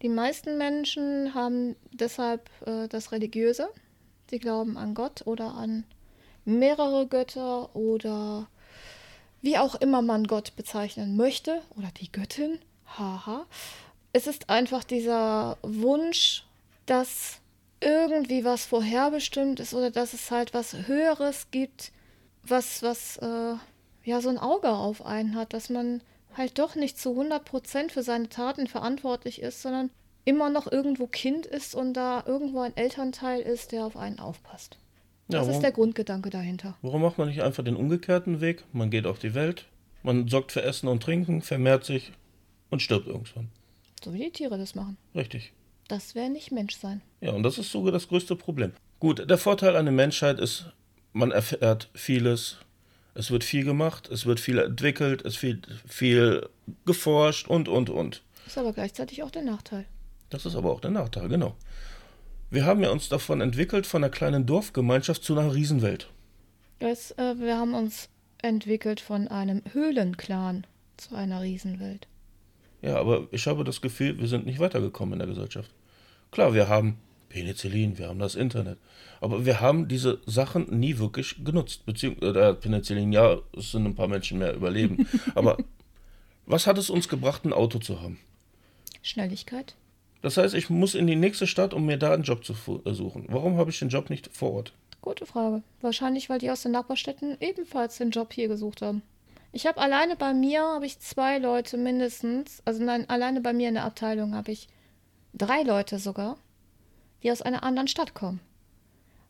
die 0.00 0.08
meisten 0.08 0.56
Menschen 0.56 1.34
haben 1.34 1.76
deshalb 1.92 2.48
äh, 2.66 2.88
das 2.88 3.12
Religiöse. 3.12 3.68
Sie 4.30 4.38
glauben 4.38 4.78
an 4.78 4.94
Gott 4.94 5.26
oder 5.26 5.54
an 5.54 5.84
mehrere 6.46 7.06
Götter 7.06 7.74
oder 7.76 8.48
wie 9.44 9.58
auch 9.58 9.74
immer 9.74 10.00
man 10.00 10.26
Gott 10.26 10.56
bezeichnen 10.56 11.16
möchte 11.16 11.60
oder 11.76 11.88
die 12.00 12.10
Göttin. 12.10 12.58
Haha. 12.98 13.44
Es 14.14 14.26
ist 14.26 14.48
einfach 14.48 14.84
dieser 14.84 15.58
Wunsch, 15.60 16.44
dass 16.86 17.40
irgendwie 17.78 18.42
was 18.46 18.64
vorherbestimmt 18.64 19.60
ist 19.60 19.74
oder 19.74 19.90
dass 19.90 20.14
es 20.14 20.30
halt 20.30 20.54
was 20.54 20.74
Höheres 20.86 21.48
gibt, 21.50 21.92
was, 22.42 22.82
was, 22.82 23.18
äh, 23.18 23.56
ja, 24.04 24.22
so 24.22 24.30
ein 24.30 24.38
Auge 24.38 24.70
auf 24.70 25.04
einen 25.04 25.34
hat, 25.34 25.52
dass 25.52 25.68
man 25.68 26.00
halt 26.34 26.58
doch 26.58 26.74
nicht 26.74 26.98
zu 26.98 27.10
100% 27.10 27.90
für 27.90 28.02
seine 28.02 28.30
Taten 28.30 28.66
verantwortlich 28.66 29.42
ist, 29.42 29.60
sondern 29.60 29.90
immer 30.24 30.48
noch 30.48 30.72
irgendwo 30.72 31.06
Kind 31.06 31.44
ist 31.44 31.74
und 31.74 31.92
da 31.92 32.24
irgendwo 32.26 32.60
ein 32.60 32.76
Elternteil 32.78 33.42
ist, 33.42 33.72
der 33.72 33.84
auf 33.84 33.98
einen 33.98 34.20
aufpasst. 34.20 34.78
Ja, 35.28 35.38
Das 35.38 35.42
ist 35.42 35.48
warum, 35.48 35.62
der 35.62 35.72
Grundgedanke 35.72 36.30
dahinter. 36.30 36.76
warum 36.82 37.02
macht 37.02 37.18
man 37.18 37.28
nicht 37.28 37.42
einfach 37.42 37.64
den 37.64 37.76
umgekehrten 37.76 38.40
Weg? 38.40 38.64
Man 38.72 38.90
geht 38.90 39.06
auf 39.06 39.18
die 39.18 39.34
Welt, 39.34 39.66
man 40.02 40.28
sorgt 40.28 40.52
für 40.52 40.62
Essen 40.62 40.86
und 40.88 41.02
Trinken, 41.02 41.40
vermehrt 41.42 41.84
sich 41.84 42.12
und 42.70 42.82
stirbt 42.82 43.06
irgendwann. 43.06 43.48
So 44.04 44.12
wie 44.12 44.18
die 44.18 44.30
Tiere 44.30 44.58
das 44.58 44.74
machen. 44.74 44.96
Richtig. 45.14 45.52
Das 45.88 46.14
wäre 46.14 46.28
nicht 46.30 46.52
Menschsein. 46.52 47.00
Ja, 47.20 47.32
und 47.32 47.42
das 47.42 47.58
ist 47.58 47.70
sogar 47.70 47.92
das 47.92 48.08
größte 48.08 48.36
Problem. 48.36 48.72
Gut, 49.00 49.28
der 49.28 49.38
Vorteil 49.38 49.76
an 49.76 49.86
der 49.86 49.92
Menschheit 49.94 50.38
ist, 50.40 50.70
man 51.12 51.30
erfährt 51.30 51.88
vieles, 51.94 52.58
es 53.14 53.30
wird 53.30 53.44
viel 53.44 53.64
gemacht, 53.64 54.08
es 54.08 54.26
wird 54.26 54.40
viel 54.40 54.58
entwickelt, 54.58 55.24
es 55.24 55.42
wird 55.42 55.68
viel 55.86 56.48
geforscht 56.84 57.48
und, 57.48 57.68
und, 57.68 57.88
und. 57.90 58.22
Ist 58.46 58.58
aber 58.58 58.72
gleichzeitig 58.72 59.22
auch 59.22 59.30
der 59.30 59.42
Nachteil. 59.42 59.86
Das 60.30 60.44
ist 60.46 60.54
aber 60.56 60.70
auch 60.72 60.80
der 60.80 60.90
Nachteil, 60.90 61.28
genau. 61.28 61.54
Wir 62.50 62.64
haben 62.64 62.82
ja 62.82 62.90
uns 62.90 63.08
davon 63.08 63.40
entwickelt, 63.40 63.86
von 63.86 64.04
einer 64.04 64.10
kleinen 64.10 64.46
Dorfgemeinschaft 64.46 65.24
zu 65.24 65.36
einer 65.36 65.54
Riesenwelt. 65.54 66.08
Jetzt, 66.80 67.18
äh, 67.18 67.38
wir 67.38 67.56
haben 67.56 67.74
uns 67.74 68.08
entwickelt 68.42 69.00
von 69.00 69.28
einem 69.28 69.62
Höhlenclan 69.72 70.66
zu 70.96 71.14
einer 71.14 71.42
Riesenwelt. 71.42 72.06
Ja, 72.82 72.98
aber 72.98 73.26
ich 73.30 73.46
habe 73.46 73.64
das 73.64 73.80
Gefühl, 73.80 74.18
wir 74.18 74.28
sind 74.28 74.44
nicht 74.44 74.58
weitergekommen 74.58 75.14
in 75.14 75.18
der 75.20 75.28
Gesellschaft. 75.28 75.70
Klar, 76.30 76.52
wir 76.52 76.68
haben 76.68 76.98
Penicillin, 77.30 77.96
wir 77.96 78.08
haben 78.08 78.18
das 78.18 78.34
Internet, 78.34 78.78
aber 79.20 79.46
wir 79.46 79.60
haben 79.60 79.88
diese 79.88 80.20
Sachen 80.26 80.78
nie 80.78 80.98
wirklich 80.98 81.42
genutzt. 81.42 81.86
Beziehungsweise 81.86 82.38
äh, 82.38 82.54
Penicillin, 82.54 83.12
ja, 83.12 83.38
es 83.56 83.72
sind 83.72 83.86
ein 83.86 83.94
paar 83.94 84.08
Menschen 84.08 84.38
mehr 84.38 84.54
überleben. 84.54 85.08
aber 85.34 85.56
was 86.46 86.66
hat 86.66 86.76
es 86.76 86.90
uns 86.90 87.08
gebracht, 87.08 87.44
ein 87.44 87.52
Auto 87.52 87.78
zu 87.78 88.02
haben? 88.02 88.18
Schnelligkeit. 89.02 89.74
Das 90.24 90.38
heißt, 90.38 90.54
ich 90.54 90.70
muss 90.70 90.94
in 90.94 91.06
die 91.06 91.16
nächste 91.16 91.46
Stadt, 91.46 91.74
um 91.74 91.84
mir 91.84 91.98
da 91.98 92.14
einen 92.14 92.22
Job 92.22 92.46
zu 92.46 92.54
äh, 92.86 92.94
suchen. 92.94 93.26
Warum 93.28 93.58
habe 93.58 93.68
ich 93.68 93.78
den 93.78 93.90
Job 93.90 94.08
nicht 94.08 94.34
vor 94.34 94.52
Ort? 94.54 94.72
Gute 95.02 95.26
Frage. 95.26 95.62
Wahrscheinlich, 95.82 96.30
weil 96.30 96.38
die 96.38 96.50
aus 96.50 96.62
den 96.62 96.72
Nachbarstädten 96.72 97.36
ebenfalls 97.40 97.98
den 97.98 98.08
Job 98.08 98.32
hier 98.32 98.48
gesucht 98.48 98.80
haben. 98.80 99.02
Ich 99.52 99.66
habe 99.66 99.78
alleine 99.82 100.16
bei 100.16 100.32
mir 100.32 100.62
habe 100.62 100.86
ich 100.86 100.98
zwei 100.98 101.36
Leute 101.36 101.76
mindestens, 101.76 102.62
also 102.64 102.82
nein, 102.82 103.06
alleine 103.10 103.42
bei 103.42 103.52
mir 103.52 103.68
in 103.68 103.74
der 103.74 103.84
Abteilung 103.84 104.34
habe 104.34 104.50
ich 104.50 104.68
drei 105.34 105.62
Leute 105.62 105.98
sogar, 105.98 106.38
die 107.22 107.30
aus 107.30 107.42
einer 107.42 107.62
anderen 107.62 107.88
Stadt 107.88 108.14
kommen. 108.14 108.40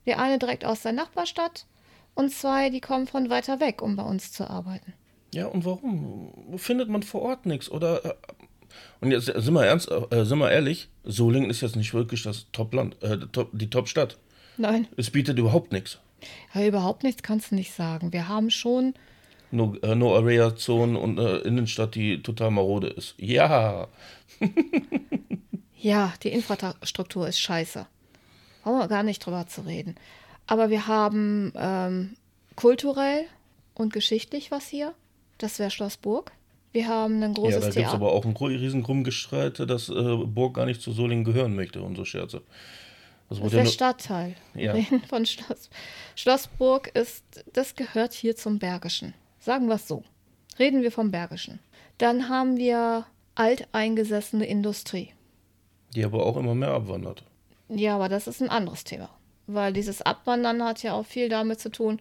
Der 0.07 0.21
eine 0.21 0.39
direkt 0.39 0.65
aus 0.65 0.83
der 0.83 0.93
Nachbarstadt 0.93 1.67
und 2.15 2.31
zwei, 2.31 2.71
die 2.71 2.81
kommen 2.81 3.09
von 3.09 3.31
weiter 3.31 3.59
weg, 3.59 3.83
um 3.83 3.97
bei 3.97 4.05
uns 4.05 4.31
zu 4.31 4.49
arbeiten. 4.49 4.93
Ja, 5.35 5.47
und 5.47 5.65
warum? 5.65 6.57
Findet 6.57 6.89
man 6.89 7.03
vor 7.03 7.23
Ort 7.23 7.47
nichts? 7.47 7.69
Oder. 7.69 8.17
Und 9.01 9.11
jetzt 9.11 9.29
äh, 9.29 9.41
sind 9.41 9.55
wir 9.55 9.65
ernst, 9.67 9.91
äh, 9.91 10.25
sind 10.25 10.39
wir 10.39 10.51
ehrlich, 10.51 10.89
Solingen 11.05 11.51
ist 11.51 11.61
jetzt 11.61 11.77
nicht 11.77 11.93
wirklich 11.95 12.23
das 12.23 12.47
Top-Land, 12.53 13.03
äh, 13.03 13.19
die 13.53 13.71
Top-Stadt. 13.71 14.19
Nein, 14.57 14.87
Es 14.97 15.11
bietet 15.11 15.39
überhaupt 15.39 15.73
nichts. 15.73 15.99
ja, 16.55 16.65
überhaupt 16.67 17.03
nichts 17.03 17.23
kannst 17.23 17.51
du 17.51 17.55
nicht 17.57 17.73
sagen. 17.75 18.13
Wir 18.13 18.29
haben 18.29 18.51
schon, 18.51 18.95
No, 19.51 19.77
äh, 19.83 19.95
no 19.95 20.17
Area 20.17 20.57
Zonen 20.57 20.97
und 20.97 21.19
äh, 21.19 21.39
Innenstadt, 21.39 21.95
die 21.95 22.23
total 22.23 22.51
marode 22.51 22.89
ist. 22.89 23.15
Ja, 23.19 23.89
ja, 25.77 26.13
die 26.23 26.29
Infrastruktur 26.31 27.29
ist 27.29 27.39
scheiße. 27.41 27.87
Brauchen 28.63 28.79
wir 28.79 28.89
gar 28.89 29.03
nicht 29.03 29.25
drüber 29.25 29.47
zu 29.47 29.63
reden. 29.63 29.97
Aber 30.47 30.71
wir 30.71 30.87
haben 30.87 31.53
ähm, 31.57 32.17
kulturell 32.57 33.25
und 33.75 33.93
geschichtlich 33.93 34.51
was 34.51 34.67
hier. 34.69 34.95
Das 35.39 35.59
wäre 35.59 35.71
Schloss 35.71 35.97
Burg. 35.97 36.33
Wir 36.75 36.89
haben 36.89 37.23
ein 37.23 37.31
ja 37.31 37.35
großes 37.35 37.61
da 37.61 37.71
gibt 37.71 37.87
es 37.87 37.95
aber 37.95 38.13
auch 38.13 38.25
einen 38.25 38.35
riesen 38.35 38.85
Rumgestreit, 38.85 39.61
dass 39.61 39.89
äh, 39.89 40.17
Burg 40.27 40.55
gar 40.55 40.67
nicht 40.67 40.83
zu 40.83 40.91
Solingen 40.91 41.25
gehören 41.25 41.55
möchte 41.55 41.81
und 41.81 41.95
so 41.95 42.05
Scherze. 42.05 42.43
Das 43.29 43.39
Das 43.39 43.47
ist 43.47 43.53
ja 43.53 43.63
der 43.63 43.71
Stadtteil. 43.71 44.35
Ja. 44.55 44.75
von 45.09 45.25
Schloss. 45.25 45.71
Schlossburg 46.17 46.89
ist, 46.89 47.25
das 47.53 47.77
gehört 47.77 48.13
hier 48.13 48.35
zum 48.35 48.59
Bergischen. 48.59 49.15
Sagen 49.39 49.69
wir 49.69 49.77
es 49.77 49.87
so. 49.87 50.03
Reden 50.59 50.83
wir 50.83 50.91
vom 50.91 51.13
Bergischen. 51.13 51.61
Dann 51.99 52.29
haben 52.29 52.57
wir 52.57 53.07
alteingesessene 53.37 54.45
Industrie. 54.45 55.11
die 55.95 56.05
aber 56.05 56.27
auch 56.27 56.37
immer 56.37 56.57
mehr 56.57 56.71
abwandert. 56.71 57.23
Ja, 57.69 57.95
aber 57.95 58.09
das 58.09 58.27
ist 58.27 58.43
ein 58.43 58.51
anderes 58.51 58.83
Thema. 58.83 59.11
Weil 59.47 59.73
dieses 59.73 60.03
Abwandern 60.03 60.65
hat 60.65 60.83
ja 60.83 60.95
auch 60.95 61.07
viel 61.07 61.29
damit 61.29 61.61
zu 61.61 61.71
tun, 61.71 62.01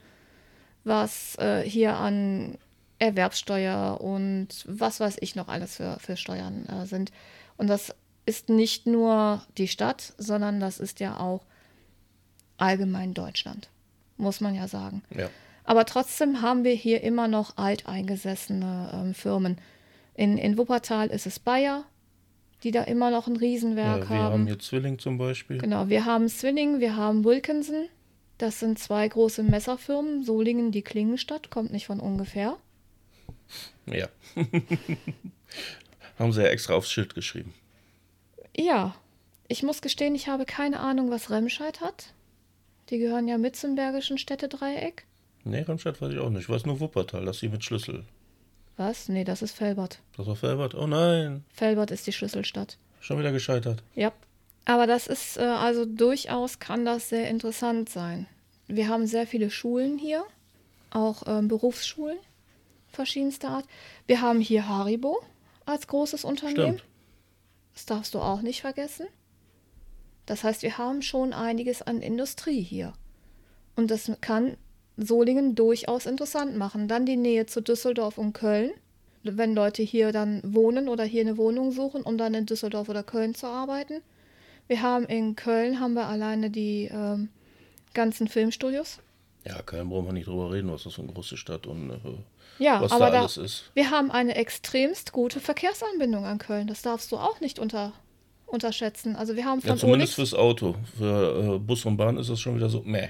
was 0.84 1.38
äh, 1.38 1.62
hier 1.62 1.96
an 1.96 2.58
Erwerbssteuer 3.04 4.00
und 4.00 4.48
was 4.66 5.00
weiß 5.00 5.18
ich 5.20 5.36
noch 5.36 5.50
alles 5.50 5.76
für, 5.76 5.98
für 6.00 6.16
Steuern 6.16 6.66
äh, 6.68 6.86
sind. 6.86 7.12
Und 7.58 7.68
das 7.68 7.94
ist 8.26 8.48
nicht 8.50 8.88
nur 8.88 9.44
die 9.58 9.68
Stadt, 9.68 10.14
sondern 10.18 10.62
das 10.62 10.80
ist 10.80 11.02
ja 11.02 11.20
auch 11.20 11.46
allgemein 12.58 13.14
Deutschland, 13.14 13.70
muss 14.18 14.40
man 14.40 14.56
ja 14.56 14.70
sagen. 14.70 15.04
Ja. 15.10 15.30
Aber 15.66 15.86
trotzdem 15.86 16.42
haben 16.42 16.64
wir 16.64 16.74
hier 16.74 17.04
immer 17.04 17.28
noch 17.28 17.58
alteingesessene 17.58 18.92
ähm, 18.94 19.14
Firmen. 19.14 19.58
In, 20.14 20.38
in 20.38 20.58
Wuppertal 20.58 21.08
ist 21.08 21.26
es 21.26 21.40
Bayer, 21.40 21.84
die 22.64 22.72
da 22.72 22.84
immer 22.84 23.12
noch 23.12 23.28
ein 23.28 23.36
ja 23.36 23.40
Riesenwerk 23.40 24.10
wir 24.10 24.18
haben 24.18 24.48
hier 24.48 24.60
Zwilling 24.60 25.00
zum 25.00 25.18
Beispiel. 25.18 25.58
Genau, 25.58 25.90
wir 25.90 26.06
haben 26.06 26.30
Swilling, 26.30 26.80
wir 26.80 26.96
haben 26.96 27.26
Wilkinson. 27.26 27.90
Das 28.38 28.60
sind 28.60 28.80
zwei 28.80 29.08
große 29.08 29.44
Messerfirmen. 29.44 30.24
Solingen, 30.24 30.72
die 30.72 30.82
Klingenstadt, 30.82 31.50
kommt 31.50 31.72
nicht 31.72 31.88
von 31.88 32.00
ungefähr. 32.00 32.58
Ja. 33.86 34.08
haben 36.20 36.32
sie 36.32 36.42
ja 36.42 36.48
extra 36.48 36.74
aufs 36.74 36.92
Schild 36.92 37.16
geschrieben. 37.16 37.54
Ja, 38.56 38.96
ich 39.48 39.64
muss 39.64 39.82
gestehen, 39.82 40.16
ich 40.16 40.28
habe 40.28 40.46
keine 40.46 40.80
Ahnung, 40.80 41.12
was 41.12 41.30
Remscheid 41.30 41.82
hat. 41.82 42.14
Die 42.90 43.00
gehören 43.00 43.28
ja 43.28 43.38
mit 43.38 43.56
zum 43.56 43.76
Bergischen 43.76 44.18
Städtedreieck. 44.18 45.06
Nee, 45.44 45.62
Remscheid 45.62 46.02
weiß 46.02 46.14
ich 46.14 46.20
auch 46.20 46.30
nicht. 46.30 46.44
Ich 46.44 46.50
weiß 46.50 46.66
nur 46.66 46.80
Wuppertal, 46.80 47.26
das 47.26 47.38
ist 47.38 47.42
die 47.42 47.50
mit 47.50 47.64
Schlüssel. 47.64 48.06
Was? 48.78 49.10
Nee, 49.10 49.24
das 49.24 49.42
ist 49.42 49.56
Felbert. 49.56 50.00
Das 50.18 50.26
war 50.26 50.36
Felbert. 50.36 50.76
Oh 50.76 50.88
nein, 50.88 51.44
Felbert 51.54 51.92
ist 51.92 52.08
die 52.08 52.14
Schlüsselstadt. 52.14 52.78
schon 53.02 53.20
wieder 53.20 53.32
gescheitert. 53.32 53.84
Ja. 53.96 54.12
Aber 54.66 54.88
das 54.88 55.08
ist, 55.08 55.38
äh, 55.38 55.42
also 55.42 55.86
durchaus 55.86 56.60
kann 56.60 56.86
das 56.86 57.10
sehr 57.10 57.30
interessant 57.30 57.90
sein. 57.90 58.28
Wir 58.68 58.88
haben 58.88 59.08
sehr 59.08 59.28
viele 59.28 59.52
Schulen 59.52 59.98
hier, 59.98 60.24
auch 60.90 61.24
ähm, 61.28 61.50
Berufsschulen 61.50 62.18
verschiedenster 62.96 63.50
Art. 63.50 63.66
Wir 64.08 64.22
haben 64.22 64.40
hier 64.40 64.68
Haribo 64.68 65.22
als 65.66 65.88
großes 65.88 66.24
Unternehmen. 66.24 66.80
Stimmt. 66.80 66.84
Das 67.74 67.86
darfst 67.86 68.14
du 68.14 68.20
auch 68.20 68.42
nicht 68.42 68.62
vergessen. 68.62 69.08
Das 70.26 70.44
heißt, 70.44 70.62
wir 70.62 70.78
haben 70.78 71.02
schon 71.02 71.34
einiges 71.34 71.82
an 71.82 72.02
Industrie 72.02 72.62
hier. 72.62 72.94
Und 73.76 73.92
das 73.92 74.12
kann 74.22 74.58
Solingen 74.96 75.56
durchaus 75.56 76.06
interessant 76.06 76.56
machen. 76.56 76.88
Dann 76.88 77.06
die 77.06 77.18
Nähe 77.18 77.46
zu 77.46 77.62
Düsseldorf 77.62 78.18
und 78.18 78.34
Köln. 78.34 78.72
Wenn 79.24 79.56
Leute 79.56 79.82
hier 79.82 80.12
dann 80.12 80.42
wohnen 80.46 80.90
oder 80.90 81.04
hier 81.04 81.22
eine 81.22 81.38
Wohnung 81.38 81.72
suchen, 81.72 82.04
um 82.04 82.18
dann 82.18 82.34
in 82.34 82.46
Düsseldorf 82.46 82.90
oder 82.90 83.04
Köln 83.04 83.36
zu 83.36 83.48
arbeiten. 83.48 84.02
Wir 84.68 84.82
haben 84.82 85.06
in 85.06 85.36
Köln 85.36 85.80
haben 85.80 85.94
wir 85.94 86.08
alleine 86.08 86.50
die 86.50 86.90
ähm, 86.92 87.30
ganzen 87.94 88.28
Filmstudios. 88.28 89.00
Ja, 89.46 89.62
Köln 89.62 89.90
brauchen 89.90 90.08
wir 90.08 90.14
nicht 90.14 90.28
drüber 90.28 90.52
reden, 90.52 90.72
was 90.72 90.84
das 90.84 90.94
für 90.94 91.02
eine 91.02 91.14
große 91.14 91.38
Stadt 91.38 91.68
und 91.68 91.90
äh, 91.92 91.98
Ja, 92.64 92.82
was 92.82 92.92
aber 92.92 93.08
da 93.08 93.12
da, 93.12 93.20
alles 93.20 93.38
ist. 93.38 93.72
wir 93.74 93.92
haben 93.92 94.10
eine 94.12 94.36
extremst 94.36 95.12
gute 95.12 95.40
Verkehrsanbindung 95.40 96.26
an 96.26 96.38
Köln. 96.38 96.68
Das 96.68 96.82
darfst 96.82 97.12
du 97.12 97.18
auch 97.18 97.40
nicht 97.42 97.60
unter, 97.60 97.94
unterschätzen. 98.46 99.16
Also 99.16 99.36
wir 99.36 99.46
haben 99.46 99.60
Ja, 99.62 99.70
von 99.70 99.78
zumindest 99.80 100.18
Olix, 100.18 100.32
fürs 100.32 100.34
Auto. 100.40 100.76
Für 100.98 101.56
äh, 101.56 101.60
Bus 101.60 101.86
und 101.86 101.98
Bahn 101.98 102.18
ist 102.18 102.30
das 102.30 102.40
schon 102.40 102.56
wieder 102.56 102.70
so, 102.70 102.82
meh. 102.86 103.10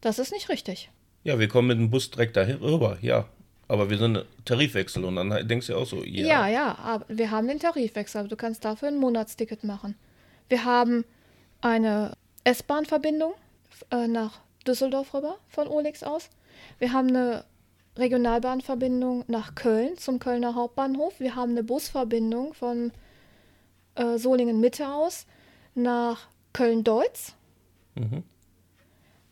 das 0.00 0.18
ist 0.18 0.32
nicht 0.32 0.48
richtig. 0.48 0.90
Ja, 1.24 1.38
wir 1.38 1.48
kommen 1.48 1.68
mit 1.68 1.78
dem 1.78 1.90
Bus 1.90 2.10
direkt 2.10 2.36
dahin 2.36 2.56
rüber, 2.56 2.98
ja. 3.00 3.26
Aber 3.68 3.88
wir 3.88 3.98
sind 3.98 4.24
Tarifwechsel 4.44 5.04
und 5.04 5.14
dann 5.16 5.46
denkst 5.46 5.68
du 5.68 5.74
ja 5.74 5.78
auch 5.78 5.86
so, 5.86 6.02
ja. 6.02 6.26
Ja, 6.26 6.48
ja, 6.48 6.78
aber 6.78 7.04
wir 7.08 7.30
haben 7.30 7.46
den 7.46 7.60
Tarifwechsel, 7.60 8.18
aber 8.20 8.28
du 8.28 8.36
kannst 8.36 8.64
dafür 8.64 8.88
ein 8.88 8.96
Monatsticket 8.98 9.62
machen. 9.64 9.94
Wir 10.48 10.64
haben 10.64 11.04
eine 11.60 12.14
S-Bahn-Verbindung 12.44 13.32
äh, 13.92 14.08
nach 14.08 14.40
Düsseldorf 14.66 15.14
rüber 15.14 15.36
von 15.48 15.68
Olix 15.68 16.02
aus. 16.02 16.30
Wir 16.78 16.92
haben 16.92 17.08
eine 17.08 17.44
Regionalbahnverbindung 17.96 19.24
nach 19.26 19.54
Köln 19.54 19.96
zum 19.96 20.18
Kölner 20.18 20.54
Hauptbahnhof. 20.54 21.20
Wir 21.20 21.34
haben 21.36 21.52
eine 21.52 21.64
Busverbindung 21.64 22.54
von 22.54 22.92
äh, 23.94 24.18
Solingen 24.18 24.60
Mitte 24.60 24.88
aus 24.88 25.26
nach 25.74 26.28
Köln-Deutz. 26.52 27.34
Mhm. 27.94 28.24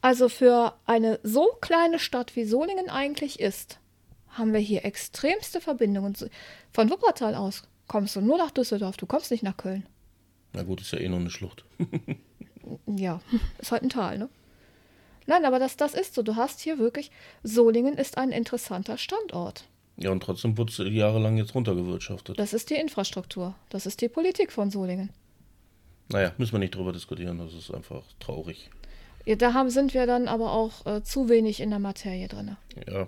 Also 0.01 0.29
für 0.29 0.75
eine 0.87 1.19
so 1.23 1.47
kleine 1.61 1.99
Stadt 1.99 2.37
wie 2.37 2.45
Solingen 2.45 2.89
eigentlich 2.89 3.41
ist, 3.41 3.81
haben 4.29 4.53
wir 4.53 4.61
hier 4.61 4.85
extremste 4.85 5.61
Verbindungen. 5.61 6.15
Von 6.73 6.91
Wuppertal 6.91 7.35
aus 7.35 7.65
kommst 7.89 8.15
du 8.17 8.21
nur 8.21 8.39
nach 8.39 8.51
Düsseldorf, 8.51 8.97
du 8.97 9.07
kommst 9.07 9.31
nicht 9.31 9.43
nach 9.43 9.57
Köln. 9.57 9.87
Na 10.53 10.63
gut, 10.63 10.81
ist 10.81 10.93
ja 10.93 10.99
eh 10.99 11.09
nur 11.09 11.21
eine 11.21 11.31
Schlucht. 11.31 11.65
Ja, 12.87 13.21
ist 13.59 13.73
halt 13.73 13.83
ein 13.83 13.89
Tal, 13.89 14.19
ne? 14.19 14.29
Nein, 15.29 15.45
aber 15.45 15.59
das, 15.59 15.77
das 15.77 15.93
ist 15.93 16.15
so. 16.15 16.23
Du 16.23 16.37
hast 16.37 16.61
hier 16.61 16.79
wirklich, 16.79 17.11
Solingen 17.43 17.99
ist 17.99 18.17
ein 18.17 18.33
interessanter 18.33 18.97
Standort. 18.97 19.65
Ja, 19.99 20.11
und 20.11 20.23
trotzdem 20.23 20.57
wurde 20.57 20.89
jahrelang 20.89 21.37
jetzt 21.37 21.55
runtergewirtschaftet. 21.55 22.39
Das 22.39 22.55
ist 22.55 22.71
die 22.71 22.77
Infrastruktur. 22.77 23.55
Das 23.69 23.85
ist 23.85 24.01
die 24.01 24.09
Politik 24.09 24.51
von 24.51 24.71
Solingen. 24.71 25.11
Naja, 26.11 26.33
müssen 26.39 26.53
wir 26.53 26.61
nicht 26.61 26.75
drüber 26.75 26.93
diskutieren, 26.95 27.37
das 27.37 27.53
ist 27.53 27.71
einfach 27.71 28.03
traurig. 28.21 28.71
Ja, 29.27 29.37
da 29.37 29.53
haben, 29.53 29.69
sind 29.69 29.93
wir 29.93 30.07
dann 30.07 30.29
aber 30.29 30.53
auch 30.53 30.87
äh, 30.87 31.03
zu 31.03 31.29
wenig 31.29 31.61
in 31.61 31.69
der 31.69 31.79
Materie 31.79 32.27
drin. 32.29 32.57
Ja. 32.91 33.07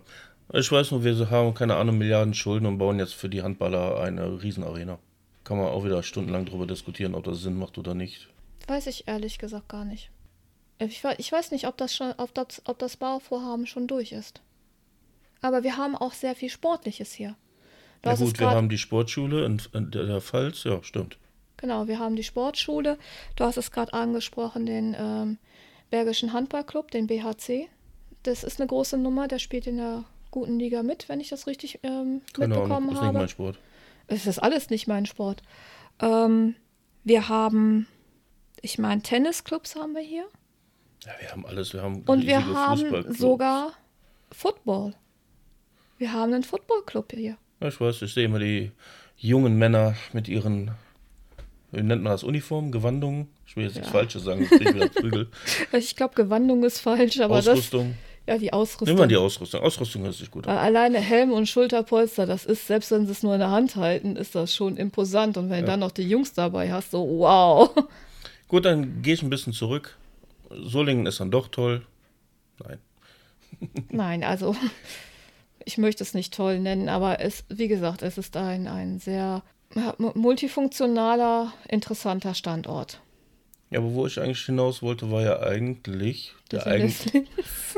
Ich 0.52 0.70
weiß 0.70 0.90
nur, 0.90 1.02
wir 1.02 1.30
haben, 1.30 1.54
keine 1.54 1.76
Ahnung, 1.76 1.96
Milliarden 1.96 2.34
Schulden 2.34 2.66
und 2.66 2.76
bauen 2.76 2.98
jetzt 2.98 3.14
für 3.14 3.30
die 3.30 3.40
Handballer 3.40 3.98
eine 4.00 4.42
Riesenarena. 4.42 4.98
Kann 5.44 5.56
man 5.56 5.68
auch 5.68 5.86
wieder 5.86 6.02
stundenlang 6.02 6.44
drüber 6.44 6.66
diskutieren, 6.66 7.14
ob 7.14 7.24
das 7.24 7.40
Sinn 7.40 7.56
macht 7.56 7.78
oder 7.78 7.94
nicht. 7.94 8.28
Weiß 8.66 8.88
ich 8.88 9.08
ehrlich 9.08 9.38
gesagt 9.38 9.68
gar 9.68 9.86
nicht. 9.86 10.10
Ich, 10.80 11.04
we- 11.04 11.14
ich 11.18 11.30
weiß 11.30 11.50
nicht, 11.52 11.66
ob 11.66 11.76
das, 11.76 11.94
schon, 11.94 12.12
ob, 12.16 12.34
das, 12.34 12.62
ob 12.64 12.78
das 12.78 12.96
Bauvorhaben 12.96 13.66
schon 13.66 13.86
durch 13.86 14.12
ist. 14.12 14.40
Aber 15.42 15.62
wir 15.62 15.76
haben 15.76 15.94
auch 15.96 16.12
sehr 16.12 16.34
viel 16.34 16.50
Sportliches 16.50 17.12
hier. 17.12 17.36
Na 18.02 18.14
gut, 18.14 18.38
wir 18.38 18.50
haben 18.50 18.68
die 18.68 18.78
Sportschule 18.78 19.44
in, 19.44 19.60
in 19.74 19.90
der 19.90 20.20
Pfalz, 20.20 20.64
ja, 20.64 20.82
stimmt. 20.82 21.18
Genau, 21.58 21.86
wir 21.86 21.98
haben 21.98 22.16
die 22.16 22.22
Sportschule. 22.24 22.98
Du 23.36 23.44
hast 23.44 23.58
es 23.58 23.70
gerade 23.70 23.92
angesprochen, 23.92 24.64
den 24.64 24.96
ähm, 24.98 25.38
Bergischen 25.90 26.32
Handballclub, 26.32 26.90
den 26.90 27.06
BHC. 27.06 27.68
Das 28.22 28.42
ist 28.44 28.58
eine 28.60 28.66
große 28.68 28.96
Nummer, 28.96 29.28
der 29.28 29.38
spielt 29.38 29.66
in 29.66 29.76
der 29.76 30.04
guten 30.30 30.58
Liga 30.58 30.82
mit, 30.82 31.08
wenn 31.08 31.20
ich 31.20 31.28
das 31.28 31.46
richtig 31.46 31.80
ähm, 31.82 32.22
Ahnung, 32.38 32.48
mitbekommen 32.48 32.88
ist 32.88 32.94
nicht 32.94 33.02
habe. 33.02 33.18
mein 33.18 33.28
Sport. 33.28 33.58
Es 34.06 34.26
ist 34.26 34.38
alles 34.38 34.70
nicht 34.70 34.86
mein 34.86 35.04
Sport. 35.06 35.42
Ähm, 36.00 36.54
wir 37.04 37.28
haben, 37.28 37.86
ich 38.62 38.78
meine, 38.78 39.02
Tennisclubs 39.02 39.76
haben 39.76 39.94
wir 39.94 40.02
hier. 40.02 40.24
Ja, 41.04 41.12
wir 41.18 41.30
haben 41.30 41.46
alles, 41.46 41.72
wir 41.72 41.82
haben 41.82 42.02
Und 42.02 42.26
wir 42.26 42.44
haben 42.44 43.12
sogar 43.12 43.72
Football. 44.30 44.94
Wir 45.98 46.12
haben 46.12 46.32
einen 46.32 46.44
Footballclub 46.44 47.12
hier. 47.12 47.36
Ja, 47.60 47.68
ich 47.68 47.80
weiß, 47.80 48.02
ich 48.02 48.12
sehe 48.12 48.24
immer 48.24 48.38
die 48.38 48.72
jungen 49.16 49.56
Männer 49.56 49.94
mit 50.12 50.28
ihren 50.28 50.70
wie 51.72 51.82
nennt 51.82 52.02
man 52.02 52.12
das? 52.12 52.24
Uniform, 52.24 52.72
Gewandung? 52.72 53.28
Ich 53.46 53.56
will 53.56 53.64
jetzt 53.64 53.76
nichts 53.76 53.90
Falsches 53.90 54.24
sagen, 54.24 54.46
krieg 54.46 54.60
ich 54.68 54.74
wieder 54.74 54.88
Prügel. 54.88 55.28
Ich 55.72 55.94
glaube, 55.94 56.14
Gewandung 56.14 56.64
ist 56.64 56.80
falsch, 56.80 57.20
aber 57.20 57.38
Ausrüstung. 57.38 57.94
das. 58.26 58.34
Ja, 58.34 58.38
die 58.38 58.52
Ausrüstung. 58.52 58.88
Nehmen 58.88 58.98
wir 58.98 59.06
die 59.06 59.16
Ausrüstung. 59.16 59.60
Ausrüstung 59.60 60.02
hört 60.02 60.14
sich 60.14 60.30
gut 60.30 60.46
an. 60.46 60.54
Weil 60.54 60.62
alleine 60.62 60.98
Helm 60.98 61.32
und 61.32 61.48
Schulterpolster, 61.48 62.26
das 62.26 62.44
ist, 62.44 62.66
selbst 62.66 62.90
wenn 62.90 63.06
sie 63.06 63.12
es 63.12 63.22
nur 63.22 63.34
in 63.34 63.40
der 63.40 63.50
Hand 63.50 63.76
halten, 63.76 64.16
ist 64.16 64.34
das 64.34 64.54
schon 64.54 64.76
imposant. 64.76 65.36
Und 65.36 65.48
wenn 65.50 65.60
du 65.60 65.66
dann 65.66 65.80
noch 65.80 65.90
die 65.90 66.08
Jungs 66.08 66.32
dabei 66.32 66.72
hast, 66.72 66.90
so 66.90 67.06
wow. 67.06 67.70
Gut, 68.48 68.64
dann 68.64 69.02
gehe 69.02 69.14
ich 69.14 69.22
ein 69.22 69.30
bisschen 69.30 69.52
zurück. 69.52 69.96
Solingen 70.50 71.06
ist 71.06 71.20
dann 71.20 71.30
doch 71.30 71.48
toll. 71.48 71.86
Nein. 72.62 72.78
Nein, 73.90 74.24
also 74.24 74.54
ich 75.64 75.78
möchte 75.78 76.02
es 76.02 76.14
nicht 76.14 76.34
toll 76.34 76.60
nennen, 76.60 76.88
aber 76.88 77.20
es, 77.20 77.44
wie 77.48 77.68
gesagt, 77.68 78.02
es 78.02 78.18
ist 78.18 78.36
ein, 78.36 78.66
ein 78.68 78.98
sehr 78.98 79.42
multifunktionaler, 79.98 81.52
interessanter 81.68 82.34
Standort. 82.34 83.00
Ja, 83.70 83.78
aber 83.78 83.94
wo 83.94 84.06
ich 84.06 84.20
eigentlich 84.20 84.44
hinaus 84.44 84.82
wollte, 84.82 85.12
war 85.12 85.22
ja 85.22 85.40
eigentlich 85.40 86.32
der 86.50 86.62
Sinn 86.62 86.80
des 86.80 87.14
eigen, 87.14 87.28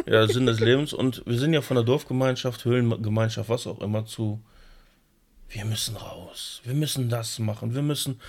ja, 0.06 0.26
Sinn 0.26 0.46
des 0.46 0.60
Lebens. 0.60 0.94
Und 0.94 1.22
wir 1.26 1.38
sind 1.38 1.52
ja 1.52 1.60
von 1.60 1.74
der 1.74 1.84
Dorfgemeinschaft, 1.84 2.64
Höhlengemeinschaft, 2.64 3.50
was 3.50 3.66
auch 3.66 3.80
immer 3.82 4.06
zu. 4.06 4.40
Wir 5.50 5.66
müssen 5.66 5.96
raus. 5.96 6.62
Wir 6.64 6.72
müssen 6.72 7.10
das 7.10 7.38
machen. 7.38 7.74
Wir 7.74 7.82
müssen 7.82 8.22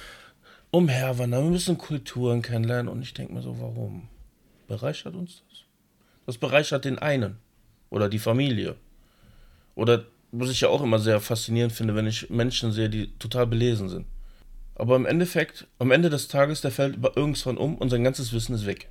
umherwandern. 0.72 1.46
Wir 1.46 1.52
müssen 1.52 1.78
Kulturen 1.78 2.42
kennenlernen. 2.42 2.92
Und 2.92 3.02
ich 3.02 3.14
denke 3.14 3.34
mir 3.34 3.42
so, 3.42 3.58
warum? 3.62 4.10
Bereichert 4.74 5.14
uns 5.14 5.44
das? 5.48 5.60
Das 6.26 6.38
bereichert 6.38 6.86
den 6.86 6.98
einen. 6.98 7.38
Oder 7.92 8.10
die 8.10 8.18
Familie. 8.18 8.76
Oder 9.76 10.06
was 10.32 10.50
ich 10.50 10.62
ja 10.62 10.70
auch 10.70 10.82
immer 10.82 10.98
sehr 10.98 11.20
faszinierend 11.20 11.74
finde, 11.74 11.94
wenn 11.94 12.08
ich 12.08 12.32
Menschen 12.32 12.72
sehe, 12.72 12.90
die 12.90 13.16
total 13.20 13.46
belesen 13.46 13.88
sind. 13.88 14.08
Aber 14.74 14.96
im 14.96 15.06
Endeffekt, 15.06 15.68
am 15.78 15.92
Ende 15.92 16.10
des 16.10 16.28
Tages, 16.28 16.62
der 16.62 16.72
fällt 16.72 16.96
über 16.96 17.16
irgendwann 17.16 17.58
um 17.58 17.78
und 17.78 17.92
sein 17.92 18.04
ganzes 18.04 18.34
Wissen 18.34 18.56
ist 18.56 18.66
weg. 18.66 18.90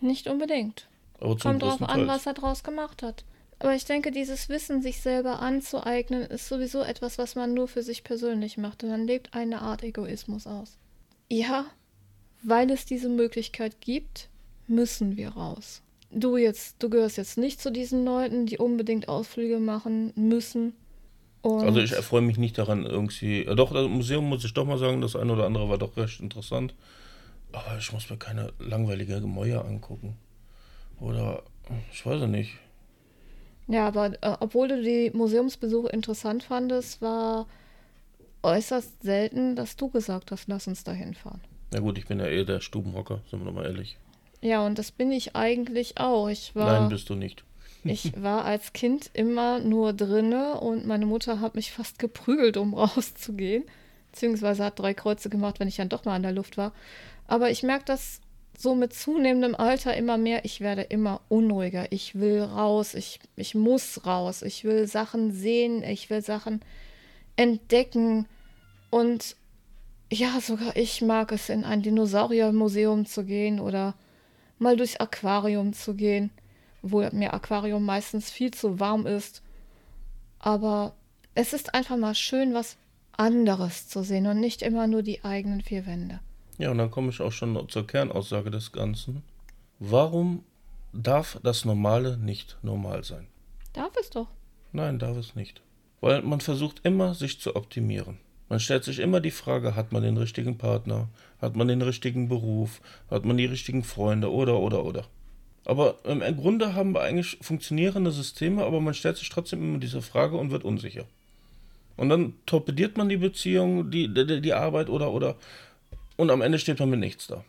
Nicht 0.00 0.28
unbedingt. 0.28 0.88
Aber 1.20 1.36
Kommt 1.36 1.62
drauf 1.62 1.82
an, 1.82 2.06
was 2.06 2.24
er 2.24 2.32
draus 2.32 2.62
gemacht 2.62 3.02
hat. 3.02 3.24
Aber 3.58 3.74
ich 3.74 3.84
denke, 3.84 4.10
dieses 4.10 4.48
Wissen, 4.48 4.80
sich 4.80 5.02
selber 5.02 5.40
anzueignen, 5.40 6.22
ist 6.22 6.48
sowieso 6.48 6.80
etwas, 6.80 7.18
was 7.18 7.34
man 7.34 7.52
nur 7.52 7.68
für 7.68 7.82
sich 7.82 8.02
persönlich 8.02 8.56
macht. 8.56 8.82
Und 8.82 8.88
dann 8.88 9.06
lebt 9.06 9.34
eine 9.34 9.60
Art 9.60 9.82
Egoismus 9.82 10.46
aus. 10.46 10.78
Ja, 11.28 11.66
weil 12.42 12.70
es 12.70 12.86
diese 12.86 13.10
Möglichkeit 13.10 13.80
gibt, 13.82 14.30
müssen 14.68 15.16
wir 15.16 15.30
raus. 15.30 15.82
Du 16.10 16.36
jetzt, 16.36 16.82
du 16.82 16.88
gehörst 16.88 17.16
jetzt 17.18 17.36
nicht 17.36 17.60
zu 17.60 17.70
diesen 17.70 18.04
Leuten, 18.04 18.46
die 18.46 18.58
unbedingt 18.58 19.08
Ausflüge 19.08 19.58
machen 19.58 20.12
müssen. 20.16 20.72
Und 21.42 21.64
Also 21.64 21.80
ich 21.80 21.92
erfreue 21.92 22.22
mich 22.22 22.38
nicht 22.38 22.56
daran 22.58 22.86
irgendwie. 22.86 23.44
Ja, 23.44 23.54
doch, 23.54 23.72
das 23.72 23.88
Museum 23.88 24.28
muss 24.28 24.44
ich 24.44 24.54
doch 24.54 24.64
mal 24.64 24.78
sagen, 24.78 25.00
das 25.00 25.16
eine 25.16 25.32
oder 25.32 25.44
andere 25.44 25.68
war 25.68 25.78
doch 25.78 25.96
recht 25.96 26.20
interessant. 26.20 26.74
Aber 27.52 27.78
ich 27.78 27.92
muss 27.92 28.08
mir 28.10 28.16
keine 28.16 28.52
langweilige 28.58 29.20
Gemäuer 29.20 29.64
angucken. 29.64 30.16
Oder 31.00 31.42
ich 31.92 32.04
weiß 32.04 32.20
ja 32.20 32.26
nicht. 32.26 32.58
Ja, 33.68 33.86
aber 33.86 34.12
äh, 34.22 34.36
obwohl 34.40 34.68
du 34.68 34.82
die 34.82 35.10
Museumsbesuche 35.14 35.88
interessant 35.88 36.42
fandest, 36.42 37.02
war 37.02 37.46
äußerst 38.42 39.02
selten, 39.02 39.56
dass 39.56 39.76
du 39.76 39.88
gesagt 39.88 40.30
hast, 40.30 40.48
lass 40.48 40.66
uns 40.66 40.84
dahin 40.84 41.14
fahren. 41.14 41.40
Na 41.72 41.80
gut, 41.80 41.98
ich 41.98 42.06
bin 42.06 42.18
ja 42.18 42.26
eher 42.26 42.44
der 42.44 42.60
Stubenhocker, 42.60 43.20
sind 43.30 43.40
wir 43.40 43.46
doch 43.46 43.52
mal 43.52 43.66
ehrlich. 43.66 43.98
Ja, 44.40 44.64
und 44.64 44.78
das 44.78 44.92
bin 44.92 45.10
ich 45.12 45.34
eigentlich 45.34 45.98
auch. 45.98 46.28
Ich 46.28 46.54
war, 46.54 46.80
Nein, 46.80 46.88
bist 46.88 47.10
du 47.10 47.14
nicht. 47.14 47.44
ich 47.84 48.20
war 48.20 48.44
als 48.44 48.72
Kind 48.72 49.10
immer 49.12 49.58
nur 49.58 49.92
drinne 49.92 50.60
und 50.60 50.86
meine 50.86 51.06
Mutter 51.06 51.40
hat 51.40 51.54
mich 51.54 51.72
fast 51.72 51.98
geprügelt, 51.98 52.56
um 52.56 52.74
rauszugehen. 52.74 53.64
Beziehungsweise 54.12 54.64
hat 54.64 54.78
drei 54.78 54.94
Kreuze 54.94 55.28
gemacht, 55.28 55.60
wenn 55.60 55.68
ich 55.68 55.76
dann 55.76 55.88
doch 55.88 56.04
mal 56.04 56.16
in 56.16 56.22
der 56.22 56.32
Luft 56.32 56.56
war. 56.56 56.72
Aber 57.26 57.50
ich 57.50 57.62
merke 57.62 57.84
das 57.84 58.20
so 58.56 58.74
mit 58.74 58.92
zunehmendem 58.92 59.54
Alter 59.54 59.96
immer 59.96 60.18
mehr. 60.18 60.44
Ich 60.44 60.60
werde 60.60 60.82
immer 60.82 61.20
unruhiger. 61.28 61.92
Ich 61.92 62.18
will 62.18 62.42
raus. 62.42 62.94
Ich, 62.94 63.20
ich 63.36 63.54
muss 63.54 64.04
raus. 64.04 64.42
Ich 64.42 64.64
will 64.64 64.88
Sachen 64.88 65.30
sehen. 65.30 65.84
Ich 65.84 66.10
will 66.10 66.22
Sachen 66.22 66.60
entdecken. 67.36 68.26
Und 68.90 69.36
ja, 70.10 70.40
sogar 70.40 70.76
ich 70.76 71.02
mag 71.02 71.30
es, 71.30 71.50
in 71.50 71.64
ein 71.64 71.82
Dinosauriermuseum 71.82 73.06
zu 73.06 73.24
gehen 73.24 73.60
oder 73.60 73.94
mal 74.58 74.76
durchs 74.76 74.96
Aquarium 74.96 75.72
zu 75.72 75.94
gehen, 75.94 76.30
wo 76.82 77.08
mir 77.12 77.34
Aquarium 77.34 77.84
meistens 77.84 78.30
viel 78.30 78.52
zu 78.52 78.80
warm 78.80 79.06
ist. 79.06 79.42
Aber 80.38 80.94
es 81.34 81.52
ist 81.52 81.74
einfach 81.74 81.96
mal 81.96 82.14
schön, 82.14 82.54
was 82.54 82.76
anderes 83.16 83.88
zu 83.88 84.02
sehen 84.02 84.26
und 84.26 84.40
nicht 84.40 84.62
immer 84.62 84.86
nur 84.86 85.02
die 85.02 85.24
eigenen 85.24 85.60
vier 85.60 85.86
Wände. 85.86 86.20
Ja, 86.58 86.70
und 86.70 86.78
dann 86.78 86.90
komme 86.90 87.10
ich 87.10 87.20
auch 87.20 87.32
schon 87.32 87.68
zur 87.68 87.86
Kernaussage 87.86 88.50
des 88.50 88.72
Ganzen. 88.72 89.22
Warum 89.78 90.44
darf 90.92 91.38
das 91.42 91.64
Normale 91.64 92.16
nicht 92.16 92.58
normal 92.62 93.04
sein? 93.04 93.26
Darf 93.72 93.92
es 94.00 94.10
doch. 94.10 94.28
Nein, 94.72 94.98
darf 94.98 95.16
es 95.16 95.34
nicht. 95.34 95.62
Weil 96.00 96.22
man 96.22 96.40
versucht 96.40 96.80
immer, 96.84 97.14
sich 97.14 97.40
zu 97.40 97.56
optimieren. 97.56 98.18
Man 98.48 98.60
stellt 98.60 98.84
sich 98.84 98.98
immer 98.98 99.20
die 99.20 99.30
Frage, 99.30 99.76
hat 99.76 99.92
man 99.92 100.02
den 100.02 100.16
richtigen 100.16 100.58
Partner? 100.58 101.08
Hat 101.40 101.56
man 101.56 101.68
den 101.68 101.82
richtigen 101.82 102.28
Beruf? 102.28 102.80
Hat 103.10 103.24
man 103.24 103.36
die 103.36 103.46
richtigen 103.46 103.84
Freunde? 103.84 104.32
Oder, 104.32 104.58
oder, 104.58 104.84
oder. 104.84 105.04
Aber 105.64 105.96
im 106.04 106.20
Grunde 106.36 106.74
haben 106.74 106.92
wir 106.92 107.02
eigentlich 107.02 107.38
funktionierende 107.42 108.10
Systeme, 108.10 108.64
aber 108.64 108.80
man 108.80 108.94
stellt 108.94 109.18
sich 109.18 109.28
trotzdem 109.28 109.62
immer 109.62 109.78
diese 109.78 110.00
Frage 110.00 110.36
und 110.36 110.50
wird 110.50 110.64
unsicher. 110.64 111.04
Und 111.96 112.08
dann 112.08 112.34
torpediert 112.46 112.96
man 112.96 113.08
die 113.08 113.18
Beziehung, 113.18 113.90
die, 113.90 114.12
die, 114.12 114.40
die 114.40 114.52
Arbeit 114.54 114.88
oder, 114.88 115.12
oder. 115.12 115.36
Und 116.16 116.30
am 116.30 116.40
Ende 116.40 116.58
steht 116.58 116.78
man 116.78 116.90
mit 116.90 117.00
nichts 117.00 117.26
da. 117.26 117.44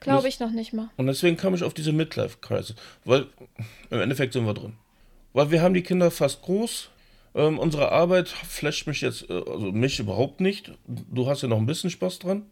Glaube 0.00 0.28
ich 0.28 0.38
noch 0.38 0.50
nicht 0.50 0.72
mal. 0.72 0.90
Und 0.96 1.06
deswegen 1.06 1.36
kam 1.36 1.54
ich 1.54 1.64
auf 1.64 1.74
diese 1.74 1.92
Midlife-Crisis, 1.92 2.76
weil 3.04 3.26
im 3.90 4.00
Endeffekt 4.00 4.34
sind 4.34 4.44
wir 4.44 4.54
drin. 4.54 4.74
Weil 5.32 5.50
wir 5.50 5.62
haben 5.62 5.74
die 5.74 5.82
Kinder 5.82 6.10
fast 6.10 6.42
groß. 6.42 6.90
Ähm, 7.34 7.58
unsere 7.58 7.90
Arbeit 7.90 8.28
flasht 8.28 8.86
mich 8.86 9.00
jetzt, 9.00 9.28
äh, 9.28 9.32
also 9.32 9.72
mich 9.72 9.98
überhaupt 9.98 10.40
nicht. 10.40 10.72
Du 10.86 11.26
hast 11.26 11.42
ja 11.42 11.48
noch 11.48 11.58
ein 11.58 11.66
bisschen 11.66 11.90
Spaß 11.90 12.20
dran. 12.20 12.46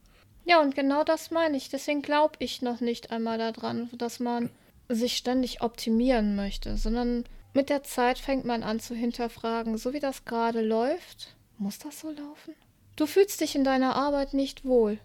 Ja, 0.44 0.60
und 0.60 0.74
genau 0.74 1.04
das 1.04 1.30
meine 1.30 1.56
ich. 1.56 1.68
Deswegen 1.68 2.02
glaube 2.02 2.34
ich 2.38 2.62
noch 2.62 2.80
nicht 2.80 3.10
einmal 3.10 3.38
daran, 3.38 3.88
dass 3.92 4.20
man 4.20 4.50
sich 4.88 5.16
ständig 5.16 5.62
optimieren 5.62 6.36
möchte, 6.36 6.76
sondern 6.76 7.24
mit 7.54 7.70
der 7.70 7.82
Zeit 7.82 8.18
fängt 8.18 8.44
man 8.44 8.62
an 8.62 8.80
zu 8.80 8.94
hinterfragen, 8.94 9.76
so 9.78 9.92
wie 9.92 10.00
das 10.00 10.24
gerade 10.24 10.62
läuft, 10.62 11.36
muss 11.58 11.78
das 11.78 12.00
so 12.00 12.10
laufen? 12.10 12.54
Du 12.96 13.06
fühlst 13.06 13.40
dich 13.40 13.54
in 13.54 13.64
deiner 13.64 13.94
Arbeit 13.94 14.34
nicht 14.34 14.64
wohl. 14.64 14.98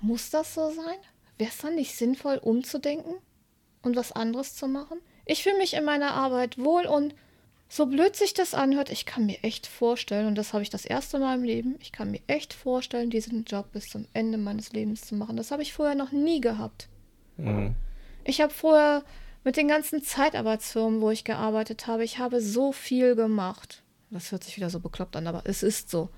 Muss 0.00 0.30
das 0.30 0.54
so 0.54 0.70
sein? 0.70 0.98
Wäre 1.38 1.50
es 1.50 1.58
dann 1.58 1.74
nicht 1.74 1.96
sinnvoll, 1.96 2.38
umzudenken 2.38 3.14
und 3.82 3.96
was 3.96 4.12
anderes 4.12 4.54
zu 4.54 4.68
machen? 4.68 5.00
Ich 5.24 5.42
fühle 5.42 5.58
mich 5.58 5.74
in 5.74 5.84
meiner 5.84 6.12
Arbeit 6.12 6.58
wohl 6.58 6.86
und 6.86 7.14
so 7.68 7.86
blöd 7.86 8.16
sich 8.16 8.32
das 8.34 8.54
anhört, 8.54 8.90
ich 8.90 9.04
kann 9.04 9.26
mir 9.26 9.42
echt 9.44 9.66
vorstellen, 9.66 10.26
und 10.26 10.36
das 10.36 10.52
habe 10.52 10.62
ich 10.62 10.70
das 10.70 10.84
erste 10.86 11.18
Mal 11.18 11.36
im 11.36 11.44
Leben, 11.44 11.76
ich 11.80 11.92
kann 11.92 12.10
mir 12.10 12.20
echt 12.26 12.54
vorstellen, 12.54 13.10
diesen 13.10 13.44
Job 13.44 13.72
bis 13.72 13.86
zum 13.88 14.06
Ende 14.14 14.38
meines 14.38 14.72
Lebens 14.72 15.02
zu 15.02 15.14
machen. 15.14 15.36
Das 15.36 15.50
habe 15.50 15.62
ich 15.62 15.72
vorher 15.74 15.94
noch 15.94 16.10
nie 16.12 16.40
gehabt. 16.40 16.88
Mhm. 17.36 17.74
Ich 18.24 18.40
habe 18.40 18.52
vorher 18.52 19.02
mit 19.44 19.56
den 19.56 19.68
ganzen 19.68 20.02
Zeitarbeitsfirmen, 20.02 21.00
wo 21.00 21.10
ich 21.10 21.24
gearbeitet 21.24 21.86
habe, 21.86 22.04
ich 22.04 22.18
habe 22.18 22.40
so 22.40 22.72
viel 22.72 23.14
gemacht. 23.16 23.82
Das 24.10 24.32
hört 24.32 24.44
sich 24.44 24.56
wieder 24.56 24.70
so 24.70 24.80
bekloppt 24.80 25.16
an, 25.16 25.26
aber 25.26 25.42
es 25.44 25.62
ist 25.62 25.90
so. 25.90 26.08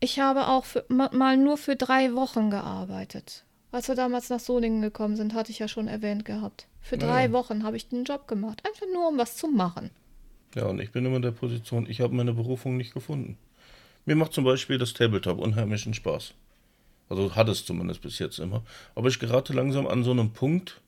Ich 0.00 0.18
habe 0.18 0.48
auch 0.48 0.64
für, 0.64 0.84
ma- 0.88 1.10
mal 1.12 1.36
nur 1.36 1.56
für 1.58 1.76
drei 1.76 2.14
Wochen 2.14 2.50
gearbeitet. 2.50 3.44
Als 3.70 3.86
wir 3.86 3.94
damals 3.94 4.30
nach 4.30 4.40
Solingen 4.40 4.82
gekommen 4.82 5.14
sind, 5.14 5.34
hatte 5.34 5.52
ich 5.52 5.60
ja 5.60 5.68
schon 5.68 5.86
erwähnt 5.86 6.24
gehabt. 6.24 6.66
Für 6.80 6.98
drei 6.98 7.26
Ja. 7.26 7.32
Wochen 7.32 7.62
habe 7.62 7.76
ich 7.76 7.88
den 7.88 8.02
Job 8.04 8.26
gemacht. 8.26 8.62
Einfach 8.66 8.86
nur, 8.92 9.06
um 9.08 9.18
was 9.18 9.36
zu 9.36 9.46
machen. 9.46 9.90
Ja, 10.54 10.66
und 10.66 10.80
ich 10.80 10.90
bin 10.90 11.06
immer 11.06 11.16
in 11.16 11.22
der 11.22 11.30
Position, 11.30 11.86
ich 11.88 12.00
habe 12.00 12.14
meine 12.14 12.32
Berufung 12.32 12.76
nicht 12.76 12.92
gefunden. 12.92 13.38
Mir 14.04 14.16
macht 14.16 14.32
zum 14.32 14.44
Beispiel 14.44 14.78
das 14.78 14.94
Tabletop 14.94 15.38
unheimlichen 15.38 15.94
Spaß. 15.94 16.34
Also 17.08 17.34
hat 17.34 17.48
es 17.48 17.64
zumindest 17.64 18.02
bis 18.02 18.18
jetzt 18.18 18.38
immer. 18.38 18.62
Aber 18.94 19.08
ich 19.08 19.18
gerate 19.18 19.52
langsam 19.52 19.86
an 19.86 20.04
so 20.04 20.10
einen 20.10 20.32
Punkt, 20.32 20.80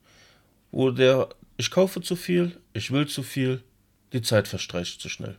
wo 0.71 0.91
der, 0.91 1.29
ich 1.57 1.69
kaufe 1.71 2.01
zu 2.01 2.15
viel, 2.15 2.59
ich 2.73 2.91
will 2.91 3.07
zu 3.07 3.23
viel, 3.23 3.63
die 4.13 4.21
Zeit 4.21 4.47
verstreicht 4.47 4.99
zu 5.01 5.09
schnell. 5.09 5.37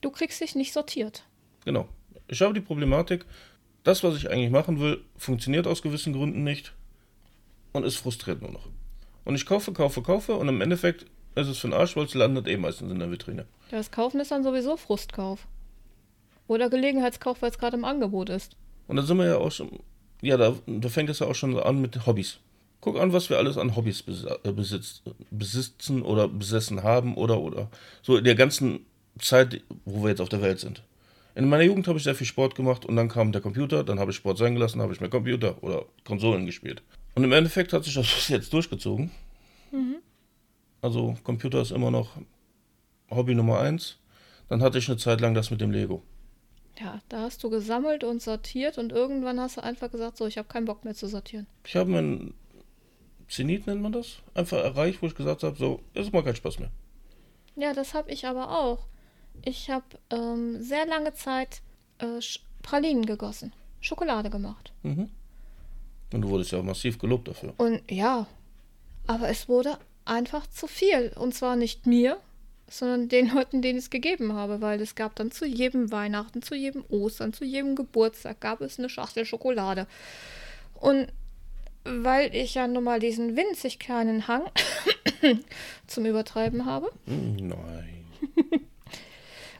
Du 0.00 0.10
kriegst 0.10 0.40
dich 0.40 0.54
nicht 0.54 0.72
sortiert. 0.72 1.24
Genau. 1.64 1.88
Ich 2.28 2.40
habe 2.42 2.54
die 2.54 2.60
Problematik, 2.60 3.24
das, 3.84 4.04
was 4.04 4.16
ich 4.16 4.30
eigentlich 4.30 4.50
machen 4.50 4.80
will, 4.80 5.02
funktioniert 5.16 5.66
aus 5.66 5.82
gewissen 5.82 6.12
Gründen 6.12 6.44
nicht 6.44 6.74
und 7.72 7.84
es 7.84 7.96
frustriert 7.96 8.42
nur 8.42 8.52
noch. 8.52 8.68
Und 9.24 9.34
ich 9.34 9.46
kaufe, 9.46 9.72
kaufe, 9.72 10.02
kaufe 10.02 10.34
und 10.34 10.48
im 10.48 10.60
Endeffekt 10.60 11.06
ist 11.38 11.48
es 11.48 11.58
für 11.58 11.68
den 11.68 11.74
Arsch, 11.74 11.96
weil 11.96 12.04
es 12.04 12.14
landet 12.14 12.46
eh 12.48 12.56
meistens 12.56 12.90
in 12.90 12.98
der 12.98 13.10
Vitrine. 13.10 13.46
Das 13.70 13.90
Kaufen 13.90 14.20
ist 14.20 14.30
dann 14.30 14.42
sowieso 14.42 14.76
Frustkauf. 14.76 15.46
Oder 16.46 16.70
Gelegenheitskauf, 16.70 17.42
weil 17.42 17.50
es 17.50 17.58
gerade 17.58 17.76
im 17.76 17.84
Angebot 17.84 18.30
ist. 18.30 18.56
Und 18.86 18.96
da 18.96 19.02
sind 19.02 19.18
wir 19.18 19.26
ja 19.26 19.36
auch 19.36 19.52
schon, 19.52 19.80
ja, 20.22 20.36
da, 20.36 20.54
da 20.66 20.88
fängt 20.88 21.10
es 21.10 21.18
ja 21.18 21.26
auch 21.26 21.34
schon 21.34 21.58
an 21.58 21.80
mit 21.80 22.06
Hobbys. 22.06 22.38
Guck 22.80 22.98
an, 22.98 23.12
was 23.12 23.28
wir 23.28 23.38
alles 23.38 23.58
an 23.58 23.76
Hobbys 23.76 24.04
äh, 24.06 24.52
besitz, 24.52 25.02
besitzen 25.30 26.02
oder 26.02 26.28
besessen 26.28 26.82
haben 26.82 27.16
oder, 27.16 27.40
oder 27.40 27.68
so 28.02 28.16
in 28.16 28.24
der 28.24 28.34
ganzen 28.34 28.86
Zeit, 29.18 29.60
wo 29.84 30.02
wir 30.02 30.10
jetzt 30.10 30.20
auf 30.20 30.28
der 30.28 30.42
Welt 30.42 30.60
sind. 30.60 30.82
In 31.34 31.48
meiner 31.48 31.64
Jugend 31.64 31.86
habe 31.86 31.98
ich 31.98 32.04
sehr 32.04 32.14
viel 32.14 32.26
Sport 32.26 32.54
gemacht 32.54 32.84
und 32.84 32.96
dann 32.96 33.08
kam 33.08 33.30
der 33.32 33.40
Computer, 33.40 33.84
dann 33.84 34.00
habe 34.00 34.10
ich 34.10 34.16
Sport 34.16 34.38
sein 34.38 34.54
gelassen, 34.54 34.80
habe 34.80 34.92
ich 34.92 35.00
mehr 35.00 35.10
Computer 35.10 35.62
oder 35.62 35.84
Konsolen 36.04 36.46
gespielt. 36.46 36.82
Und 37.14 37.24
im 37.24 37.32
Endeffekt 37.32 37.72
hat 37.72 37.84
sich 37.84 37.94
das 37.94 38.28
jetzt 38.28 38.52
durchgezogen. 38.52 39.10
Mhm. 39.70 39.96
Also 40.80 41.16
Computer 41.24 41.60
ist 41.60 41.72
immer 41.72 41.90
noch 41.90 42.10
Hobby 43.10 43.34
Nummer 43.34 43.60
eins. 43.60 43.98
Dann 44.48 44.62
hatte 44.62 44.78
ich 44.78 44.88
eine 44.88 44.98
Zeit 44.98 45.20
lang 45.20 45.34
das 45.34 45.50
mit 45.50 45.60
dem 45.60 45.70
Lego. 45.70 46.02
Ja, 46.80 47.00
da 47.08 47.22
hast 47.22 47.42
du 47.42 47.50
gesammelt 47.50 48.04
und 48.04 48.22
sortiert 48.22 48.78
und 48.78 48.92
irgendwann 48.92 49.40
hast 49.40 49.56
du 49.56 49.62
einfach 49.62 49.90
gesagt, 49.90 50.16
so, 50.16 50.26
ich 50.26 50.38
habe 50.38 50.48
keinen 50.48 50.64
Bock 50.64 50.84
mehr 50.84 50.94
zu 50.94 51.08
sortieren. 51.08 51.46
Ich 51.64 51.74
habe 51.74 51.90
meinen 51.90 52.34
Zenit, 53.28 53.66
nennt 53.66 53.82
man 53.82 53.92
das, 53.92 54.18
einfach 54.34 54.58
erreicht, 54.58 55.02
wo 55.02 55.06
ich 55.06 55.14
gesagt 55.14 55.42
habe, 55.42 55.56
so, 55.56 55.80
es 55.94 56.12
macht 56.12 56.24
keinen 56.24 56.36
Spaß 56.36 56.60
mehr. 56.60 56.70
Ja, 57.56 57.74
das 57.74 57.94
habe 57.94 58.10
ich 58.12 58.26
aber 58.26 58.58
auch. 58.60 58.86
Ich 59.44 59.70
habe 59.70 59.84
ähm, 60.10 60.62
sehr 60.62 60.86
lange 60.86 61.12
Zeit 61.14 61.62
äh, 61.98 62.20
Pralinen 62.62 63.06
gegossen, 63.06 63.52
Schokolade 63.80 64.30
gemacht. 64.30 64.72
Mhm. 64.82 65.10
Und 66.12 66.22
du 66.22 66.28
wurdest 66.28 66.52
ja 66.52 66.60
auch 66.60 66.64
massiv 66.64 66.98
gelobt 66.98 67.28
dafür. 67.28 67.54
Und 67.58 67.82
ja, 67.90 68.26
aber 69.06 69.28
es 69.28 69.48
wurde 69.48 69.78
einfach 70.08 70.46
zu 70.46 70.66
viel. 70.66 71.12
Und 71.16 71.34
zwar 71.34 71.56
nicht 71.56 71.86
mir, 71.86 72.18
sondern 72.68 73.08
den 73.08 73.30
Leuten, 73.34 73.62
denen 73.62 73.78
ich 73.78 73.84
es 73.84 73.90
gegeben 73.90 74.32
habe, 74.32 74.60
weil 74.60 74.80
es 74.80 74.94
gab 74.94 75.14
dann 75.16 75.30
zu 75.30 75.46
jedem 75.46 75.90
Weihnachten, 75.90 76.42
zu 76.42 76.54
jedem 76.54 76.84
Ostern, 76.88 77.32
zu 77.32 77.44
jedem 77.44 77.76
Geburtstag 77.76 78.40
gab 78.40 78.60
es 78.60 78.78
eine 78.78 78.88
Schachtel 78.88 79.24
Schokolade. 79.24 79.86
Und 80.74 81.08
weil 81.84 82.34
ich 82.34 82.54
ja 82.54 82.66
nun 82.66 82.84
mal 82.84 83.00
diesen 83.00 83.36
winzig 83.36 83.78
kleinen 83.78 84.28
Hang 84.28 84.42
zum 85.86 86.06
Übertreiben 86.06 86.66
habe. 86.66 86.90
Nein. 87.06 88.04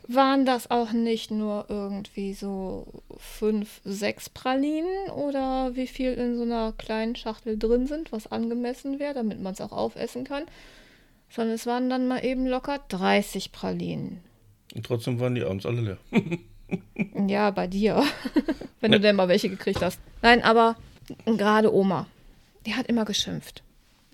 waren 0.09 0.47
das 0.47 0.71
auch 0.71 0.93
nicht 0.93 1.31
nur 1.31 1.67
irgendwie 1.69 2.33
so 2.33 2.87
fünf, 3.19 3.81
sechs 3.85 4.31
Pralinen 4.31 5.11
oder 5.11 5.77
wie 5.77 5.87
viel 5.87 6.15
in 6.15 6.35
so 6.35 6.43
einer 6.43 6.73
kleinen 6.73 7.15
Schachtel 7.15 7.59
drin 7.59 7.87
sind, 7.87 8.11
was 8.11 8.27
angemessen 8.27 8.99
wäre, 8.99 9.13
damit 9.13 9.41
man 9.41 9.53
es 9.53 9.61
auch 9.61 9.73
aufessen 9.73 10.25
kann, 10.25 10.45
sondern 11.29 11.55
es 11.55 11.67
waren 11.67 11.91
dann 11.91 12.09
mal 12.09 12.25
eben 12.25 12.47
locker 12.47 12.81
30 12.89 13.53
Pralinen. 13.53 14.21
Und 14.75 14.87
trotzdem 14.87 15.21
waren 15.21 15.35
die 15.35 15.45
abends 15.45 15.67
alle 15.67 15.83
leer. 15.83 15.99
ja, 17.29 17.51
bei 17.51 17.67
dir, 17.67 18.03
wenn 18.81 18.91
ne. 18.91 18.97
du 18.97 19.03
denn 19.03 19.17
mal 19.17 19.29
welche 19.29 19.51
gekriegt 19.51 19.83
hast. 19.83 20.01
Nein, 20.23 20.43
aber 20.43 20.77
gerade 21.27 21.73
Oma, 21.73 22.07
die 22.65 22.75
hat 22.75 22.87
immer 22.87 23.05
geschimpft. 23.05 23.63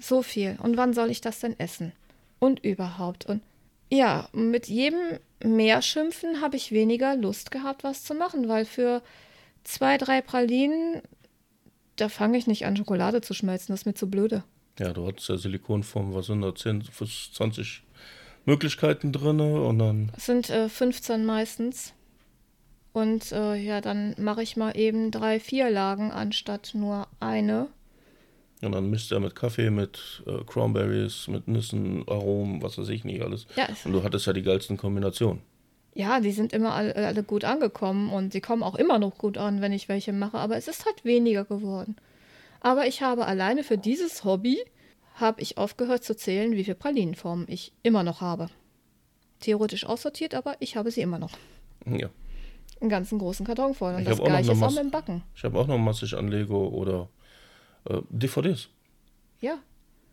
So 0.01 0.23
viel. 0.23 0.59
Und 0.61 0.77
wann 0.77 0.93
soll 0.93 1.11
ich 1.11 1.21
das 1.21 1.39
denn 1.39 1.59
essen? 1.59 1.93
Und 2.41 2.65
überhaupt. 2.65 3.27
Und 3.27 3.43
ja, 3.91 4.29
mit 4.33 4.69
jedem 4.69 5.19
mehr 5.43 5.83
schimpfen 5.83 6.41
habe 6.41 6.57
ich 6.57 6.73
weniger 6.73 7.17
Lust 7.17 7.51
gehabt, 7.51 7.85
was 7.85 8.05
zu 8.05 8.15
machen, 8.15 8.49
weil 8.49 8.65
für 8.65 9.03
zwei, 9.63 9.99
drei 9.99 10.21
Pralinen, 10.21 11.03
da 11.97 12.09
fange 12.09 12.39
ich 12.39 12.47
nicht 12.47 12.67
an, 12.67 12.77
Schokolade 12.77 13.21
zu 13.21 13.35
schmelzen. 13.35 13.73
Das 13.73 13.81
ist 13.81 13.87
mir 13.87 13.95
zu 13.95 14.11
blöde. 14.11 14.45
Ja, 14.79 14.93
du 14.93 15.07
hattest 15.07 15.29
ja 15.29 15.37
Silikonform, 15.37 16.15
was 16.15 16.27
sind 16.27 16.43
da? 16.43 16.55
10 16.55 16.85
bis 16.99 17.33
20 17.33 17.83
Möglichkeiten 18.45 19.13
drin 19.13 19.41
und 19.41 19.79
dann. 19.79 20.13
Es 20.17 20.27
sind 20.27 20.51
äh, 20.51 20.69
15 20.69 21.25
meistens. 21.25 21.95
Und 22.93 23.33
äh, 23.33 23.57
ja, 23.57 23.81
dann 23.81 24.15
mache 24.19 24.43
ich 24.43 24.57
mal 24.57 24.77
eben 24.77 25.11
drei, 25.11 25.41
vier 25.41 25.71
Lagen 25.71 26.13
anstatt 26.13 26.73
nur 26.75 27.09
eine. 27.21 27.69
Und 28.63 28.73
dann 28.73 28.89
mischt 28.89 29.13
er 29.13 29.21
mit 29.21 29.35
Kaffee, 29.35 29.71
mit 29.71 30.23
äh, 30.27 30.43
Cranberries, 30.45 31.29
mit 31.29 31.49
Nüssen, 31.49 32.09
Aromen, 32.09 32.63
was 32.63 32.79
weiß 32.79 32.89
ich 32.89 33.05
nicht 33.05 33.23
alles. 33.23 33.47
Ja, 33.57 33.69
und 33.85 33.93
du 33.93 34.03
hattest 34.03 34.27
ja 34.27 34.33
die 34.33 34.43
geilsten 34.43 34.77
Kombinationen. 34.77 35.43
Ja, 35.95 36.21
die 36.21 36.33
sind 36.33 36.53
immer 36.53 36.73
alle, 36.73 36.95
alle 36.95 37.23
gut 37.23 37.45
angekommen 37.45 38.11
und 38.11 38.33
sie 38.33 38.41
kommen 38.41 38.63
auch 38.63 38.75
immer 38.75 38.99
noch 38.99 39.17
gut 39.17 39.39
an, 39.39 39.61
wenn 39.61 39.73
ich 39.73 39.89
welche 39.89 40.13
mache. 40.13 40.39
Aber 40.39 40.57
es 40.57 40.67
ist 40.67 40.87
halt 40.87 41.05
weniger 41.05 41.45
geworden. 41.45 41.97
Aber 42.61 42.87
ich 42.87 43.03
habe 43.03 43.27
alleine 43.27 43.63
für 43.63 43.79
dieses 43.79 44.25
Hobby 44.25 44.59
habe 45.15 45.41
ich 45.41 45.59
aufgehört 45.59 46.03
zu 46.03 46.17
zählen, 46.17 46.53
wie 46.53 46.65
viele 46.65 46.75
Pralinenformen 46.75 47.47
ich 47.49 47.73
immer 47.83 48.03
noch 48.03 48.21
habe. 48.21 48.49
Theoretisch 49.41 49.87
aussortiert, 49.87 50.35
aber 50.35 50.57
ich 50.59 50.77
habe 50.77 50.91
sie 50.91 51.03
immer 51.03 51.19
noch. 51.19 51.33
Ja. 51.87 52.09
Einen 52.81 52.91
ganzen 52.91 53.19
großen 53.19 53.47
Karton 53.47 53.75
voll. 53.75 53.95
Und 53.95 54.03
ich 54.03 54.09
das 54.09 54.19
gleiche 54.19 54.53
ist 54.53 54.63
auch 54.63 54.71
mit 54.71 54.81
dem 54.81 54.91
Backen. 54.91 55.23
Ich 55.37 55.45
habe 55.45 55.59
auch 55.59 55.67
noch 55.67 55.79
massig 55.79 56.15
an 56.15 56.29
Lego 56.29 56.69
oder 56.69 57.09
äh, 57.89 58.01
DVDs. 58.11 58.69
Ja. 59.41 59.59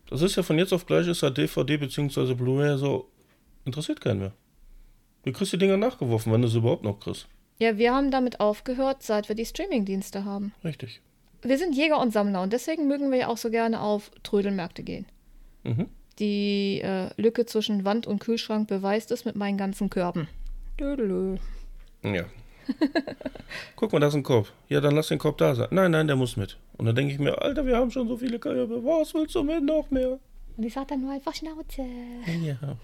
Das 0.08 0.22
ist 0.22 0.36
ja 0.36 0.42
von 0.42 0.58
jetzt 0.58 0.72
auf 0.72 0.86
gleich 0.86 1.08
ist 1.08 1.22
ja 1.22 1.30
DVD 1.30 1.76
bzw. 1.76 2.34
Blu-ray 2.34 2.76
so, 2.78 3.08
interessiert 3.64 4.00
keinen 4.00 4.20
mehr. 4.20 4.32
Du 5.24 5.32
kriegst 5.32 5.52
die 5.52 5.58
Dinger 5.58 5.76
nachgeworfen, 5.76 6.32
wenn 6.32 6.42
du 6.42 6.48
sie 6.48 6.58
überhaupt 6.58 6.82
noch 6.82 6.98
kriegst. 6.98 7.28
Ja, 7.58 7.78
wir 7.78 7.94
haben 7.94 8.10
damit 8.10 8.40
aufgehört, 8.40 9.02
seit 9.02 9.28
wir 9.28 9.36
die 9.36 9.46
Streaming-Dienste 9.46 10.24
haben. 10.24 10.52
Richtig. 10.64 11.00
Wir 11.42 11.58
sind 11.58 11.74
Jäger 11.74 12.00
und 12.00 12.12
Sammler 12.12 12.42
und 12.42 12.52
deswegen 12.52 12.88
mögen 12.88 13.10
wir 13.10 13.18
ja 13.18 13.28
auch 13.28 13.36
so 13.36 13.50
gerne 13.50 13.80
auf 13.80 14.10
Trödelmärkte 14.22 14.82
gehen. 14.82 15.06
Mhm. 15.64 15.88
Die 16.18 16.80
äh, 16.80 17.10
Lücke 17.20 17.46
zwischen 17.46 17.84
Wand 17.84 18.06
und 18.06 18.18
Kühlschrank 18.18 18.68
beweist 18.68 19.10
es 19.10 19.24
mit 19.24 19.36
meinen 19.36 19.58
ganzen 19.58 19.90
Körben. 19.90 20.28
Dödelö. 20.78 21.36
Ja, 22.02 22.26
Guck 23.76 23.92
mal, 23.92 24.00
da 24.00 24.08
ist 24.08 24.14
ein 24.14 24.22
Korb. 24.22 24.52
Ja, 24.68 24.80
dann 24.80 24.94
lass 24.94 25.08
den 25.08 25.18
Korb 25.18 25.38
da 25.38 25.54
sein. 25.54 25.68
Nein, 25.70 25.90
nein, 25.90 26.06
der 26.06 26.16
muss 26.16 26.36
mit. 26.36 26.56
Und 26.76 26.86
dann 26.86 26.94
denke 26.94 27.12
ich 27.12 27.18
mir, 27.18 27.40
Alter, 27.40 27.66
wir 27.66 27.76
haben 27.76 27.90
schon 27.90 28.08
so 28.08 28.16
viele 28.16 28.38
Körbe. 28.38 28.84
Was 28.84 29.14
willst 29.14 29.34
du 29.34 29.42
mit 29.42 29.62
noch 29.62 29.90
mehr? 29.90 30.18
Und 30.56 30.64
ich 30.64 30.72
sage 30.72 30.88
dann 30.90 31.02
nur 31.02 31.12
einfach 31.12 31.34
Schnauze. 31.34 31.84
Ja. 32.42 32.56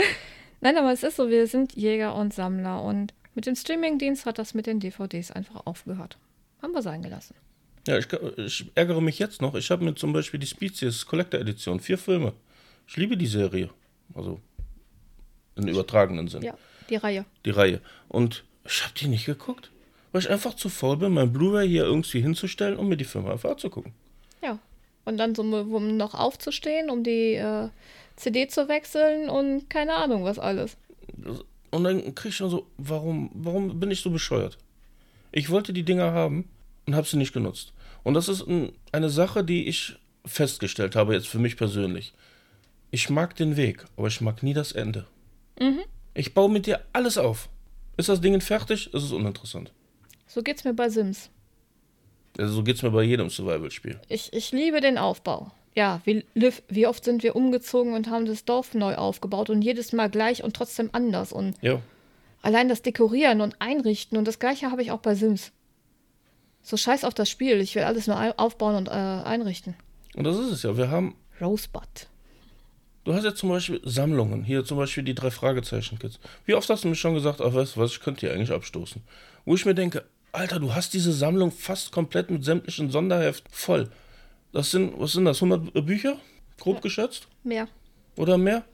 nein, 0.60 0.76
aber 0.76 0.92
es 0.92 1.02
ist 1.02 1.16
so, 1.16 1.28
wir 1.28 1.46
sind 1.46 1.74
Jäger 1.74 2.14
und 2.14 2.32
Sammler. 2.32 2.82
Und 2.82 3.14
mit 3.34 3.46
dem 3.46 3.56
Streamingdienst 3.56 4.26
hat 4.26 4.38
das 4.38 4.54
mit 4.54 4.66
den 4.66 4.80
DVDs 4.80 5.30
einfach 5.30 5.66
aufgehört. 5.66 6.18
Haben 6.62 6.72
wir 6.72 6.82
sein 6.82 7.02
gelassen. 7.02 7.34
Ja, 7.86 7.98
ich, 7.98 8.06
ich 8.36 8.70
ärgere 8.74 9.00
mich 9.00 9.18
jetzt 9.18 9.42
noch. 9.42 9.54
Ich 9.54 9.70
habe 9.70 9.84
mir 9.84 9.94
zum 9.94 10.12
Beispiel 10.12 10.40
die 10.40 10.46
Species 10.46 11.04
Collector 11.04 11.40
Edition, 11.40 11.80
vier 11.80 11.98
Filme. 11.98 12.32
Ich 12.86 12.96
liebe 12.96 13.16
die 13.16 13.26
Serie. 13.26 13.70
Also 14.14 14.40
im 15.56 15.68
übertragenen 15.68 16.28
Sinn. 16.28 16.42
Ja, 16.42 16.56
die 16.88 16.96
Reihe. 16.96 17.24
Die 17.44 17.50
Reihe. 17.50 17.80
Und 18.08 18.44
ich 18.64 18.82
habe 18.82 18.94
die 18.94 19.08
nicht 19.08 19.26
geguckt, 19.26 19.70
weil 20.12 20.22
ich 20.22 20.30
einfach 20.30 20.54
zu 20.54 20.68
faul 20.68 20.96
bin, 20.96 21.12
mein 21.12 21.32
Blu-ray 21.32 21.68
hier 21.68 21.84
irgendwie 21.84 22.20
hinzustellen, 22.20 22.76
um 22.76 22.88
mir 22.88 22.96
die 22.96 23.04
Filme 23.04 23.32
einfach 23.32 23.50
anzugucken. 23.50 23.92
Ja. 24.42 24.58
Und 25.04 25.18
dann 25.18 25.34
so, 25.34 25.42
um 25.42 25.96
noch 25.96 26.14
aufzustehen, 26.14 26.88
um 26.88 27.04
die 27.04 27.34
äh, 27.34 27.68
CD 28.16 28.48
zu 28.48 28.68
wechseln 28.68 29.28
und 29.28 29.68
keine 29.68 29.94
Ahnung, 29.94 30.24
was 30.24 30.38
alles. 30.38 30.76
Und 31.70 31.84
dann 31.84 32.14
krieg 32.14 32.30
ich 32.30 32.36
schon 32.36 32.50
so, 32.50 32.66
warum, 32.78 33.30
warum 33.34 33.80
bin 33.80 33.90
ich 33.90 34.00
so 34.00 34.10
bescheuert? 34.10 34.58
Ich 35.32 35.50
wollte 35.50 35.72
die 35.72 35.82
Dinger 35.82 36.12
haben 36.12 36.48
und 36.86 36.94
habe 36.94 37.06
sie 37.06 37.16
nicht 37.16 37.32
genutzt. 37.32 37.72
Und 38.02 38.14
das 38.14 38.28
ist 38.28 38.46
ein, 38.46 38.72
eine 38.92 39.10
Sache, 39.10 39.44
die 39.44 39.66
ich 39.66 39.96
festgestellt 40.24 40.96
habe, 40.96 41.14
jetzt 41.14 41.28
für 41.28 41.38
mich 41.38 41.56
persönlich. 41.56 42.14
Ich 42.90 43.10
mag 43.10 43.34
den 43.36 43.56
Weg, 43.56 43.84
aber 43.96 44.06
ich 44.06 44.20
mag 44.20 44.42
nie 44.42 44.54
das 44.54 44.72
Ende. 44.72 45.06
Mhm. 45.58 45.80
Ich 46.14 46.32
baue 46.32 46.50
mit 46.50 46.66
dir 46.66 46.80
alles 46.92 47.18
auf. 47.18 47.48
Ist 47.96 48.08
das 48.08 48.20
Ding 48.20 48.40
fertig? 48.40 48.92
Ist 48.92 49.02
es 49.02 49.12
uninteressant. 49.12 49.72
So 50.26 50.42
geht's 50.42 50.64
mir 50.64 50.74
bei 50.74 50.88
Sims. 50.88 51.30
Also 52.38 52.54
so 52.54 52.62
geht's 52.62 52.82
mir 52.82 52.90
bei 52.90 53.02
jedem 53.02 53.30
Survival-Spiel. 53.30 54.00
Ich, 54.08 54.32
ich 54.32 54.50
liebe 54.52 54.80
den 54.80 54.98
Aufbau. 54.98 55.52
Ja, 55.76 56.00
wie, 56.04 56.24
wie 56.68 56.86
oft 56.86 57.04
sind 57.04 57.22
wir 57.22 57.34
umgezogen 57.34 57.94
und 57.94 58.08
haben 58.08 58.26
das 58.26 58.44
Dorf 58.44 58.74
neu 58.74 58.94
aufgebaut 58.94 59.50
und 59.50 59.62
jedes 59.62 59.92
Mal 59.92 60.08
gleich 60.08 60.44
und 60.44 60.54
trotzdem 60.54 60.90
anders. 60.92 61.32
Und 61.32 61.56
ja. 61.62 61.80
allein 62.42 62.68
das 62.68 62.82
Dekorieren 62.82 63.40
und 63.40 63.56
Einrichten 63.60 64.16
und 64.16 64.26
das 64.26 64.38
gleiche 64.38 64.70
habe 64.70 64.82
ich 64.82 64.90
auch 64.90 65.00
bei 65.00 65.14
Sims. 65.14 65.52
So 66.62 66.76
scheiß 66.76 67.04
auf 67.04 67.14
das 67.14 67.28
Spiel. 67.28 67.60
Ich 67.60 67.74
will 67.74 67.82
alles 67.82 68.06
nur 68.06 68.40
aufbauen 68.40 68.76
und 68.76 68.88
äh, 68.88 68.92
einrichten. 68.92 69.74
Und 70.14 70.24
das 70.24 70.38
ist 70.38 70.50
es 70.50 70.62
ja. 70.62 70.76
Wir 70.76 70.90
haben. 70.90 71.16
Rosebud. 71.40 72.08
Du 73.04 73.12
hast 73.12 73.24
ja 73.24 73.34
zum 73.34 73.50
Beispiel 73.50 73.80
Sammlungen, 73.84 74.44
hier 74.44 74.64
zum 74.64 74.78
Beispiel 74.78 75.04
die 75.04 75.14
drei 75.14 75.30
Fragezeichen-Kids. 75.30 76.18
Wie 76.46 76.54
oft 76.54 76.68
hast 76.70 76.84
du 76.84 76.88
mir 76.88 76.94
schon 76.94 77.14
gesagt, 77.14 77.40
ach 77.42 77.52
weißt 77.52 77.76
du 77.76 77.80
was, 77.80 77.92
ich 77.92 78.00
könnte 78.00 78.26
die 78.26 78.32
eigentlich 78.32 78.50
abstoßen. 78.50 79.02
Wo 79.44 79.54
ich 79.54 79.66
mir 79.66 79.74
denke, 79.74 80.04
Alter, 80.32 80.58
du 80.58 80.74
hast 80.74 80.94
diese 80.94 81.12
Sammlung 81.12 81.52
fast 81.52 81.92
komplett 81.92 82.30
mit 82.30 82.44
sämtlichen 82.44 82.90
Sonderheften 82.90 83.50
voll. 83.52 83.90
Das 84.52 84.70
sind, 84.70 84.98
was 84.98 85.12
sind 85.12 85.26
das, 85.26 85.42
100 85.42 85.86
Bücher? 85.86 86.18
Grob 86.58 86.76
ja, 86.76 86.80
geschätzt? 86.80 87.28
Mehr. 87.42 87.68
Oder 88.16 88.38
mehr? 88.38 88.64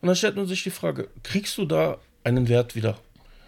Und 0.00 0.06
dann 0.06 0.16
stellt 0.16 0.36
man 0.36 0.46
sich 0.46 0.62
die 0.62 0.70
Frage, 0.70 1.08
kriegst 1.22 1.58
du 1.58 1.64
da 1.64 1.98
einen 2.22 2.48
Wert 2.48 2.76
wieder? 2.76 2.98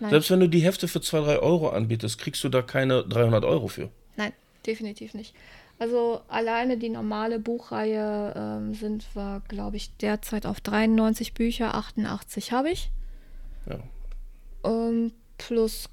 Nein. 0.01 0.11
Selbst 0.11 0.31
wenn 0.31 0.41
du 0.41 0.49
die 0.49 0.61
Hefte 0.61 0.89
für 0.89 1.01
2, 1.01 1.21
3 1.21 1.39
Euro 1.39 1.69
anbietest, 1.69 2.19
kriegst 2.19 2.43
du 2.43 2.49
da 2.49 2.63
keine 2.63 3.05
300 3.05 3.45
Euro 3.45 3.69
für. 3.69 3.91
Nein, 4.17 4.33
definitiv 4.67 5.15
nicht. 5.15 5.35
Also 5.79 6.21
alleine 6.29 6.77
die 6.77 6.89
normale 6.89 7.39
Buchreihe 7.39 8.33
ähm, 8.37 8.75
sind 8.75 9.07
wir, 9.15 9.43
glaube 9.49 9.77
ich, 9.77 9.97
derzeit 9.97 10.47
auf 10.47 10.61
93 10.61 11.35
Bücher, 11.35 11.75
88 11.75 12.53
habe 12.53 12.71
ich. 12.71 12.91
Ja. 13.69 13.81
Ähm, 14.65 15.13
plus 15.37 15.89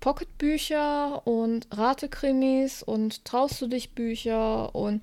Pocketbücher 0.00 1.26
und 1.26 1.68
Ratekrimis 1.70 2.82
und 2.82 3.24
Traust 3.24 3.62
du 3.62 3.68
dich 3.68 3.94
Bücher 3.94 4.74
und 4.74 5.00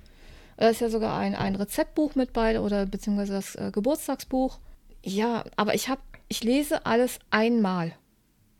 da 0.58 0.68
ist 0.68 0.82
ja 0.82 0.90
sogar 0.90 1.16
ein, 1.18 1.34
ein 1.34 1.56
Rezeptbuch 1.56 2.14
mit 2.16 2.34
bei 2.34 2.60
oder 2.60 2.84
beziehungsweise 2.84 3.32
das 3.32 3.54
äh, 3.54 3.70
Geburtstagsbuch. 3.72 4.58
Ja, 5.02 5.44
aber 5.56 5.74
ich 5.74 5.88
habe, 5.88 6.02
ich 6.28 6.44
lese 6.44 6.84
alles 6.84 7.18
einmal. 7.30 7.94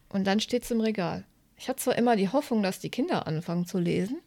Und 0.08 0.26
dann 0.26 0.40
steht 0.40 0.64
es 0.64 0.70
im 0.70 0.80
Regal. 0.80 1.24
Ich 1.58 1.68
hatte 1.68 1.82
zwar 1.82 1.98
immer 1.98 2.16
die 2.16 2.30
Hoffnung, 2.30 2.62
dass 2.62 2.80
die 2.80 2.88
Kinder 2.88 3.26
anfangen 3.26 3.66
zu 3.66 3.78
lesen, 3.78 4.18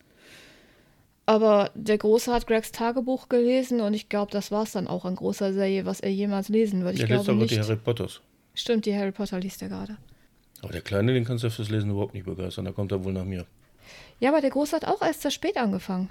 aber 1.25 1.71
der 1.75 1.97
Große 1.97 2.31
hat 2.33 2.47
Gregs 2.47 2.71
Tagebuch 2.71 3.29
gelesen 3.29 3.81
und 3.81 3.93
ich 3.93 4.09
glaube, 4.09 4.31
das 4.31 4.51
war 4.51 4.63
es 4.63 4.71
dann 4.73 4.87
auch 4.87 5.05
an 5.05 5.15
großer 5.15 5.53
Serie, 5.53 5.85
was 5.85 5.99
er 5.99 6.11
jemals 6.11 6.49
lesen 6.49 6.83
wird. 6.83 6.95
Ich 6.95 7.05
glaube 7.05 7.15
liest 7.19 7.29
aber 7.29 7.39
nicht. 7.39 7.51
die 7.51 7.59
Harry 7.61 7.75
Potters. 7.77 8.21
Stimmt, 8.53 8.85
die 8.85 8.95
Harry 8.95 9.11
Potter 9.11 9.39
liest 9.39 9.61
er 9.61 9.69
gerade. 9.69 9.97
Aber 10.61 10.71
der 10.71 10.81
Kleine, 10.81 11.13
den 11.13 11.25
kannst 11.25 11.43
du 11.43 11.47
ja 11.47 11.51
fürs 11.51 11.69
Lesen 11.69 11.89
überhaupt 11.91 12.13
nicht 12.13 12.25
begeistern. 12.25 12.65
Da 12.65 12.71
kommt 12.71 12.91
er 12.91 13.03
wohl 13.03 13.13
nach 13.13 13.25
mir. 13.25 13.45
Ja, 14.19 14.29
aber 14.29 14.41
der 14.41 14.49
Große 14.51 14.75
hat 14.75 14.85
auch 14.85 15.01
erst 15.01 15.21
sehr 15.23 15.31
spät 15.31 15.57
angefangen. 15.57 16.09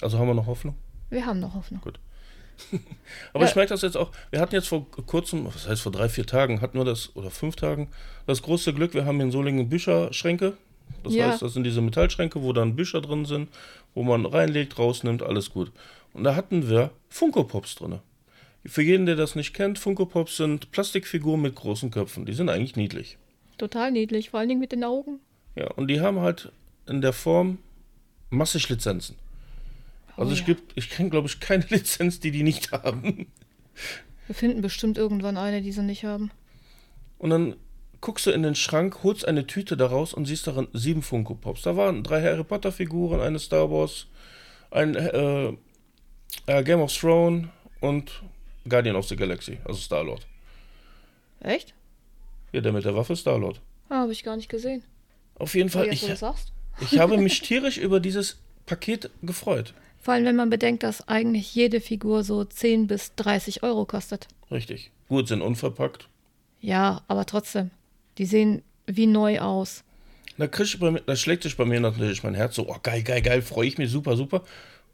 Also 0.00 0.18
haben 0.18 0.26
wir 0.26 0.34
noch 0.34 0.46
Hoffnung? 0.46 0.74
Wir 1.10 1.24
haben 1.26 1.38
noch 1.40 1.54
Hoffnung. 1.54 1.80
Aber 3.32 3.44
Ja. 3.44 3.50
ich 3.50 3.56
merke 3.56 3.70
das 3.70 3.82
jetzt 3.82 3.96
auch. 3.96 4.10
Wir 4.30 4.40
hatten 4.40 4.54
jetzt 4.54 4.68
vor 4.68 4.86
kurzem, 5.06 5.44
was 5.46 5.68
heißt 5.68 5.82
vor 5.82 5.92
drei, 5.92 6.08
vier 6.08 6.26
Tagen, 6.26 6.60
hatten 6.60 6.78
wir 6.78 6.84
das, 6.84 7.14
oder 7.16 7.30
fünf 7.30 7.56
Tagen, 7.56 7.88
das 8.26 8.42
große 8.42 8.72
Glück, 8.74 8.94
wir 8.94 9.04
haben 9.04 9.16
hier 9.16 9.24
in 9.26 9.30
Solingen 9.32 9.68
Bücherschränke. 9.68 10.56
Das 11.02 11.14
Ja. 11.14 11.28
heißt, 11.30 11.42
das 11.42 11.52
sind 11.54 11.64
diese 11.64 11.80
Metallschränke, 11.80 12.42
wo 12.42 12.52
dann 12.52 12.76
Bücher 12.76 13.00
drin 13.00 13.24
sind, 13.24 13.48
wo 13.94 14.02
man 14.02 14.26
reinlegt, 14.26 14.78
rausnimmt, 14.78 15.22
alles 15.22 15.50
gut. 15.50 15.72
Und 16.12 16.24
da 16.24 16.34
hatten 16.34 16.68
wir 16.68 16.90
Funko 17.08 17.44
Pops 17.44 17.74
drin. 17.74 18.00
Für 18.66 18.82
jeden, 18.82 19.06
der 19.06 19.16
das 19.16 19.34
nicht 19.34 19.52
kennt, 19.52 19.78
Funko 19.78 20.06
Pops 20.06 20.36
sind 20.36 20.70
Plastikfiguren 20.70 21.42
mit 21.42 21.54
großen 21.54 21.90
Köpfen. 21.90 22.24
Die 22.24 22.32
sind 22.32 22.48
eigentlich 22.48 22.76
niedlich. 22.76 23.18
Total 23.58 23.90
niedlich, 23.90 24.30
vor 24.30 24.40
allen 24.40 24.48
Dingen 24.48 24.60
mit 24.60 24.72
den 24.72 24.84
Augen. 24.84 25.20
Ja, 25.54 25.70
und 25.72 25.88
die 25.88 26.00
haben 26.00 26.20
halt 26.20 26.50
in 26.86 27.00
der 27.00 27.12
Form 27.12 27.58
massig 28.30 28.68
Lizenzen. 28.68 29.16
Also 30.16 30.30
Oh 30.30 30.34
ich, 30.34 30.46
ja. 30.46 30.54
ich 30.74 30.90
kenne, 30.90 31.10
glaube 31.10 31.28
ich, 31.28 31.40
keine 31.40 31.64
Lizenz, 31.68 32.20
die 32.20 32.30
die 32.30 32.42
nicht 32.42 32.72
haben. 32.72 33.26
Wir 34.26 34.34
finden 34.34 34.62
bestimmt 34.62 34.96
irgendwann 34.96 35.36
eine, 35.36 35.60
die 35.60 35.72
sie 35.72 35.82
nicht 35.82 36.04
haben. 36.04 36.30
Und 37.18 37.30
dann 37.30 37.56
guckst 38.04 38.26
du 38.26 38.30
in 38.30 38.42
den 38.42 38.54
Schrank, 38.54 39.02
holst 39.02 39.26
eine 39.26 39.46
Tüte 39.46 39.78
daraus 39.78 40.12
und 40.12 40.26
siehst 40.26 40.46
darin 40.46 40.68
sieben 40.74 41.00
Funko 41.00 41.34
Pops. 41.34 41.62
Da 41.62 41.74
waren 41.74 42.02
drei 42.02 42.22
Harry 42.22 42.44
Potter 42.44 42.70
Figuren, 42.70 43.20
eine 43.20 43.38
Star 43.38 43.70
Wars, 43.70 44.08
ein 44.70 44.94
äh, 44.94 45.54
äh, 46.46 46.62
Game 46.62 46.80
of 46.80 46.94
Thrones 46.94 47.48
und 47.80 48.22
Guardian 48.68 48.94
of 48.94 49.08
the 49.08 49.16
Galaxy, 49.16 49.58
also 49.64 49.80
Star 49.80 50.04
Lord. 50.04 50.26
Echt? 51.40 51.72
Ja, 52.52 52.60
der 52.60 52.72
mit 52.72 52.84
der 52.84 52.94
Waffe 52.94 53.16
Star 53.16 53.38
Lord. 53.38 53.62
Ah, 53.88 54.00
habe 54.00 54.12
ich 54.12 54.22
gar 54.22 54.36
nicht 54.36 54.50
gesehen. 54.50 54.82
Auf 55.36 55.54
jeden 55.54 55.70
Fall, 55.70 55.88
ich, 55.88 56.06
das 56.06 56.20
sagst. 56.20 56.52
ich 56.82 56.98
habe 56.98 57.16
mich 57.16 57.40
tierisch 57.42 57.78
über 57.78 58.00
dieses 58.00 58.36
Paket 58.66 59.08
gefreut. 59.22 59.72
Vor 60.02 60.12
allem, 60.12 60.26
wenn 60.26 60.36
man 60.36 60.50
bedenkt, 60.50 60.82
dass 60.82 61.08
eigentlich 61.08 61.54
jede 61.54 61.80
Figur 61.80 62.22
so 62.22 62.44
10 62.44 62.86
bis 62.86 63.14
30 63.14 63.62
Euro 63.62 63.86
kostet. 63.86 64.28
Richtig. 64.50 64.90
Gut, 65.08 65.28
sind 65.28 65.40
unverpackt. 65.40 66.10
Ja, 66.60 67.02
aber 67.08 67.24
trotzdem. 67.24 67.70
Die 68.18 68.26
sehen 68.26 68.62
wie 68.86 69.06
neu 69.06 69.40
aus. 69.40 69.82
Da, 70.36 70.46
krieg 70.48 70.78
bei 70.80 70.90
mir, 70.90 71.00
da 71.00 71.14
schlägt 71.16 71.44
sich 71.44 71.56
bei 71.56 71.64
mir 71.64 71.80
natürlich 71.80 72.22
mein 72.22 72.34
Herz 72.34 72.56
so, 72.56 72.68
oh 72.68 72.76
geil, 72.82 73.02
geil, 73.02 73.22
geil, 73.22 73.40
freue 73.42 73.66
ich 73.68 73.78
mich, 73.78 73.90
super, 73.90 74.16
super. 74.16 74.42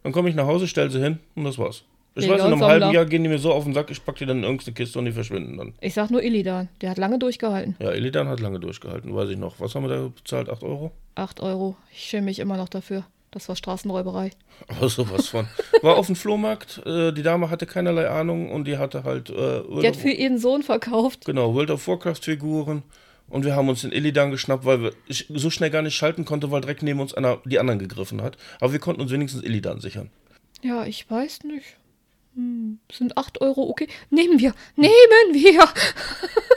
Dann 0.02 0.12
komme 0.12 0.28
ich 0.28 0.34
nach 0.34 0.46
Hause, 0.46 0.68
stelle 0.68 0.90
sie 0.90 1.00
hin 1.00 1.18
und 1.34 1.44
das 1.44 1.58
war's. 1.58 1.84
Ich 2.14 2.24
Jäger 2.24 2.34
weiß, 2.34 2.40
in 2.42 2.46
einem 2.52 2.62
halben 2.64 2.80
Sammler. 2.82 2.94
Jahr 2.94 3.06
gehen 3.06 3.22
die 3.22 3.28
mir 3.28 3.38
so 3.38 3.52
auf 3.52 3.64
den 3.64 3.72
Sack, 3.72 3.90
ich 3.90 4.04
packe 4.04 4.18
die 4.18 4.26
dann 4.26 4.38
in 4.38 4.42
irgendeine 4.44 4.74
Kiste 4.74 4.98
und 4.98 5.04
die 5.04 5.12
verschwinden 5.12 5.56
dann. 5.56 5.74
Ich 5.80 5.94
sag 5.94 6.10
nur 6.10 6.22
Illidan. 6.22 6.68
Der 6.80 6.90
hat 6.90 6.98
lange 6.98 7.18
durchgehalten. 7.18 7.76
Ja, 7.78 7.92
Illidan 7.92 8.28
hat 8.28 8.40
lange 8.40 8.58
durchgehalten, 8.60 9.14
weiß 9.14 9.30
ich 9.30 9.38
noch. 9.38 9.60
Was 9.60 9.74
haben 9.74 9.84
wir 9.84 9.88
da 9.96 10.08
bezahlt? 10.08 10.50
8 10.50 10.62
Euro? 10.64 10.90
8 11.14 11.40
Euro. 11.40 11.76
Ich 11.92 12.04
schäme 12.04 12.26
mich 12.26 12.38
immer 12.40 12.56
noch 12.56 12.68
dafür. 12.68 13.04
Das 13.30 13.48
war 13.48 13.54
Straßenräuberei. 13.54 14.30
Aber 14.68 14.88
sowas 14.88 15.28
von. 15.28 15.46
War 15.82 15.96
auf 15.96 16.06
dem 16.06 16.16
Flohmarkt, 16.16 16.82
äh, 16.84 17.12
die 17.12 17.22
Dame 17.22 17.48
hatte 17.48 17.64
keinerlei 17.64 18.08
Ahnung 18.10 18.50
und 18.50 18.64
die 18.66 18.76
hatte 18.76 19.04
halt. 19.04 19.30
Äh, 19.30 19.62
Die 19.80 19.86
hat 19.86 19.96
für 19.96 20.10
ihren 20.10 20.38
Sohn 20.38 20.62
verkauft. 20.64 21.24
genau, 21.26 21.54
World 21.54 21.70
of 21.70 21.86
Warcraft-Figuren. 21.86 22.82
Und 23.30 23.44
wir 23.44 23.56
haben 23.56 23.68
uns 23.68 23.82
den 23.82 23.92
Illidan 23.92 24.30
geschnappt, 24.30 24.64
weil 24.64 24.82
wir, 24.82 24.92
ich 25.06 25.26
so 25.30 25.50
schnell 25.50 25.70
gar 25.70 25.82
nicht 25.82 25.94
schalten 25.94 26.24
konnte, 26.24 26.50
weil 26.50 26.60
direkt 26.60 26.82
neben 26.82 27.00
uns 27.00 27.14
einer 27.14 27.38
die 27.44 27.58
anderen 27.58 27.78
gegriffen 27.78 28.20
hat. 28.20 28.36
Aber 28.60 28.72
wir 28.72 28.80
konnten 28.80 29.00
uns 29.00 29.10
wenigstens 29.10 29.42
Illidan 29.42 29.80
sichern. 29.80 30.10
Ja, 30.62 30.84
ich 30.84 31.08
weiß 31.10 31.44
nicht. 31.44 31.76
Hm, 32.34 32.78
sind 32.92 33.16
8 33.16 33.40
Euro 33.40 33.68
okay? 33.68 33.88
Nehmen 34.10 34.38
wir. 34.38 34.54
Nehmen 34.76 34.90
wir. 35.32 35.68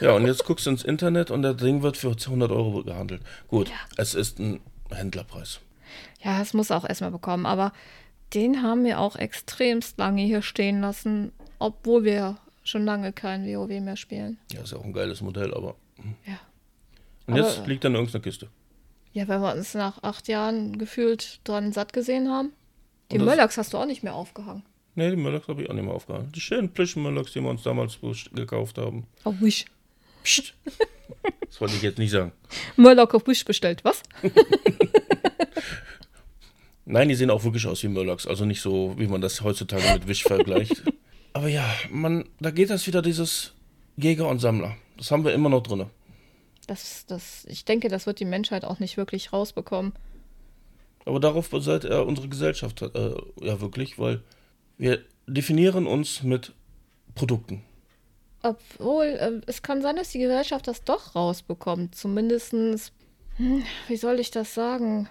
Ja, 0.01 0.11
und 0.15 0.25
jetzt 0.25 0.45
guckst 0.45 0.65
du 0.65 0.71
ins 0.71 0.83
Internet 0.83 1.31
und 1.31 1.43
das 1.43 1.57
Ding 1.57 1.81
wird 1.81 1.95
für 1.95 2.09
100 2.11 2.51
Euro 2.51 2.83
gehandelt. 2.83 3.21
Gut, 3.47 3.71
es 3.95 4.13
ist 4.15 4.39
ein 4.39 4.59
Händlerpreis. 4.91 5.61
Ja, 6.21 6.41
es 6.41 6.53
muss 6.53 6.71
auch 6.71 6.87
erstmal 6.87 7.11
bekommen. 7.11 7.45
Aber 7.45 7.71
den 8.33 8.61
haben 8.63 8.83
wir 8.83 8.99
auch 8.99 9.15
extremst 9.15 9.97
lange 9.97 10.23
hier 10.23 10.41
stehen 10.41 10.81
lassen, 10.81 11.31
obwohl 11.59 12.03
wir 12.03 12.37
schon 12.63 12.85
lange 12.85 13.13
kein 13.13 13.45
WoW 13.45 13.69
mehr 13.79 13.97
spielen. 13.97 14.37
Ja, 14.51 14.61
ist 14.61 14.71
ja 14.71 14.77
auch 14.77 14.85
ein 14.85 14.93
geiles 14.93 15.21
Modell, 15.21 15.53
aber. 15.53 15.75
Ja. 16.25 16.39
Und 17.27 17.35
jetzt 17.35 17.59
Aber- 17.59 17.67
liegt 17.67 17.83
er 17.83 17.89
in 17.89 17.95
irgendeiner 17.95 18.23
Kiste. 18.23 18.49
Ja, 19.13 19.27
weil 19.27 19.39
wir 19.41 19.53
uns 19.53 19.73
nach 19.75 20.01
acht 20.01 20.27
Jahren 20.27 20.77
gefühlt 20.79 21.39
dran 21.43 21.71
satt 21.71 21.93
gesehen 21.93 22.29
haben. 22.29 22.51
Die 23.11 23.19
Möllocks 23.19 23.57
hast 23.57 23.73
du 23.73 23.77
auch 23.77 23.85
nicht 23.85 24.01
mehr 24.03 24.15
aufgehangen. 24.15 24.63
Nee, 24.95 25.09
die 25.09 25.15
Murlocs 25.15 25.47
habe 25.47 25.61
ich 25.63 25.69
auch 25.69 25.73
nicht 25.73 25.85
mehr 25.85 25.93
aufgehalten. 25.93 26.31
Die 26.33 26.39
schönen 26.41 26.69
Plüschen-Murlocs, 26.69 27.31
die 27.33 27.41
wir 27.41 27.49
uns 27.49 27.63
damals 27.63 27.97
gekauft 28.33 28.77
haben. 28.77 29.07
Auf 29.23 29.35
Wish. 29.41 29.65
Psst. 30.23 30.53
Das 31.47 31.59
wollte 31.61 31.75
ich 31.75 31.81
jetzt 31.81 31.97
nicht 31.97 32.11
sagen. 32.11 32.31
Murloc 32.77 33.13
auf 33.15 33.25
Wish 33.27 33.43
bestellt, 33.43 33.83
was? 33.83 34.03
Nein, 36.85 37.07
die 37.09 37.15
sehen 37.15 37.29
auch 37.29 37.43
wirklich 37.43 37.65
aus 37.65 37.81
wie 37.83 37.87
Murlocs. 37.87 38.27
Also 38.27 38.45
nicht 38.45 38.61
so, 38.61 38.93
wie 38.97 39.07
man 39.07 39.21
das 39.21 39.41
heutzutage 39.41 39.83
mit 39.93 40.07
Wish 40.07 40.23
vergleicht. 40.23 40.83
Aber 41.33 41.47
ja, 41.47 41.65
man, 41.89 42.25
da 42.39 42.51
geht 42.51 42.69
das 42.69 42.85
wieder 42.85 43.01
dieses 43.01 43.53
Jäger 43.97 44.27
und 44.27 44.39
Sammler. 44.39 44.75
Das 44.97 45.09
haben 45.09 45.23
wir 45.23 45.33
immer 45.33 45.49
noch 45.49 45.63
drin. 45.63 45.85
Das, 46.67 47.05
das, 47.05 47.45
ich 47.45 47.65
denke, 47.65 47.89
das 47.89 48.05
wird 48.05 48.19
die 48.19 48.25
Menschheit 48.25 48.65
auch 48.65 48.79
nicht 48.79 48.97
wirklich 48.97 49.33
rausbekommen. 49.33 49.93
Aber 51.05 51.19
darauf 51.19 51.49
basiert 51.49 51.85
äh, 51.85 51.95
unsere 51.95 52.29
Gesellschaft 52.29 52.81
äh, 52.81 53.15
ja 53.41 53.59
wirklich, 53.61 53.99
weil 53.99 54.21
wir 54.77 55.03
definieren 55.27 55.85
uns 55.87 56.23
mit 56.23 56.53
Produkten. 57.15 57.63
Obwohl, 58.41 59.05
äh, 59.05 59.41
es 59.45 59.61
kann 59.61 59.81
sein, 59.81 59.95
dass 59.95 60.09
die 60.09 60.19
Gesellschaft 60.19 60.67
das 60.67 60.83
doch 60.83 61.15
rausbekommt. 61.15 61.95
Zumindestens, 61.95 62.91
hm, 63.37 63.63
wie 63.87 63.95
soll 63.95 64.19
ich 64.19 64.31
das 64.31 64.53
sagen? 64.53 65.09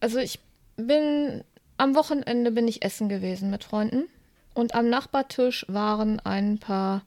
Also 0.00 0.18
ich 0.18 0.40
bin, 0.76 1.44
am 1.76 1.94
Wochenende 1.94 2.50
bin 2.50 2.68
ich 2.68 2.84
essen 2.84 3.08
gewesen 3.08 3.50
mit 3.50 3.64
Freunden. 3.64 4.04
Und 4.54 4.74
am 4.74 4.90
Nachbartisch 4.90 5.64
waren 5.68 6.20
ein 6.20 6.58
paar 6.58 7.02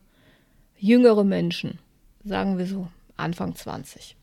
jüngere 0.78 1.24
Menschen. 1.24 1.80
Sagen 2.24 2.58
wir 2.58 2.66
so, 2.66 2.88
Anfang 3.18 3.55
20. 3.55 4.16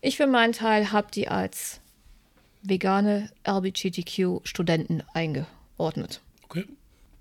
Ich 0.00 0.16
für 0.16 0.26
meinen 0.26 0.52
Teil 0.52 0.92
habe 0.92 1.08
die 1.12 1.28
als 1.28 1.80
vegane 2.62 3.30
LGBTQ-Studenten 3.46 5.02
eingeordnet. 5.12 6.20
Okay? 6.44 6.64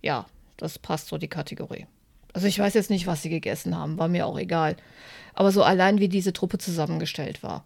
Ja, 0.02 0.26
das 0.58 0.80
passt 0.80 1.08
so 1.08 1.18
die 1.18 1.28
Kategorie. 1.28 1.86
Also 2.34 2.48
ich 2.48 2.60
weiß 2.60 2.74
jetzt 2.74 2.90
nicht, 2.90 3.08
was 3.08 3.22
sie 3.24 3.30
gegessen 3.30 3.76
haben, 3.76 3.98
war 3.98 4.08
mir 4.08 4.28
auch 4.28 4.38
egal. 4.38 4.76
Aber 5.34 5.52
so 5.52 5.64
allein 5.64 6.00
wie 6.00 6.10
diese 6.10 6.34
Truppe 6.34 6.58
zusammengestellt 6.58 7.44
war. 7.44 7.66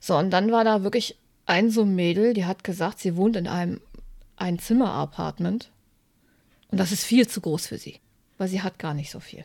So, 0.00 0.16
und 0.16 0.30
dann 0.30 0.52
war 0.52 0.64
da 0.64 0.82
wirklich 0.82 1.16
ein 1.46 1.70
so 1.70 1.84
Mädel, 1.84 2.34
die 2.34 2.44
hat 2.44 2.64
gesagt, 2.64 2.98
sie 2.98 3.16
wohnt 3.16 3.36
in 3.36 3.46
einem 3.46 3.80
Einzimmer-Apartment. 4.36 5.70
Und 6.70 6.78
das 6.78 6.92
ist 6.92 7.04
viel 7.04 7.28
zu 7.28 7.40
groß 7.40 7.66
für 7.66 7.78
sie, 7.78 8.00
weil 8.38 8.48
sie 8.48 8.62
hat 8.62 8.78
gar 8.78 8.94
nicht 8.94 9.10
so 9.10 9.20
viel. 9.20 9.44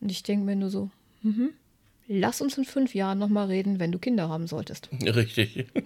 Und 0.00 0.10
ich 0.10 0.22
denke 0.22 0.44
mir 0.44 0.56
nur 0.56 0.70
so, 0.70 0.90
mhm, 1.22 1.50
lass 2.08 2.40
uns 2.40 2.58
in 2.58 2.64
fünf 2.64 2.94
Jahren 2.94 3.18
nochmal 3.18 3.46
reden, 3.46 3.78
wenn 3.78 3.92
du 3.92 3.98
Kinder 3.98 4.28
haben 4.28 4.46
solltest. 4.46 4.88
Richtig. 5.04 5.66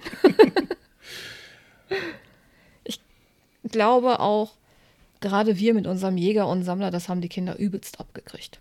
glaube 3.72 4.20
auch, 4.20 4.52
gerade 5.20 5.58
wir 5.58 5.74
mit 5.74 5.88
unserem 5.88 6.16
Jäger 6.16 6.46
und 6.46 6.62
Sammler, 6.62 6.92
das 6.92 7.08
haben 7.08 7.20
die 7.20 7.28
Kinder 7.28 7.58
übelst 7.58 7.98
abgekriegt. 7.98 8.60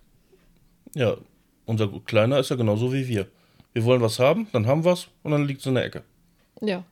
Ja, 0.94 1.16
unser 1.64 1.88
Kleiner 2.04 2.40
ist 2.40 2.50
ja 2.50 2.56
genauso 2.56 2.92
wie 2.92 3.06
wir. 3.06 3.28
Wir 3.72 3.84
wollen 3.84 4.02
was 4.02 4.18
haben, 4.18 4.48
dann 4.52 4.66
haben 4.66 4.84
wir 4.84 4.92
es 4.92 5.08
und 5.22 5.30
dann 5.30 5.46
liegt 5.46 5.60
es 5.60 5.66
in 5.66 5.76
der 5.76 5.84
Ecke. 5.84 6.02
Ja. 6.60 6.84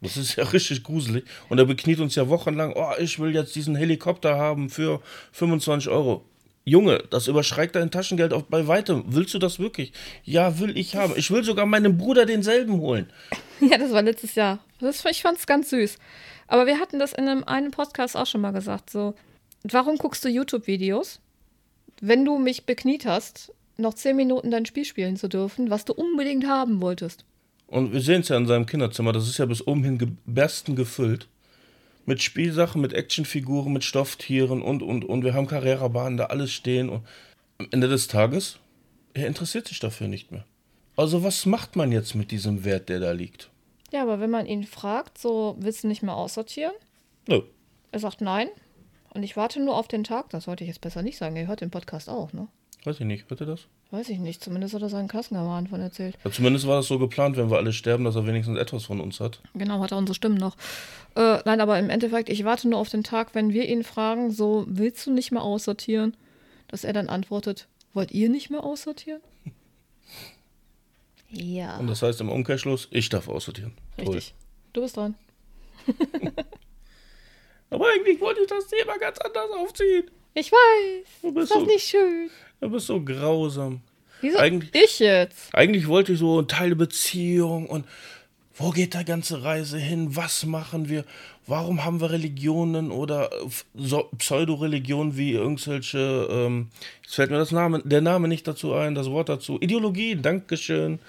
Das 0.00 0.16
ist 0.16 0.36
ja 0.36 0.44
richtig 0.52 0.84
gruselig. 0.84 1.24
Und 1.48 1.58
er 1.58 1.64
bekniet 1.64 2.00
uns 2.00 2.14
ja 2.14 2.28
wochenlang, 2.28 2.72
oh, 2.74 2.92
ich 2.98 3.18
will 3.18 3.34
jetzt 3.34 3.54
diesen 3.56 3.74
Helikopter 3.74 4.36
haben 4.36 4.70
für 4.70 5.02
25 5.32 5.90
Euro. 5.90 6.24
Junge, 6.64 7.02
das 7.10 7.26
überschreitet 7.26 7.74
dein 7.76 7.90
Taschengeld 7.90 8.32
auch 8.32 8.42
bei 8.42 8.68
weitem. 8.68 9.04
Willst 9.08 9.34
du 9.34 9.38
das 9.38 9.58
wirklich? 9.58 9.92
Ja, 10.22 10.60
will 10.60 10.76
ich 10.76 10.94
haben. 10.94 11.14
Ich 11.16 11.30
will 11.30 11.42
sogar 11.42 11.66
meinem 11.66 11.98
Bruder 11.98 12.26
denselben 12.26 12.80
holen. 12.80 13.10
Ja, 13.60 13.78
das 13.78 13.92
war 13.92 14.02
letztes 14.02 14.34
Jahr. 14.34 14.58
Das, 14.80 15.04
ich 15.04 15.22
fand 15.22 15.38
es 15.38 15.46
ganz 15.46 15.70
süß. 15.70 15.96
Aber 16.48 16.66
wir 16.66 16.80
hatten 16.80 16.98
das 16.98 17.12
in 17.12 17.28
einem 17.28 17.44
einen 17.44 17.70
Podcast 17.70 18.16
auch 18.16 18.26
schon 18.26 18.40
mal 18.40 18.50
gesagt. 18.50 18.90
So, 18.90 19.14
warum 19.62 19.98
guckst 19.98 20.24
du 20.24 20.28
YouTube-Videos, 20.28 21.20
wenn 22.00 22.24
du 22.24 22.40
mich 22.40 22.66
bekniet 22.66 23.06
hast, 23.06 23.52
noch 23.76 23.94
zehn 23.94 24.16
Minuten 24.16 24.50
dein 24.50 24.66
Spiel 24.66 24.84
spielen 24.84 25.16
zu 25.16 25.28
dürfen, 25.28 25.70
was 25.70 25.84
du 25.84 25.92
unbedingt 25.92 26.44
haben 26.44 26.80
wolltest? 26.80 27.24
Und 27.68 27.92
wir 27.92 28.00
sehen 28.00 28.22
es 28.22 28.28
ja 28.30 28.36
in 28.36 28.48
seinem 28.48 28.66
Kinderzimmer, 28.66 29.12
das 29.12 29.28
ist 29.28 29.38
ja 29.38 29.46
bis 29.46 29.64
oben 29.64 29.84
hin 29.84 29.98
ge 29.98 30.08
besten 30.26 30.74
gefüllt. 30.74 31.28
Mit 32.04 32.22
Spielsachen, 32.22 32.80
mit 32.80 32.92
Actionfiguren, 32.92 33.72
mit 33.72 33.84
Stofftieren 33.84 34.62
und, 34.62 34.82
und, 34.82 35.04
und. 35.04 35.24
Wir 35.24 35.34
haben 35.34 35.46
Carrera-Bahnen 35.46 36.16
da 36.16 36.26
alles 36.26 36.52
stehen. 36.52 36.88
Und 36.88 37.06
am 37.58 37.68
Ende 37.70 37.88
des 37.88 38.08
Tages, 38.08 38.58
er 39.14 39.26
interessiert 39.26 39.68
sich 39.68 39.78
dafür 39.78 40.08
nicht 40.08 40.32
mehr. 40.32 40.44
Also 40.96 41.22
was 41.22 41.46
macht 41.46 41.76
man 41.76 41.92
jetzt 41.92 42.14
mit 42.14 42.30
diesem 42.30 42.64
Wert, 42.64 42.88
der 42.88 43.00
da 43.00 43.12
liegt? 43.12 43.50
Ja, 43.92 44.02
aber 44.02 44.20
wenn 44.20 44.30
man 44.30 44.46
ihn 44.46 44.64
fragt, 44.64 45.18
so 45.18 45.56
willst 45.58 45.84
du 45.84 45.88
nicht 45.88 46.02
mehr 46.02 46.16
aussortieren? 46.16 46.74
Nö. 47.28 47.42
Er 47.92 47.98
sagt 47.98 48.20
nein. 48.20 48.48
Und 49.14 49.22
ich 49.22 49.36
warte 49.36 49.60
nur 49.62 49.76
auf 49.76 49.88
den 49.88 50.04
Tag, 50.04 50.30
das 50.30 50.44
sollte 50.44 50.64
ich 50.64 50.68
jetzt 50.68 50.80
besser 50.80 51.02
nicht 51.02 51.18
sagen. 51.18 51.36
Er 51.36 51.46
hört 51.46 51.60
den 51.60 51.70
Podcast 51.70 52.08
auch, 52.08 52.32
ne? 52.32 52.48
Weiß 52.84 52.98
ich 52.98 53.06
nicht, 53.06 53.30
hört 53.30 53.40
ihr 53.40 53.46
das? 53.46 53.60
Weiß 53.92 54.08
ich 54.08 54.18
nicht. 54.18 54.42
Zumindest 54.42 54.74
hat 54.74 54.82
er 54.82 54.88
seinen 54.88 55.06
Klassenkameraden 55.06 55.68
von 55.68 55.80
erzählt. 55.80 56.18
Ja, 56.24 56.32
zumindest 56.32 56.66
war 56.66 56.76
das 56.76 56.86
so 56.88 56.98
geplant, 56.98 57.36
wenn 57.36 57.48
wir 57.50 57.56
alle 57.58 57.72
sterben, 57.72 58.04
dass 58.04 58.16
er 58.16 58.26
wenigstens 58.26 58.58
etwas 58.58 58.84
von 58.86 59.00
uns 59.00 59.20
hat. 59.20 59.40
Genau, 59.54 59.80
hat 59.80 59.92
er 59.92 59.98
unsere 59.98 60.14
Stimmen 60.16 60.36
noch. 60.38 60.56
Äh, 61.14 61.38
nein, 61.44 61.60
aber 61.60 61.78
im 61.78 61.90
Endeffekt, 61.90 62.28
ich 62.28 62.44
warte 62.44 62.68
nur 62.68 62.80
auf 62.80 62.88
den 62.88 63.04
Tag, 63.04 63.34
wenn 63.36 63.52
wir 63.52 63.68
ihn 63.68 63.84
fragen, 63.84 64.32
so, 64.32 64.64
willst 64.66 65.06
du 65.06 65.12
nicht 65.12 65.30
mehr 65.30 65.42
aussortieren? 65.42 66.16
Dass 66.68 66.82
er 66.84 66.92
dann 66.92 67.08
antwortet, 67.08 67.68
wollt 67.94 68.10
ihr 68.10 68.28
nicht 68.28 68.50
mehr 68.50 68.64
aussortieren? 68.64 69.20
Ja. 71.34 71.78
Und 71.78 71.86
das 71.86 72.02
heißt 72.02 72.20
im 72.20 72.28
Umkehrschluss, 72.28 72.88
ich 72.90 73.08
darf 73.08 73.26
aussortieren. 73.26 73.72
Richtig. 73.98 74.34
Du 74.74 74.82
bist 74.82 74.98
dran. 74.98 75.14
Aber 77.70 77.86
eigentlich 77.88 78.20
wollte 78.20 78.42
ich 78.42 78.48
das 78.48 78.66
Thema 78.66 78.98
ganz 78.98 79.18
anders 79.18 79.50
aufziehen. 79.58 80.10
Ich 80.34 80.52
weiß. 80.52 81.06
Du 81.22 81.32
bist 81.32 81.44
Ist 81.44 81.54
das 81.54 81.60
so- 81.62 81.66
nicht 81.66 81.84
schön? 81.88 82.30
Du 82.62 82.70
bist 82.70 82.86
so 82.86 83.00
grausam. 83.00 83.80
Wieso 84.20 84.38
Eigentlich- 84.38 84.70
ich 84.72 85.00
jetzt? 85.00 85.52
Eigentlich 85.52 85.88
wollte 85.88 86.12
ich 86.12 86.20
so 86.20 86.40
ein 86.40 86.46
Teil 86.46 86.68
der 86.70 86.76
Beziehung 86.76 87.66
und 87.66 87.84
wo 88.54 88.70
geht 88.70 88.94
die 88.94 89.04
ganze 89.04 89.42
Reise 89.42 89.78
hin? 89.78 90.14
Was 90.14 90.46
machen 90.46 90.88
wir? 90.88 91.04
Warum 91.48 91.84
haben 91.84 92.00
wir 92.00 92.10
Religionen 92.12 92.92
oder 92.92 93.32
äh, 93.32 93.48
so 93.74 94.08
Pseudo-Religionen 94.16 95.16
wie 95.16 95.32
irgendwelche, 95.32 96.28
ähm, 96.30 96.68
jetzt 97.02 97.16
fällt 97.16 97.32
mir 97.32 97.38
das 97.38 97.50
Name, 97.50 97.82
der 97.84 98.00
Name 98.00 98.28
nicht 98.28 98.46
dazu 98.46 98.74
ein, 98.74 98.94
das 98.94 99.10
Wort 99.10 99.28
dazu. 99.28 99.58
Ideologie, 99.60 100.14
Dankeschön. 100.14 101.00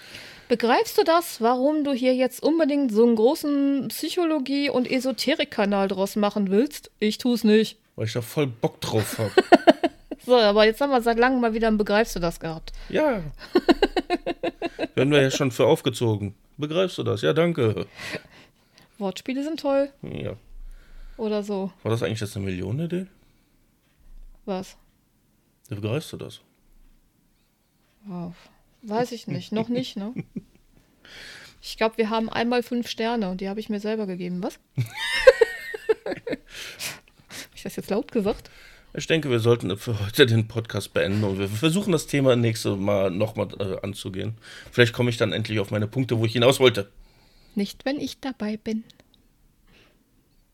Begreifst 0.49 0.97
du 0.97 1.03
das, 1.03 1.39
warum 1.39 1.83
du 1.83 1.93
hier 1.93 2.15
jetzt 2.15 2.41
unbedingt 2.41 2.91
so 2.91 3.05
einen 3.05 3.15
großen 3.15 3.89
Psychologie- 3.89 4.71
und 4.71 4.89
Esoterik-Kanal 4.89 5.87
draus 5.87 6.15
machen 6.15 6.49
willst? 6.49 6.89
Ich 6.99 7.19
tu's 7.19 7.43
nicht. 7.43 7.77
Weil 7.95 8.07
ich 8.07 8.13
da 8.13 8.21
voll 8.21 8.47
Bock 8.47 8.81
drauf 8.81 9.19
habe. 9.19 9.31
So, 10.25 10.37
aber 10.37 10.65
jetzt 10.65 10.79
haben 10.81 10.91
wir 10.91 11.01
seit 11.01 11.19
langem 11.19 11.41
mal 11.41 11.53
wieder 11.53 11.67
ein 11.67 11.77
Begreifst 11.77 12.15
du 12.15 12.19
das 12.19 12.39
gehabt. 12.39 12.71
ja. 12.89 13.21
Werden 14.95 15.11
wir 15.11 15.21
ja 15.23 15.31
schon 15.31 15.49
für 15.51 15.65
aufgezogen. 15.65 16.35
Begreifst 16.57 16.99
du 16.99 17.03
das? 17.03 17.23
Ja, 17.23 17.33
danke. 17.33 17.87
Wortspiele 18.99 19.43
sind 19.43 19.59
toll. 19.59 19.91
Ja. 20.03 20.35
Oder 21.17 21.41
so. 21.41 21.71
War 21.81 21.91
das 21.91 22.03
eigentlich 22.03 22.21
jetzt 22.21 22.35
eine 22.35 22.45
Millionenidee? 22.45 23.07
Was? 24.45 24.77
Begreifst 25.69 26.13
du 26.13 26.17
das? 26.17 26.41
Wow. 28.05 28.33
Weiß 28.83 29.11
ich 29.13 29.25
nicht. 29.27 29.51
Noch 29.51 29.69
nicht, 29.69 29.97
ne? 29.97 30.13
Ich 31.65 31.77
glaube, 31.77 31.97
wir 31.97 32.09
haben 32.09 32.29
einmal 32.29 32.61
fünf 32.61 32.89
Sterne 32.89 33.29
und 33.29 33.39
die 33.39 33.47
habe 33.47 33.61
ich 33.61 33.69
mir 33.69 33.79
selber 33.79 34.05
gegeben. 34.05 34.43
Was? 34.43 34.59
Habe 36.05 36.27
ich 37.55 37.63
das 37.63 37.77
jetzt 37.77 37.89
laut 37.89 38.11
gesagt? 38.11 38.51
Ich 38.95 39.07
denke, 39.07 39.31
wir 39.31 39.39
sollten 39.39 39.75
für 39.75 39.99
heute 39.99 40.27
den 40.27 40.47
Podcast 40.47 40.93
beenden 40.93 41.23
und 41.23 41.39
wir 41.39 41.49
versuchen 41.49 41.91
das 41.91 42.05
Thema 42.05 42.35
nächste 42.35 42.75
Mal 42.75 43.09
nochmal 43.09 43.47
äh, 43.59 43.81
anzugehen. 43.81 44.35
Vielleicht 44.71 44.93
komme 44.93 45.09
ich 45.09 45.17
dann 45.17 45.33
endlich 45.33 45.59
auf 45.59 45.71
meine 45.71 45.87
Punkte, 45.87 46.19
wo 46.19 46.25
ich 46.25 46.33
hinaus 46.33 46.59
wollte. 46.59 46.91
Nicht, 47.55 47.85
wenn 47.85 47.99
ich 47.99 48.19
dabei 48.19 48.57
bin. 48.57 48.83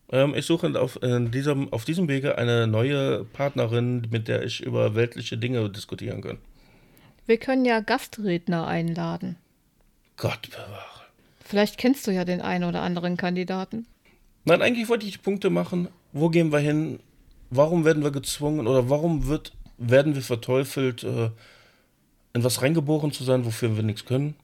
Ähm, 0.09 0.33
ich 0.35 0.45
suche 0.45 0.79
auf, 0.79 1.01
äh, 1.03 1.19
diesem, 1.29 1.73
auf 1.73 1.83
diesem 1.83 2.07
Wege 2.07 2.37
eine 2.37 2.65
neue 2.65 3.25
Partnerin, 3.25 4.07
mit 4.09 4.29
der 4.29 4.43
ich 4.43 4.61
über 4.61 4.95
weltliche 4.95 5.37
Dinge 5.37 5.69
diskutieren 5.69 6.21
kann. 6.21 6.37
Wir 7.25 7.37
können 7.37 7.65
ja 7.65 7.81
Gastredner 7.81 8.67
einladen. 8.67 9.35
Gott 10.15 10.49
bewahre. 10.49 11.03
Vielleicht 11.43 11.77
kennst 11.77 12.07
du 12.07 12.11
ja 12.11 12.23
den 12.23 12.39
einen 12.39 12.63
oder 12.63 12.83
anderen 12.83 13.17
Kandidaten. 13.17 13.85
Nein, 14.45 14.61
eigentlich 14.61 14.87
wollte 14.87 15.05
ich 15.05 15.11
die 15.13 15.17
Punkte 15.17 15.49
machen. 15.49 15.89
Wo 16.13 16.29
gehen 16.29 16.53
wir 16.53 16.59
hin? 16.59 16.99
Warum 17.49 17.85
werden 17.85 18.03
wir 18.03 18.11
gezwungen 18.11 18.67
oder 18.67 18.89
warum 18.89 19.27
wird, 19.27 19.53
werden 19.77 20.15
wir 20.15 20.21
verteufelt, 20.21 21.03
äh, 21.03 21.31
in 22.33 22.43
was 22.43 22.61
reingeboren 22.61 23.11
zu 23.11 23.23
sein, 23.23 23.45
wofür 23.45 23.75
wir 23.75 23.83
nichts 23.83 24.05
können? 24.05 24.35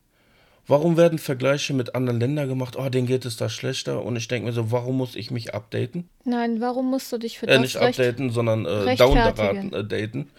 Warum 0.68 0.97
werden 0.97 1.20
Vergleiche 1.20 1.74
mit 1.74 1.93
anderen 1.93 2.20
Ländern 2.20 2.47
gemacht? 2.47 2.76
Oh, 2.76 2.89
denen 2.89 3.06
geht 3.06 3.26
es 3.26 3.38
da 3.38 3.49
schlechter. 3.49 4.03
Und 4.03 4.16
ich 4.16 4.28
denke 4.28 4.47
mir 4.47 4.53
so, 4.53 4.72
warum 4.72 4.97
muss 4.97 5.16
ich 5.16 5.30
mich 5.30 5.53
updaten? 5.53 6.10
Nein, 6.24 6.60
warum 6.60 6.89
musst 6.89 7.12
du 7.12 7.20
dich 7.20 7.38
für 7.38 7.47
Äh, 7.47 7.53
das 7.53 7.62
nicht 7.62 7.78
updaten, 7.78 8.32
sondern 8.32 8.66
äh, 8.66 8.95
downraten, 8.95 9.74
äh, 9.74 9.84
daten. 9.86 10.32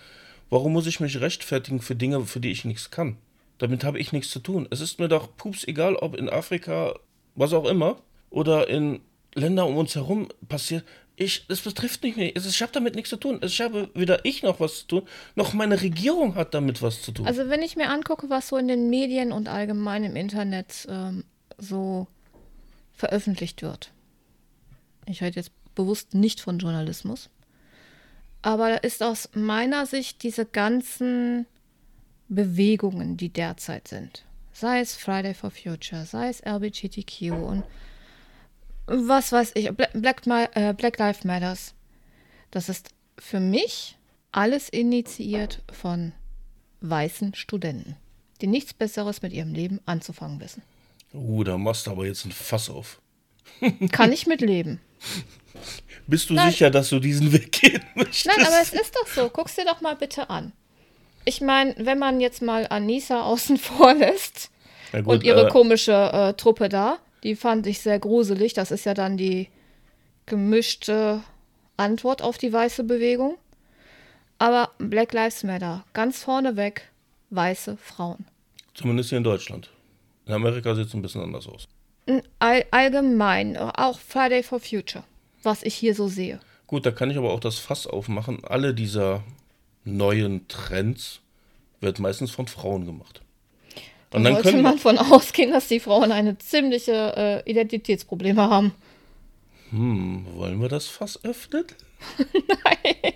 Warum 0.51 0.73
muss 0.73 0.89
ich 0.89 0.99
mich 0.99 1.21
rechtfertigen 1.21 1.81
für 1.81 1.95
Dinge, 1.95 2.25
für 2.25 2.41
die 2.41 2.51
ich 2.51 2.65
nichts 2.65 2.91
kann? 2.91 3.17
Damit 3.59 3.85
habe 3.85 4.01
ich 4.01 4.13
nichts 4.13 4.31
zu 4.31 4.41
tun. 4.41 4.67
Es 4.71 4.81
ist 4.81 4.99
mir 4.99 5.09
doch 5.09 5.37
pups 5.37 5.67
egal, 5.67 5.95
ob 5.95 6.17
in 6.17 6.29
Afrika, 6.29 6.95
was 7.37 7.53
auch 7.53 7.65
immer, 7.65 7.97
oder 8.31 8.69
in 8.69 9.01
Ländern 9.35 9.69
um 9.69 9.77
uns 9.77 9.95
herum 9.95 10.29
passiert. 10.49 10.85
Ich, 11.19 11.47
das 11.49 11.61
betrifft 11.63 12.03
nicht. 12.03 12.19
Es 12.37 12.45
ist- 12.45 12.55
Ich 12.57 12.63
habe 12.63 12.73
damit 12.73 12.95
nichts 12.95 13.09
zu 13.11 13.17
tun. 13.17 13.41
Ich 13.43 13.61
habe 13.63 13.91
weder 13.95 14.25
ich 14.27 14.43
noch 14.43 14.61
was 14.61 14.81
zu 14.81 14.87
tun, 14.87 15.03
noch 15.35 15.55
meine 15.55 15.81
Regierung 15.81 16.35
hat 16.35 16.53
damit 16.53 16.83
was 16.83 17.01
zu 17.03 17.11
tun. 17.13 17.27
Also 17.27 17.49
wenn 17.49 17.63
ich 17.63 17.75
mir 17.77 17.89
angucke, 17.89 18.29
was 18.29 18.49
so 18.49 18.57
in 18.59 18.69
den 18.69 18.91
Medien 18.91 19.33
und 19.33 19.49
allgemein 19.49 20.05
im 20.05 20.15
Internet 20.17 20.87
ähm, 20.91 21.25
so 21.57 22.07
veröffentlicht 22.93 23.63
wird. 23.63 23.93
Ich 25.07 25.23
rede 25.23 25.37
jetzt 25.37 25.53
bewusst 25.75 26.15
nicht 26.15 26.41
von 26.41 26.59
Journalismus. 26.59 27.31
Aber 28.43 28.69
da 28.71 28.77
ist 28.77 29.03
aus 29.03 29.31
meiner 29.35 29.87
Sicht 29.87 30.23
diese 30.23 30.45
ganzen 30.45 31.47
Bewegungen, 32.29 33.17
die 33.17 33.29
derzeit 33.29 33.89
sind. 33.89 34.25
Sei 34.53 34.81
es 34.81 34.97
Friday 34.97 35.35
for 35.35 35.51
Future, 35.51 36.05
sei 36.07 36.29
es 36.29 36.41
LGBTQ 36.45 37.33
und 37.33 37.63
was 38.87 39.33
weiß 39.33 39.53
ich, 39.55 39.71
Bla- 39.71 39.89
Black, 39.95 40.23
äh, 40.55 40.73
Black 40.75 40.99
Lives 40.99 41.25
Matters. 41.25 41.75
Das 42.51 42.69
ist 42.69 42.91
für 43.19 43.41
mich 43.41 43.97
alles 44.33 44.69
initiiert 44.69 45.63
von 45.73 46.13
weißen 46.81 47.35
Studenten, 47.35 47.97
die 48.41 48.47
nichts 48.47 48.75
Besseres 48.75 49.23
mit 49.23 49.33
ihrem 49.33 49.55
Leben 49.55 49.81
anzufangen 49.87 50.41
wissen. 50.41 50.63
uh, 51.15 51.43
da 51.45 51.57
machst 51.57 51.87
du 51.87 51.91
aber 51.91 52.07
jetzt 52.07 52.25
ein 52.25 52.33
Fass 52.33 52.69
auf. 52.71 53.01
Kann 53.93 54.13
ich 54.13 54.27
mitleben. 54.27 54.81
Bist 56.07 56.31
du 56.31 56.35
Nein. 56.35 56.51
sicher, 56.51 56.71
dass 56.71 56.91
du 56.91 57.01
diesen 57.01 57.33
Weg 57.33 57.53
gehen 57.53 57.83
möchtest? 57.95 58.27
Nein, 58.27 58.47
aber 58.47 58.61
es 58.61 58.73
ist 58.73 58.95
doch 58.95 59.07
so. 59.07 59.29
Guck's 59.31 59.55
dir 59.57 59.65
doch 59.65 59.81
mal 59.81 59.97
bitte 59.97 60.31
an. 60.31 60.53
Ich 61.25 61.41
meine, 61.41 61.75
wenn 61.79 61.99
man 61.99 62.21
jetzt 62.21 62.43
mal 62.43 62.67
Anissa 62.69 63.23
außen 63.23 63.57
vor 63.57 63.95
lässt 63.95 64.51
gut, 64.93 65.07
und 65.07 65.25
ihre 65.25 65.47
äh, 65.47 65.51
komische 65.51 65.93
äh, 66.13 66.33
Truppe 66.35 66.69
da, 66.69 66.99
die 67.27 67.35
fand 67.35 67.67
ich 67.67 67.81
sehr 67.81 67.99
gruselig. 67.99 68.53
Das 68.55 68.71
ist 68.71 68.87
ja 68.87 68.95
dann 68.95 69.17
die 69.17 69.49
gemischte 70.27 71.23
Antwort 71.77 72.23
auf 72.23 72.39
die 72.39 72.53
weiße 72.53 72.85
Bewegung. 72.85 73.37
Aber 74.39 74.71
Black 74.79 75.13
Lives 75.13 75.43
Matter, 75.43 75.85
ganz 75.93 76.23
vorneweg 76.23 76.89
weiße 77.31 77.79
Frauen. 77.79 78.27
Zumindest 78.75 79.09
hier 79.09 79.19
in 79.19 79.25
Deutschland. 79.25 79.71
In 80.27 80.35
Amerika 80.35 80.75
sieht 80.77 80.87
es 80.87 80.95
ein 80.95 81.03
bisschen 81.03 81.23
anders 81.23 81.49
aus. 81.49 81.67
All, 82.39 82.65
allgemein, 82.71 83.57
auch 83.57 83.99
Friday 83.99 84.45
for 84.45 84.61
Future, 84.61 85.03
was 85.43 85.65
ich 85.65 85.75
hier 85.75 85.97
so 85.97 86.07
sehe. 86.07 86.39
Gut, 86.69 86.87
da 86.87 86.93
kann 86.93 87.11
ich 87.11 87.17
aber 87.17 87.33
auch 87.33 87.41
das 87.41 87.59
Fass 87.59 87.89
aufmachen. 87.89 88.45
Alle 88.45 88.73
dieser 88.73 89.25
neuen 89.83 90.47
Trends 90.47 91.21
wird 91.81 91.99
meistens 91.99 92.31
von 92.31 92.47
Frauen 92.47 92.87
gemacht. 92.87 93.23
Und 94.13 94.25
dann 94.25 94.43
sollte 94.43 94.63
man 94.63 94.79
von 94.79 94.99
ausgehen, 94.99 95.53
dass 95.53 95.69
die 95.69 95.81
Frauen 95.81 96.13
eine 96.13 96.39
ziemliche 96.39 97.43
äh, 97.47 97.51
Identitätsprobleme 97.51 98.43
haben. 98.49 98.73
hm, 99.71 100.27
wollen 100.35 100.61
wir 100.61 100.69
das 100.69 100.87
Fass 100.87 101.23
öffnen? 101.25 101.65
Nein. 102.19 103.13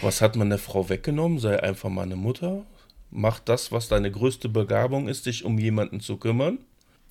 Was 0.00 0.20
hat 0.20 0.36
man 0.36 0.48
der 0.48 0.58
Frau 0.58 0.88
weggenommen? 0.88 1.38
Sei 1.38 1.60
einfach 1.62 1.90
mal 1.90 2.02
eine 2.02 2.16
Mutter. 2.16 2.64
Mach 3.10 3.38
das, 3.40 3.72
was 3.72 3.88
deine 3.88 4.10
größte 4.10 4.48
Begabung 4.48 5.08
ist, 5.08 5.26
dich 5.26 5.44
um 5.44 5.58
jemanden 5.58 6.00
zu 6.00 6.16
kümmern. 6.16 6.58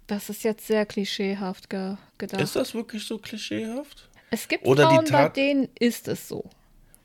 Das 0.07 0.29
ist 0.29 0.43
jetzt 0.43 0.67
sehr 0.67 0.85
klischeehaft 0.85 1.69
ge 1.69 1.95
gedacht. 2.17 2.41
Ist 2.41 2.55
das 2.55 2.73
wirklich 2.73 3.05
so 3.05 3.17
klischeehaft? 3.17 4.09
es 4.33 4.47
gibt 4.47 4.65
oder 4.65 4.89
Frauen, 4.89 5.05
bei 5.11 5.29
denen 5.29 5.69
ist 5.79 6.07
es 6.07 6.27
so. 6.27 6.49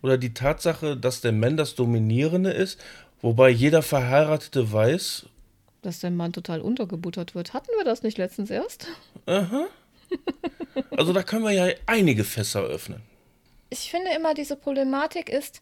Oder 0.03 0.17
die 0.17 0.33
Tatsache, 0.33 0.97
dass 0.97 1.21
der 1.21 1.33
Mann 1.33 1.57
das 1.57 1.75
Dominierende 1.75 2.51
ist, 2.51 2.81
wobei 3.21 3.51
jeder 3.51 3.83
Verheiratete 3.83 4.73
weiß, 4.73 5.27
Dass 5.83 6.01
der 6.01 6.11
Mann 6.11 6.33
total 6.33 6.61
untergebuttert 6.61 7.35
wird. 7.35 7.55
Hatten 7.55 7.71
wir 7.77 7.85
das 7.85 8.03
nicht 8.03 8.19
letztens 8.19 8.51
erst? 8.51 8.87
also 9.27 11.13
da 11.13 11.23
können 11.23 11.45
wir 11.45 11.53
ja 11.53 11.75
einige 11.87 12.25
Fässer 12.25 12.63
öffnen. 12.63 13.03
Ich 13.71 13.91
finde 13.91 14.11
immer, 14.17 14.35
diese 14.35 14.57
Problematik 14.57 15.29
ist, 15.29 15.61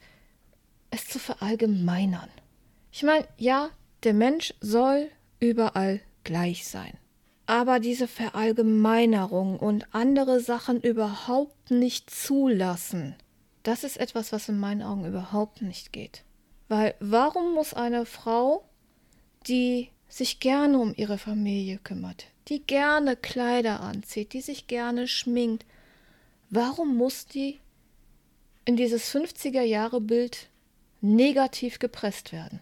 es 0.91 1.07
zu 1.07 1.19
verallgemeinern. 1.19 2.31
Ich 2.93 3.03
meine, 3.03 3.27
ja, 3.37 3.71
der 4.05 4.15
Mensch 4.15 4.55
soll 4.61 5.11
überall 5.41 6.01
gleich 6.25 6.67
sein. 6.67 6.97
Aber 7.47 7.79
diese 7.79 8.09
Verallgemeinerung 8.09 9.59
und 9.59 9.95
andere 9.95 10.41
Sachen 10.41 10.81
überhaupt 10.81 11.71
nicht 11.71 12.11
zulassen, 12.11 13.15
das 13.63 13.85
ist 13.85 13.99
etwas, 13.99 14.33
was 14.33 14.49
in 14.49 14.59
meinen 14.59 14.83
Augen 14.83 15.05
überhaupt 15.05 15.63
nicht 15.63 15.93
geht. 15.93 16.25
Weil 16.69 16.95
warum 16.99 17.55
muss 17.55 17.75
eine 17.75 18.07
Frau, 18.07 18.69
die 19.47 19.91
sich 20.09 20.41
gerne 20.41 20.79
um 20.79 20.95
ihre 20.97 21.19
Familie 21.19 21.79
kümmert, 21.79 22.27
die 22.49 22.63
gerne 22.63 23.17
Kleider 23.17 23.81
anzieht, 23.81 24.33
die 24.33 24.41
sich 24.41 24.67
gerne 24.67 25.09
schminkt, 25.09 25.65
warum 26.51 26.97
muss 26.97 27.27
die 27.27 27.59
in 28.65 28.77
dieses 28.77 29.15
50er-Jahre-Bild 29.15 30.49
negativ 31.01 31.79
gepresst 31.79 32.33
werden? 32.33 32.61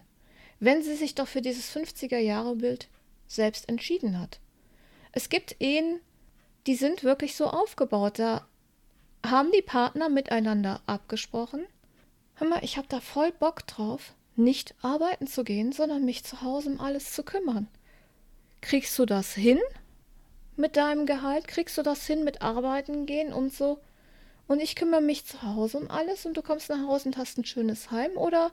Wenn 0.59 0.83
sie 0.83 0.95
sich 0.95 1.15
doch 1.15 1.27
für 1.27 1.41
dieses 1.41 1.75
50er-Jahre-Bild 1.75 2.87
selbst 3.27 3.69
entschieden 3.69 4.19
hat. 4.19 4.39
Es 5.11 5.29
gibt 5.29 5.55
Ehen, 5.59 5.99
die 6.67 6.75
sind 6.75 7.03
wirklich 7.03 7.35
so 7.35 7.47
aufgebaut. 7.47 8.19
Da 8.19 8.47
haben 9.25 9.51
die 9.51 9.61
Partner 9.61 10.09
miteinander 10.09 10.81
abgesprochen. 10.85 11.65
Hör 12.35 12.47
mal, 12.47 12.63
ich 12.63 12.77
habe 12.77 12.87
da 12.87 12.99
voll 12.99 13.31
Bock 13.31 13.65
drauf, 13.67 14.13
nicht 14.37 14.75
arbeiten 14.81 15.27
zu 15.27 15.43
gehen, 15.43 15.71
sondern 15.71 16.05
mich 16.05 16.23
zu 16.23 16.41
Hause 16.41 16.69
um 16.69 16.79
alles 16.79 17.13
zu 17.13 17.23
kümmern. 17.23 17.67
Kriegst 18.61 18.97
du 18.97 19.05
das 19.05 19.33
hin 19.33 19.59
mit 20.55 20.75
deinem 20.75 21.05
Gehalt? 21.05 21.47
Kriegst 21.47 21.77
du 21.77 21.83
das 21.83 22.05
hin 22.05 22.23
mit 22.23 22.41
Arbeiten 22.41 23.05
gehen 23.05 23.33
und 23.33 23.53
so? 23.53 23.79
Und 24.47 24.61
ich 24.61 24.75
kümmere 24.75 25.01
mich 25.01 25.25
zu 25.25 25.41
Hause 25.41 25.77
um 25.77 25.89
alles 25.89 26.25
und 26.25 26.37
du 26.37 26.41
kommst 26.41 26.69
nach 26.69 26.87
Hause 26.87 27.09
und 27.09 27.17
hast 27.17 27.37
ein 27.37 27.45
schönes 27.45 27.91
Heim? 27.91 28.11
Oder 28.15 28.51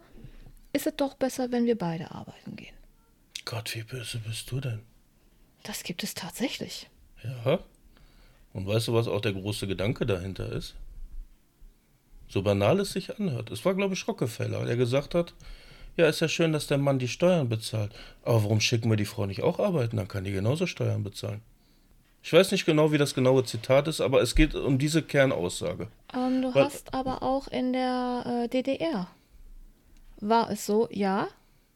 ist 0.72 0.86
es 0.86 0.96
doch 0.96 1.14
besser, 1.14 1.50
wenn 1.52 1.66
wir 1.66 1.76
beide 1.76 2.10
arbeiten 2.10 2.56
gehen? 2.56 2.74
Gott, 3.44 3.74
wie 3.74 3.82
böse 3.82 4.18
bist 4.18 4.50
du 4.50 4.60
denn? 4.60 4.82
Das 5.64 5.82
gibt 5.82 6.02
es 6.02 6.14
tatsächlich. 6.14 6.88
Ja. 7.22 7.60
Und 8.52 8.66
weißt 8.66 8.88
du, 8.88 8.94
was 8.94 9.08
auch 9.08 9.20
der 9.20 9.32
große 9.32 9.66
Gedanke 9.66 10.06
dahinter 10.06 10.50
ist? 10.52 10.74
So 12.28 12.42
banal 12.42 12.80
es 12.80 12.92
sich 12.92 13.18
anhört. 13.18 13.50
Es 13.50 13.64
war, 13.64 13.74
glaube 13.74 13.94
ich, 13.94 14.08
Rockefeller, 14.08 14.64
der 14.64 14.76
gesagt 14.76 15.14
hat, 15.14 15.34
ja, 15.96 16.08
ist 16.08 16.20
ja 16.20 16.28
schön, 16.28 16.52
dass 16.52 16.66
der 16.66 16.78
Mann 16.78 16.98
die 16.98 17.08
Steuern 17.08 17.48
bezahlt. 17.48 17.92
Aber 18.22 18.42
warum 18.44 18.60
schicken 18.60 18.88
wir 18.90 18.96
die 18.96 19.04
Frau 19.04 19.26
nicht 19.26 19.42
auch 19.42 19.58
arbeiten? 19.58 19.96
Dann 19.96 20.08
kann 20.08 20.24
die 20.24 20.32
genauso 20.32 20.66
Steuern 20.66 21.02
bezahlen. 21.02 21.42
Ich 22.22 22.32
weiß 22.32 22.52
nicht 22.52 22.64
genau, 22.66 22.92
wie 22.92 22.98
das 22.98 23.14
genaue 23.14 23.44
Zitat 23.44 23.88
ist, 23.88 24.00
aber 24.00 24.22
es 24.22 24.34
geht 24.36 24.54
um 24.54 24.78
diese 24.78 25.02
Kernaussage. 25.02 25.88
Ähm, 26.14 26.42
du 26.42 26.54
Weil- 26.54 26.64
hast 26.64 26.94
aber 26.94 27.22
auch 27.22 27.48
in 27.48 27.72
der 27.72 28.44
äh, 28.44 28.48
DDR 28.48 29.08
war 30.20 30.50
es 30.50 30.64
so, 30.64 30.88
ja, 30.92 31.26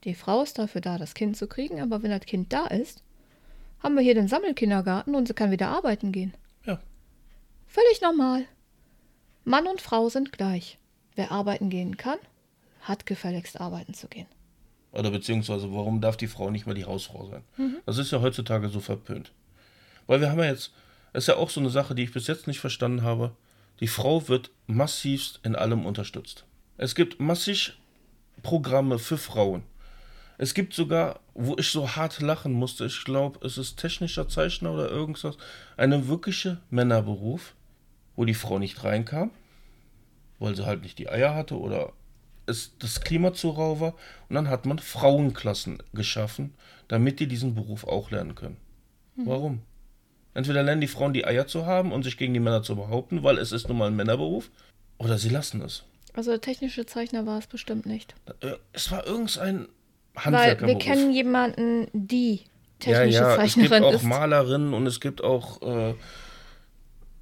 die 0.04 0.14
Frau 0.14 0.42
ist 0.44 0.56
dafür 0.58 0.80
da, 0.80 0.98
das 0.98 1.14
Kind 1.14 1.36
zu 1.36 1.48
kriegen, 1.48 1.80
aber 1.80 2.02
wenn 2.04 2.12
das 2.12 2.20
Kind 2.20 2.52
da 2.52 2.66
ist, 2.66 3.02
haben 3.82 3.96
wir 3.96 4.02
hier 4.02 4.14
den 4.14 4.28
Sammelkindergarten 4.28 5.16
und 5.16 5.26
sie 5.26 5.34
kann 5.34 5.50
wieder 5.50 5.68
arbeiten 5.68 6.12
gehen. 6.12 6.32
Ja. 6.64 6.78
Völlig 7.66 8.00
normal. 8.00 8.44
Mann 9.44 9.66
und 9.66 9.80
Frau 9.80 10.08
sind 10.08 10.30
gleich. 10.32 10.78
Wer 11.16 11.32
arbeiten 11.32 11.70
gehen 11.70 11.96
kann, 11.96 12.18
hat 12.88 13.06
gefälligst 13.06 13.60
arbeiten 13.60 13.94
zu 13.94 14.08
gehen. 14.08 14.26
Oder 14.92 15.10
beziehungsweise, 15.10 15.72
warum 15.72 16.00
darf 16.00 16.16
die 16.16 16.28
Frau 16.28 16.50
nicht 16.50 16.66
mal 16.66 16.74
die 16.74 16.84
Hausfrau 16.84 17.26
sein? 17.26 17.44
Das 17.84 17.98
ist 17.98 18.12
ja 18.12 18.20
heutzutage 18.20 18.68
so 18.68 18.80
verpönt. 18.80 19.32
Weil 20.06 20.20
wir 20.20 20.30
haben 20.30 20.38
ja 20.38 20.46
jetzt, 20.46 20.72
das 21.12 21.24
ist 21.24 21.28
ja 21.28 21.36
auch 21.36 21.50
so 21.50 21.60
eine 21.60 21.70
Sache, 21.70 21.94
die 21.94 22.04
ich 22.04 22.12
bis 22.12 22.26
jetzt 22.26 22.46
nicht 22.46 22.60
verstanden 22.60 23.02
habe. 23.02 23.32
Die 23.80 23.88
Frau 23.88 24.28
wird 24.28 24.50
massivst 24.66 25.40
in 25.42 25.54
allem 25.54 25.84
unterstützt. 25.84 26.44
Es 26.78 26.94
gibt 26.94 27.20
massig 27.20 27.78
Programme 28.42 28.98
für 28.98 29.18
Frauen. 29.18 29.64
Es 30.38 30.54
gibt 30.54 30.74
sogar, 30.74 31.20
wo 31.34 31.56
ich 31.58 31.70
so 31.70 31.96
hart 31.96 32.20
lachen 32.20 32.52
musste, 32.52 32.86
ich 32.86 33.04
glaube, 33.04 33.44
es 33.44 33.58
ist 33.58 33.76
technischer 33.76 34.28
Zeichner 34.28 34.72
oder 34.72 34.90
irgendwas, 34.90 35.36
einen 35.76 36.08
wirkliche 36.08 36.60
Männerberuf, 36.70 37.54
wo 38.16 38.24
die 38.24 38.34
Frau 38.34 38.58
nicht 38.58 38.84
reinkam, 38.84 39.30
weil 40.38 40.54
sie 40.54 40.66
halt 40.66 40.82
nicht 40.82 40.98
die 40.98 41.08
Eier 41.08 41.34
hatte 41.34 41.58
oder 41.58 41.92
es 42.46 42.72
das 42.78 43.00
Klima 43.00 43.32
zu 43.32 43.50
rau 43.50 43.80
war. 43.80 43.94
Und 44.28 44.34
dann 44.34 44.48
hat 44.48 44.66
man 44.66 44.78
Frauenklassen 44.78 45.82
geschaffen, 45.92 46.54
damit 46.88 47.20
die 47.20 47.26
diesen 47.26 47.54
Beruf 47.54 47.84
auch 47.84 48.10
lernen 48.10 48.34
können. 48.34 48.56
Warum? 49.16 49.62
Entweder 50.34 50.62
lernen 50.62 50.82
die 50.82 50.86
Frauen 50.88 51.14
die 51.14 51.24
Eier 51.26 51.46
zu 51.46 51.64
haben 51.64 51.92
und 51.92 52.02
sich 52.02 52.18
gegen 52.18 52.34
die 52.34 52.40
Männer 52.40 52.62
zu 52.62 52.76
behaupten, 52.76 53.22
weil 53.22 53.38
es 53.38 53.52
ist 53.52 53.68
nun 53.68 53.78
mal 53.78 53.86
ein 53.86 53.96
Männerberuf, 53.96 54.50
oder 54.98 55.16
sie 55.16 55.30
lassen 55.30 55.62
es. 55.62 55.84
Also 56.12 56.30
der 56.30 56.40
technische 56.42 56.84
Zeichner 56.86 57.24
war 57.26 57.38
es 57.38 57.46
bestimmt 57.46 57.86
nicht. 57.86 58.14
Äh, 58.40 58.52
Es 58.72 58.90
war 58.90 59.06
irgendein 59.06 59.68
Weil 60.14 60.24
Handwerkerberuf. 60.24 60.68
wir 60.68 60.78
kennen 60.78 61.12
jemanden, 61.12 61.88
die 61.94 62.34
ja, 62.84 62.98
technische 62.98 63.18
ja, 63.18 63.30
es 63.44 63.54
gibt 63.54 63.68
Zeichnerin 63.70 63.84
auch 63.84 63.92
ist. 63.94 64.02
Malerinnen 64.02 64.74
und 64.74 64.86
es 64.86 65.00
gibt 65.00 65.22
auch, 65.24 65.62
äh, 65.62 65.94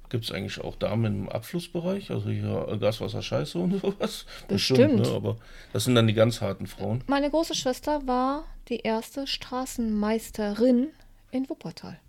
gibt 0.09 0.25
es 0.25 0.31
eigentlich 0.31 0.59
auch 0.61 0.75
Damen 0.75 1.23
im 1.23 1.29
Abflussbereich, 1.29 2.11
also 2.11 2.29
hier 2.29 2.67
äh, 2.69 2.77
Gaswasser, 2.77 3.21
Scheiße 3.21 3.57
und 3.57 3.79
sowas? 3.81 4.25
Bestimmt. 4.47 5.01
ne? 5.01 5.07
Aber 5.09 5.37
das 5.73 5.85
sind 5.85 5.95
dann 5.95 6.07
die 6.07 6.13
ganz 6.13 6.41
harten 6.41 6.67
Frauen. 6.67 7.03
Meine 7.07 7.29
große 7.29 7.55
Schwester 7.55 8.05
war 8.07 8.45
die 8.69 8.79
erste 8.79 9.27
Straßenmeisterin 9.27 10.89
in 11.31 11.49
Wuppertal. 11.49 11.99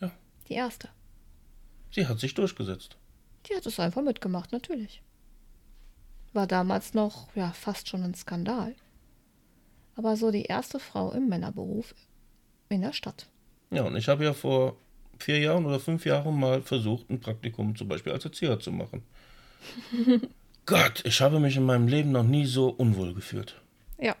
Ja. 0.00 0.10
Die 0.48 0.54
erste. 0.54 0.88
Sie 1.90 2.06
hat 2.06 2.20
sich 2.20 2.34
durchgesetzt. 2.34 2.96
Die 3.48 3.54
hat 3.54 3.66
es 3.66 3.78
einfach 3.80 4.02
mitgemacht, 4.02 4.52
natürlich. 4.52 5.02
War 6.32 6.46
damals 6.46 6.94
noch, 6.94 7.28
ja, 7.34 7.52
fast 7.52 7.88
schon 7.88 8.02
ein 8.02 8.14
Skandal. 8.14 8.74
Aber 9.94 10.16
so 10.16 10.30
die 10.30 10.44
erste 10.44 10.78
Frau 10.78 11.12
im 11.12 11.28
Männerberuf 11.28 11.94
in 12.68 12.82
der 12.82 12.92
Stadt. 12.92 13.26
Ja, 13.70 13.82
und 13.84 13.96
ich 13.96 14.08
habe 14.08 14.24
ja 14.24 14.34
vor 14.34 14.76
vier 15.18 15.38
Jahren 15.38 15.66
oder 15.66 15.80
fünf 15.80 16.04
Jahren 16.04 16.38
mal 16.38 16.62
versucht, 16.62 17.10
ein 17.10 17.20
Praktikum 17.20 17.76
zum 17.76 17.88
Beispiel 17.88 18.12
als 18.12 18.24
Erzieher 18.24 18.58
zu 18.58 18.72
machen. 18.72 19.02
Gott, 20.66 21.02
ich 21.04 21.20
habe 21.20 21.38
mich 21.38 21.56
in 21.56 21.64
meinem 21.64 21.88
Leben 21.88 22.12
noch 22.12 22.24
nie 22.24 22.46
so 22.46 22.68
unwohl 22.68 23.14
gefühlt. 23.14 23.54
Ja. 23.98 24.16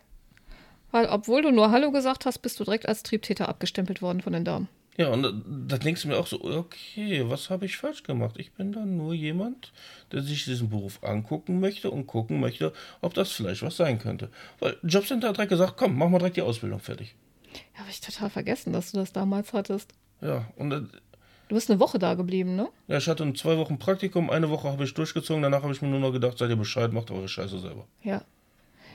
Weil, 0.92 1.06
obwohl 1.06 1.42
du 1.42 1.50
nur 1.50 1.70
Hallo 1.72 1.90
gesagt 1.90 2.24
hast, 2.24 2.38
bist 2.38 2.60
du 2.60 2.64
direkt 2.64 2.88
als 2.88 3.02
Triebtäter 3.02 3.48
abgestempelt 3.48 4.00
worden 4.00 4.20
von 4.20 4.32
den 4.32 4.44
Damen. 4.44 4.68
Ja, 4.96 5.08
und 5.08 5.22
da, 5.68 5.76
denkst 5.76 6.02
du 6.02 6.08
mir 6.08 6.16
auch 6.16 6.26
so, 6.26 6.42
okay, 6.42 7.28
was 7.28 7.50
habe 7.50 7.66
ich 7.66 7.76
falsch 7.76 8.02
gemacht? 8.02 8.36
Ich 8.38 8.52
bin 8.52 8.72
dann 8.72 8.96
nur 8.96 9.12
jemand, 9.12 9.72
der 10.10 10.22
sich 10.22 10.44
diesen 10.44 10.70
Beruf 10.70 11.04
angucken 11.04 11.60
möchte 11.60 11.90
und 11.90 12.06
gucken 12.06 12.40
möchte, 12.40 12.72
ob 13.02 13.12
das 13.12 13.30
vielleicht 13.32 13.60
was 13.62 13.76
sein 13.76 13.98
könnte. 13.98 14.30
Weil 14.58 14.78
Jobcenter 14.82 15.28
hat 15.28 15.36
direkt 15.36 15.50
gesagt, 15.50 15.74
komm, 15.76 15.98
mach 15.98 16.08
mal 16.08 16.18
direkt 16.18 16.38
die 16.38 16.42
Ausbildung 16.42 16.80
fertig. 16.80 17.14
Ja, 17.74 17.80
habe 17.80 17.90
ich 17.90 18.00
total 18.00 18.30
vergessen, 18.30 18.72
dass 18.72 18.92
du 18.92 18.98
das 18.98 19.12
damals 19.12 19.52
hattest. 19.52 19.92
Ja, 20.20 20.46
und 20.56 20.72
äh, 20.72 20.82
Du 21.48 21.54
bist 21.54 21.70
eine 21.70 21.78
Woche 21.78 21.98
da 22.00 22.14
geblieben, 22.14 22.56
ne? 22.56 22.68
ja, 22.88 22.98
ich 22.98 23.06
hatte 23.08 23.32
zwei 23.34 23.56
Wochen 23.56 23.78
Praktikum, 23.78 24.30
eine 24.30 24.50
Woche 24.50 24.68
habe 24.68 24.82
ich 24.82 24.94
durchgezogen, 24.94 25.42
danach 25.44 25.62
habe 25.62 25.72
ich 25.72 25.80
mir 25.80 25.86
nur 25.88 26.00
noch 26.00 26.10
gedacht, 26.10 26.38
seid 26.38 26.50
ihr 26.50 26.56
Bescheid, 26.56 26.92
macht 26.92 27.10
eure 27.12 27.28
Scheiße 27.28 27.60
selber. 27.60 27.86
Ja. 28.02 28.22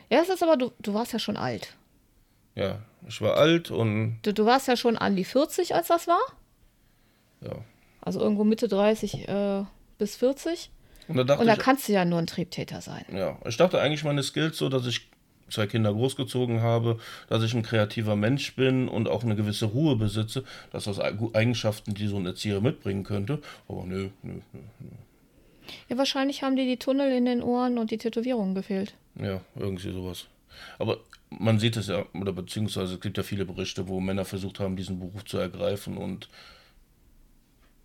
Ja, 0.09 0.19
es 0.21 0.27
ist 0.27 0.43
aber, 0.43 0.57
du, 0.57 0.71
du 0.79 0.93
warst 0.93 1.13
ja 1.13 1.19
schon 1.19 1.37
alt. 1.37 1.77
Ja, 2.55 2.79
ich 3.07 3.21
war 3.21 3.37
alt 3.37 3.71
und 3.71 4.19
Du, 4.23 4.33
du 4.33 4.45
warst 4.45 4.67
ja 4.67 4.75
schon 4.75 4.97
an 4.97 5.15
die 5.15 5.23
40, 5.23 5.73
als 5.75 5.87
das 5.87 6.07
war. 6.07 6.19
ja. 7.41 7.55
Also 8.01 8.19
irgendwo 8.19 8.43
Mitte 8.43 8.67
30 8.67 9.29
äh, 9.29 9.63
bis 9.99 10.15
40. 10.15 10.71
Und 11.07 11.17
da 11.17 11.23
dachte 11.23 11.41
Und 11.41 11.47
da 11.47 11.53
ich, 11.53 11.59
kannst 11.59 11.87
du 11.87 11.93
ja 11.93 12.03
nur 12.03 12.17
ein 12.19 12.25
Triebtäter 12.27 12.81
sein. 12.81 13.05
ja, 13.13 13.37
ich 13.45 13.55
dachte 13.57 13.79
eigentlich 13.79 14.03
meine 14.03 14.23
Skills 14.23 14.57
so, 14.57 14.69
dass 14.69 14.87
ich 14.87 15.09
zwei 15.51 15.67
Kinder 15.67 15.93
großgezogen 15.93 16.61
habe, 16.61 16.99
dass 17.29 17.43
ich 17.43 17.53
ein 17.53 17.61
kreativer 17.63 18.15
Mensch 18.15 18.55
bin 18.55 18.87
und 18.87 19.07
auch 19.07 19.23
eine 19.23 19.35
gewisse 19.35 19.65
Ruhe 19.65 19.95
besitze, 19.95 20.43
dass 20.71 20.85
das 20.85 20.99
Eig- 20.99 21.35
Eigenschaften, 21.35 21.93
die 21.93 22.07
so 22.07 22.17
ein 22.17 22.25
Erzieher 22.25 22.61
mitbringen 22.61 23.03
könnte. 23.03 23.39
Aber 23.67 23.83
nö, 23.85 24.09
nö, 24.23 24.33
nö. 24.53 24.59
Ja, 25.87 25.97
wahrscheinlich 25.97 26.43
haben 26.43 26.55
dir 26.55 26.65
die 26.65 26.77
Tunnel 26.77 27.11
in 27.11 27.25
den 27.25 27.41
Ohren 27.41 27.77
und 27.77 27.91
die 27.91 27.97
Tätowierungen 27.97 28.55
gefehlt. 28.55 28.95
Ja, 29.15 29.41
irgendwie 29.55 29.91
sowas. 29.91 30.25
Aber 30.79 30.97
man 31.29 31.59
sieht 31.59 31.77
es 31.77 31.87
ja, 31.87 32.03
oder 32.13 32.33
beziehungsweise 32.33 32.95
es 32.95 32.99
gibt 32.99 33.17
ja 33.17 33.23
viele 33.23 33.45
Berichte, 33.45 33.87
wo 33.87 33.99
Männer 34.01 34.25
versucht 34.25 34.59
haben, 34.59 34.75
diesen 34.75 34.99
Beruf 34.99 35.23
zu 35.23 35.37
ergreifen 35.37 35.95
und 35.97 36.27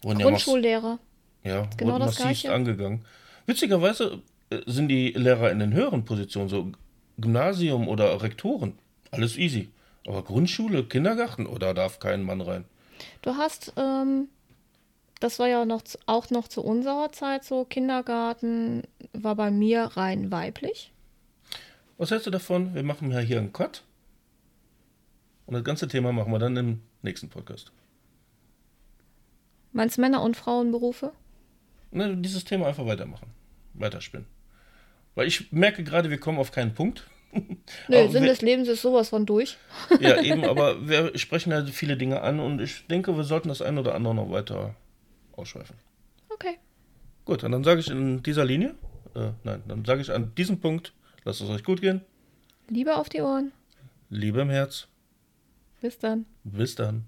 wurden 0.02 0.18
Grundschullehrer. 0.20 0.98
ja, 1.44 1.68
genau 1.76 1.92
wurden 2.00 2.10
Gleiche. 2.10 2.52
angegangen. 2.52 3.04
Witzigerweise 3.46 4.20
äh, 4.50 4.58
sind 4.66 4.88
die 4.88 5.10
Lehrer 5.12 5.50
in 5.52 5.60
den 5.60 5.72
höheren 5.72 6.04
Positionen, 6.04 6.48
so 6.48 6.72
Gymnasium 7.18 7.88
oder 7.88 8.22
Rektoren, 8.22 8.78
alles 9.10 9.36
easy. 9.36 9.70
Aber 10.06 10.22
Grundschule, 10.22 10.84
Kindergarten, 10.84 11.46
oder 11.46 11.74
darf 11.74 11.98
kein 11.98 12.22
Mann 12.22 12.40
rein? 12.40 12.64
Du 13.22 13.36
hast, 13.36 13.72
ähm, 13.76 14.28
das 15.20 15.38
war 15.38 15.48
ja 15.48 15.64
noch 15.64 15.82
auch 16.06 16.30
noch 16.30 16.48
zu 16.48 16.62
unserer 16.62 17.10
Zeit 17.12 17.44
so, 17.44 17.64
Kindergarten 17.64 18.82
war 19.12 19.34
bei 19.34 19.50
mir 19.50 19.84
rein 19.96 20.30
weiblich. 20.30 20.92
Was 21.98 22.10
hältst 22.10 22.26
du 22.26 22.30
davon? 22.30 22.74
Wir 22.74 22.82
machen 22.82 23.10
ja 23.10 23.18
hier 23.18 23.38
einen 23.38 23.52
Cut. 23.52 23.82
Und 25.46 25.54
das 25.54 25.64
ganze 25.64 25.88
Thema 25.88 26.12
machen 26.12 26.32
wir 26.32 26.38
dann 26.38 26.56
im 26.56 26.82
nächsten 27.02 27.28
Podcast. 27.28 27.72
Meinst 29.72 29.98
Männer- 29.98 30.22
und 30.22 30.36
Frauenberufe? 30.36 31.12
Ne, 31.90 32.16
dieses 32.16 32.44
Thema 32.44 32.66
einfach 32.66 32.86
weitermachen. 32.86 33.30
Weiterspinnen. 33.74 34.26
Weil 35.16 35.26
ich 35.26 35.50
merke 35.50 35.82
gerade, 35.82 36.10
wir 36.10 36.18
kommen 36.18 36.38
auf 36.38 36.52
keinen 36.52 36.74
Punkt. 36.74 37.04
Nö, 37.32 37.42
Aber 37.88 38.08
Sinn 38.10 38.22
wir- 38.22 38.30
des 38.30 38.42
Lebens 38.42 38.68
ist 38.68 38.82
sowas 38.82 39.08
von 39.08 39.26
durch. 39.26 39.56
Ja, 40.00 40.20
eben, 40.22 40.44
aber 40.48 40.86
wir 40.88 41.18
sprechen 41.18 41.50
ja 41.50 41.64
viele 41.66 41.96
Dinge 41.96 42.20
an 42.20 42.38
und 42.38 42.60
ich 42.60 42.86
denke, 42.86 43.16
wir 43.16 43.24
sollten 43.24 43.48
das 43.48 43.60
ein 43.62 43.76
oder 43.78 43.94
andere 43.96 44.14
noch 44.14 44.30
weiter 44.30 44.76
ausschweifen. 45.32 45.76
Okay. 46.30 46.58
Gut, 47.24 47.42
und 47.42 47.50
dann 47.52 47.64
sage 47.64 47.80
ich 47.80 47.90
in 47.90 48.22
dieser 48.22 48.44
Linie, 48.44 48.74
äh, 49.16 49.30
nein, 49.42 49.62
dann 49.66 49.84
sage 49.84 50.00
ich 50.00 50.12
an 50.12 50.32
diesem 50.36 50.60
Punkt, 50.60 50.92
lasst 51.24 51.40
es 51.40 51.48
euch 51.50 51.64
gut 51.64 51.80
gehen, 51.80 52.02
Liebe 52.68 52.96
auf 52.96 53.08
die 53.08 53.20
Ohren. 53.20 53.52
Liebe 54.10 54.40
im 54.40 54.50
Herz. 54.50 54.86
Bis 55.80 55.98
dann. 55.98 56.26
Bis 56.44 56.74
dann. 56.74 57.04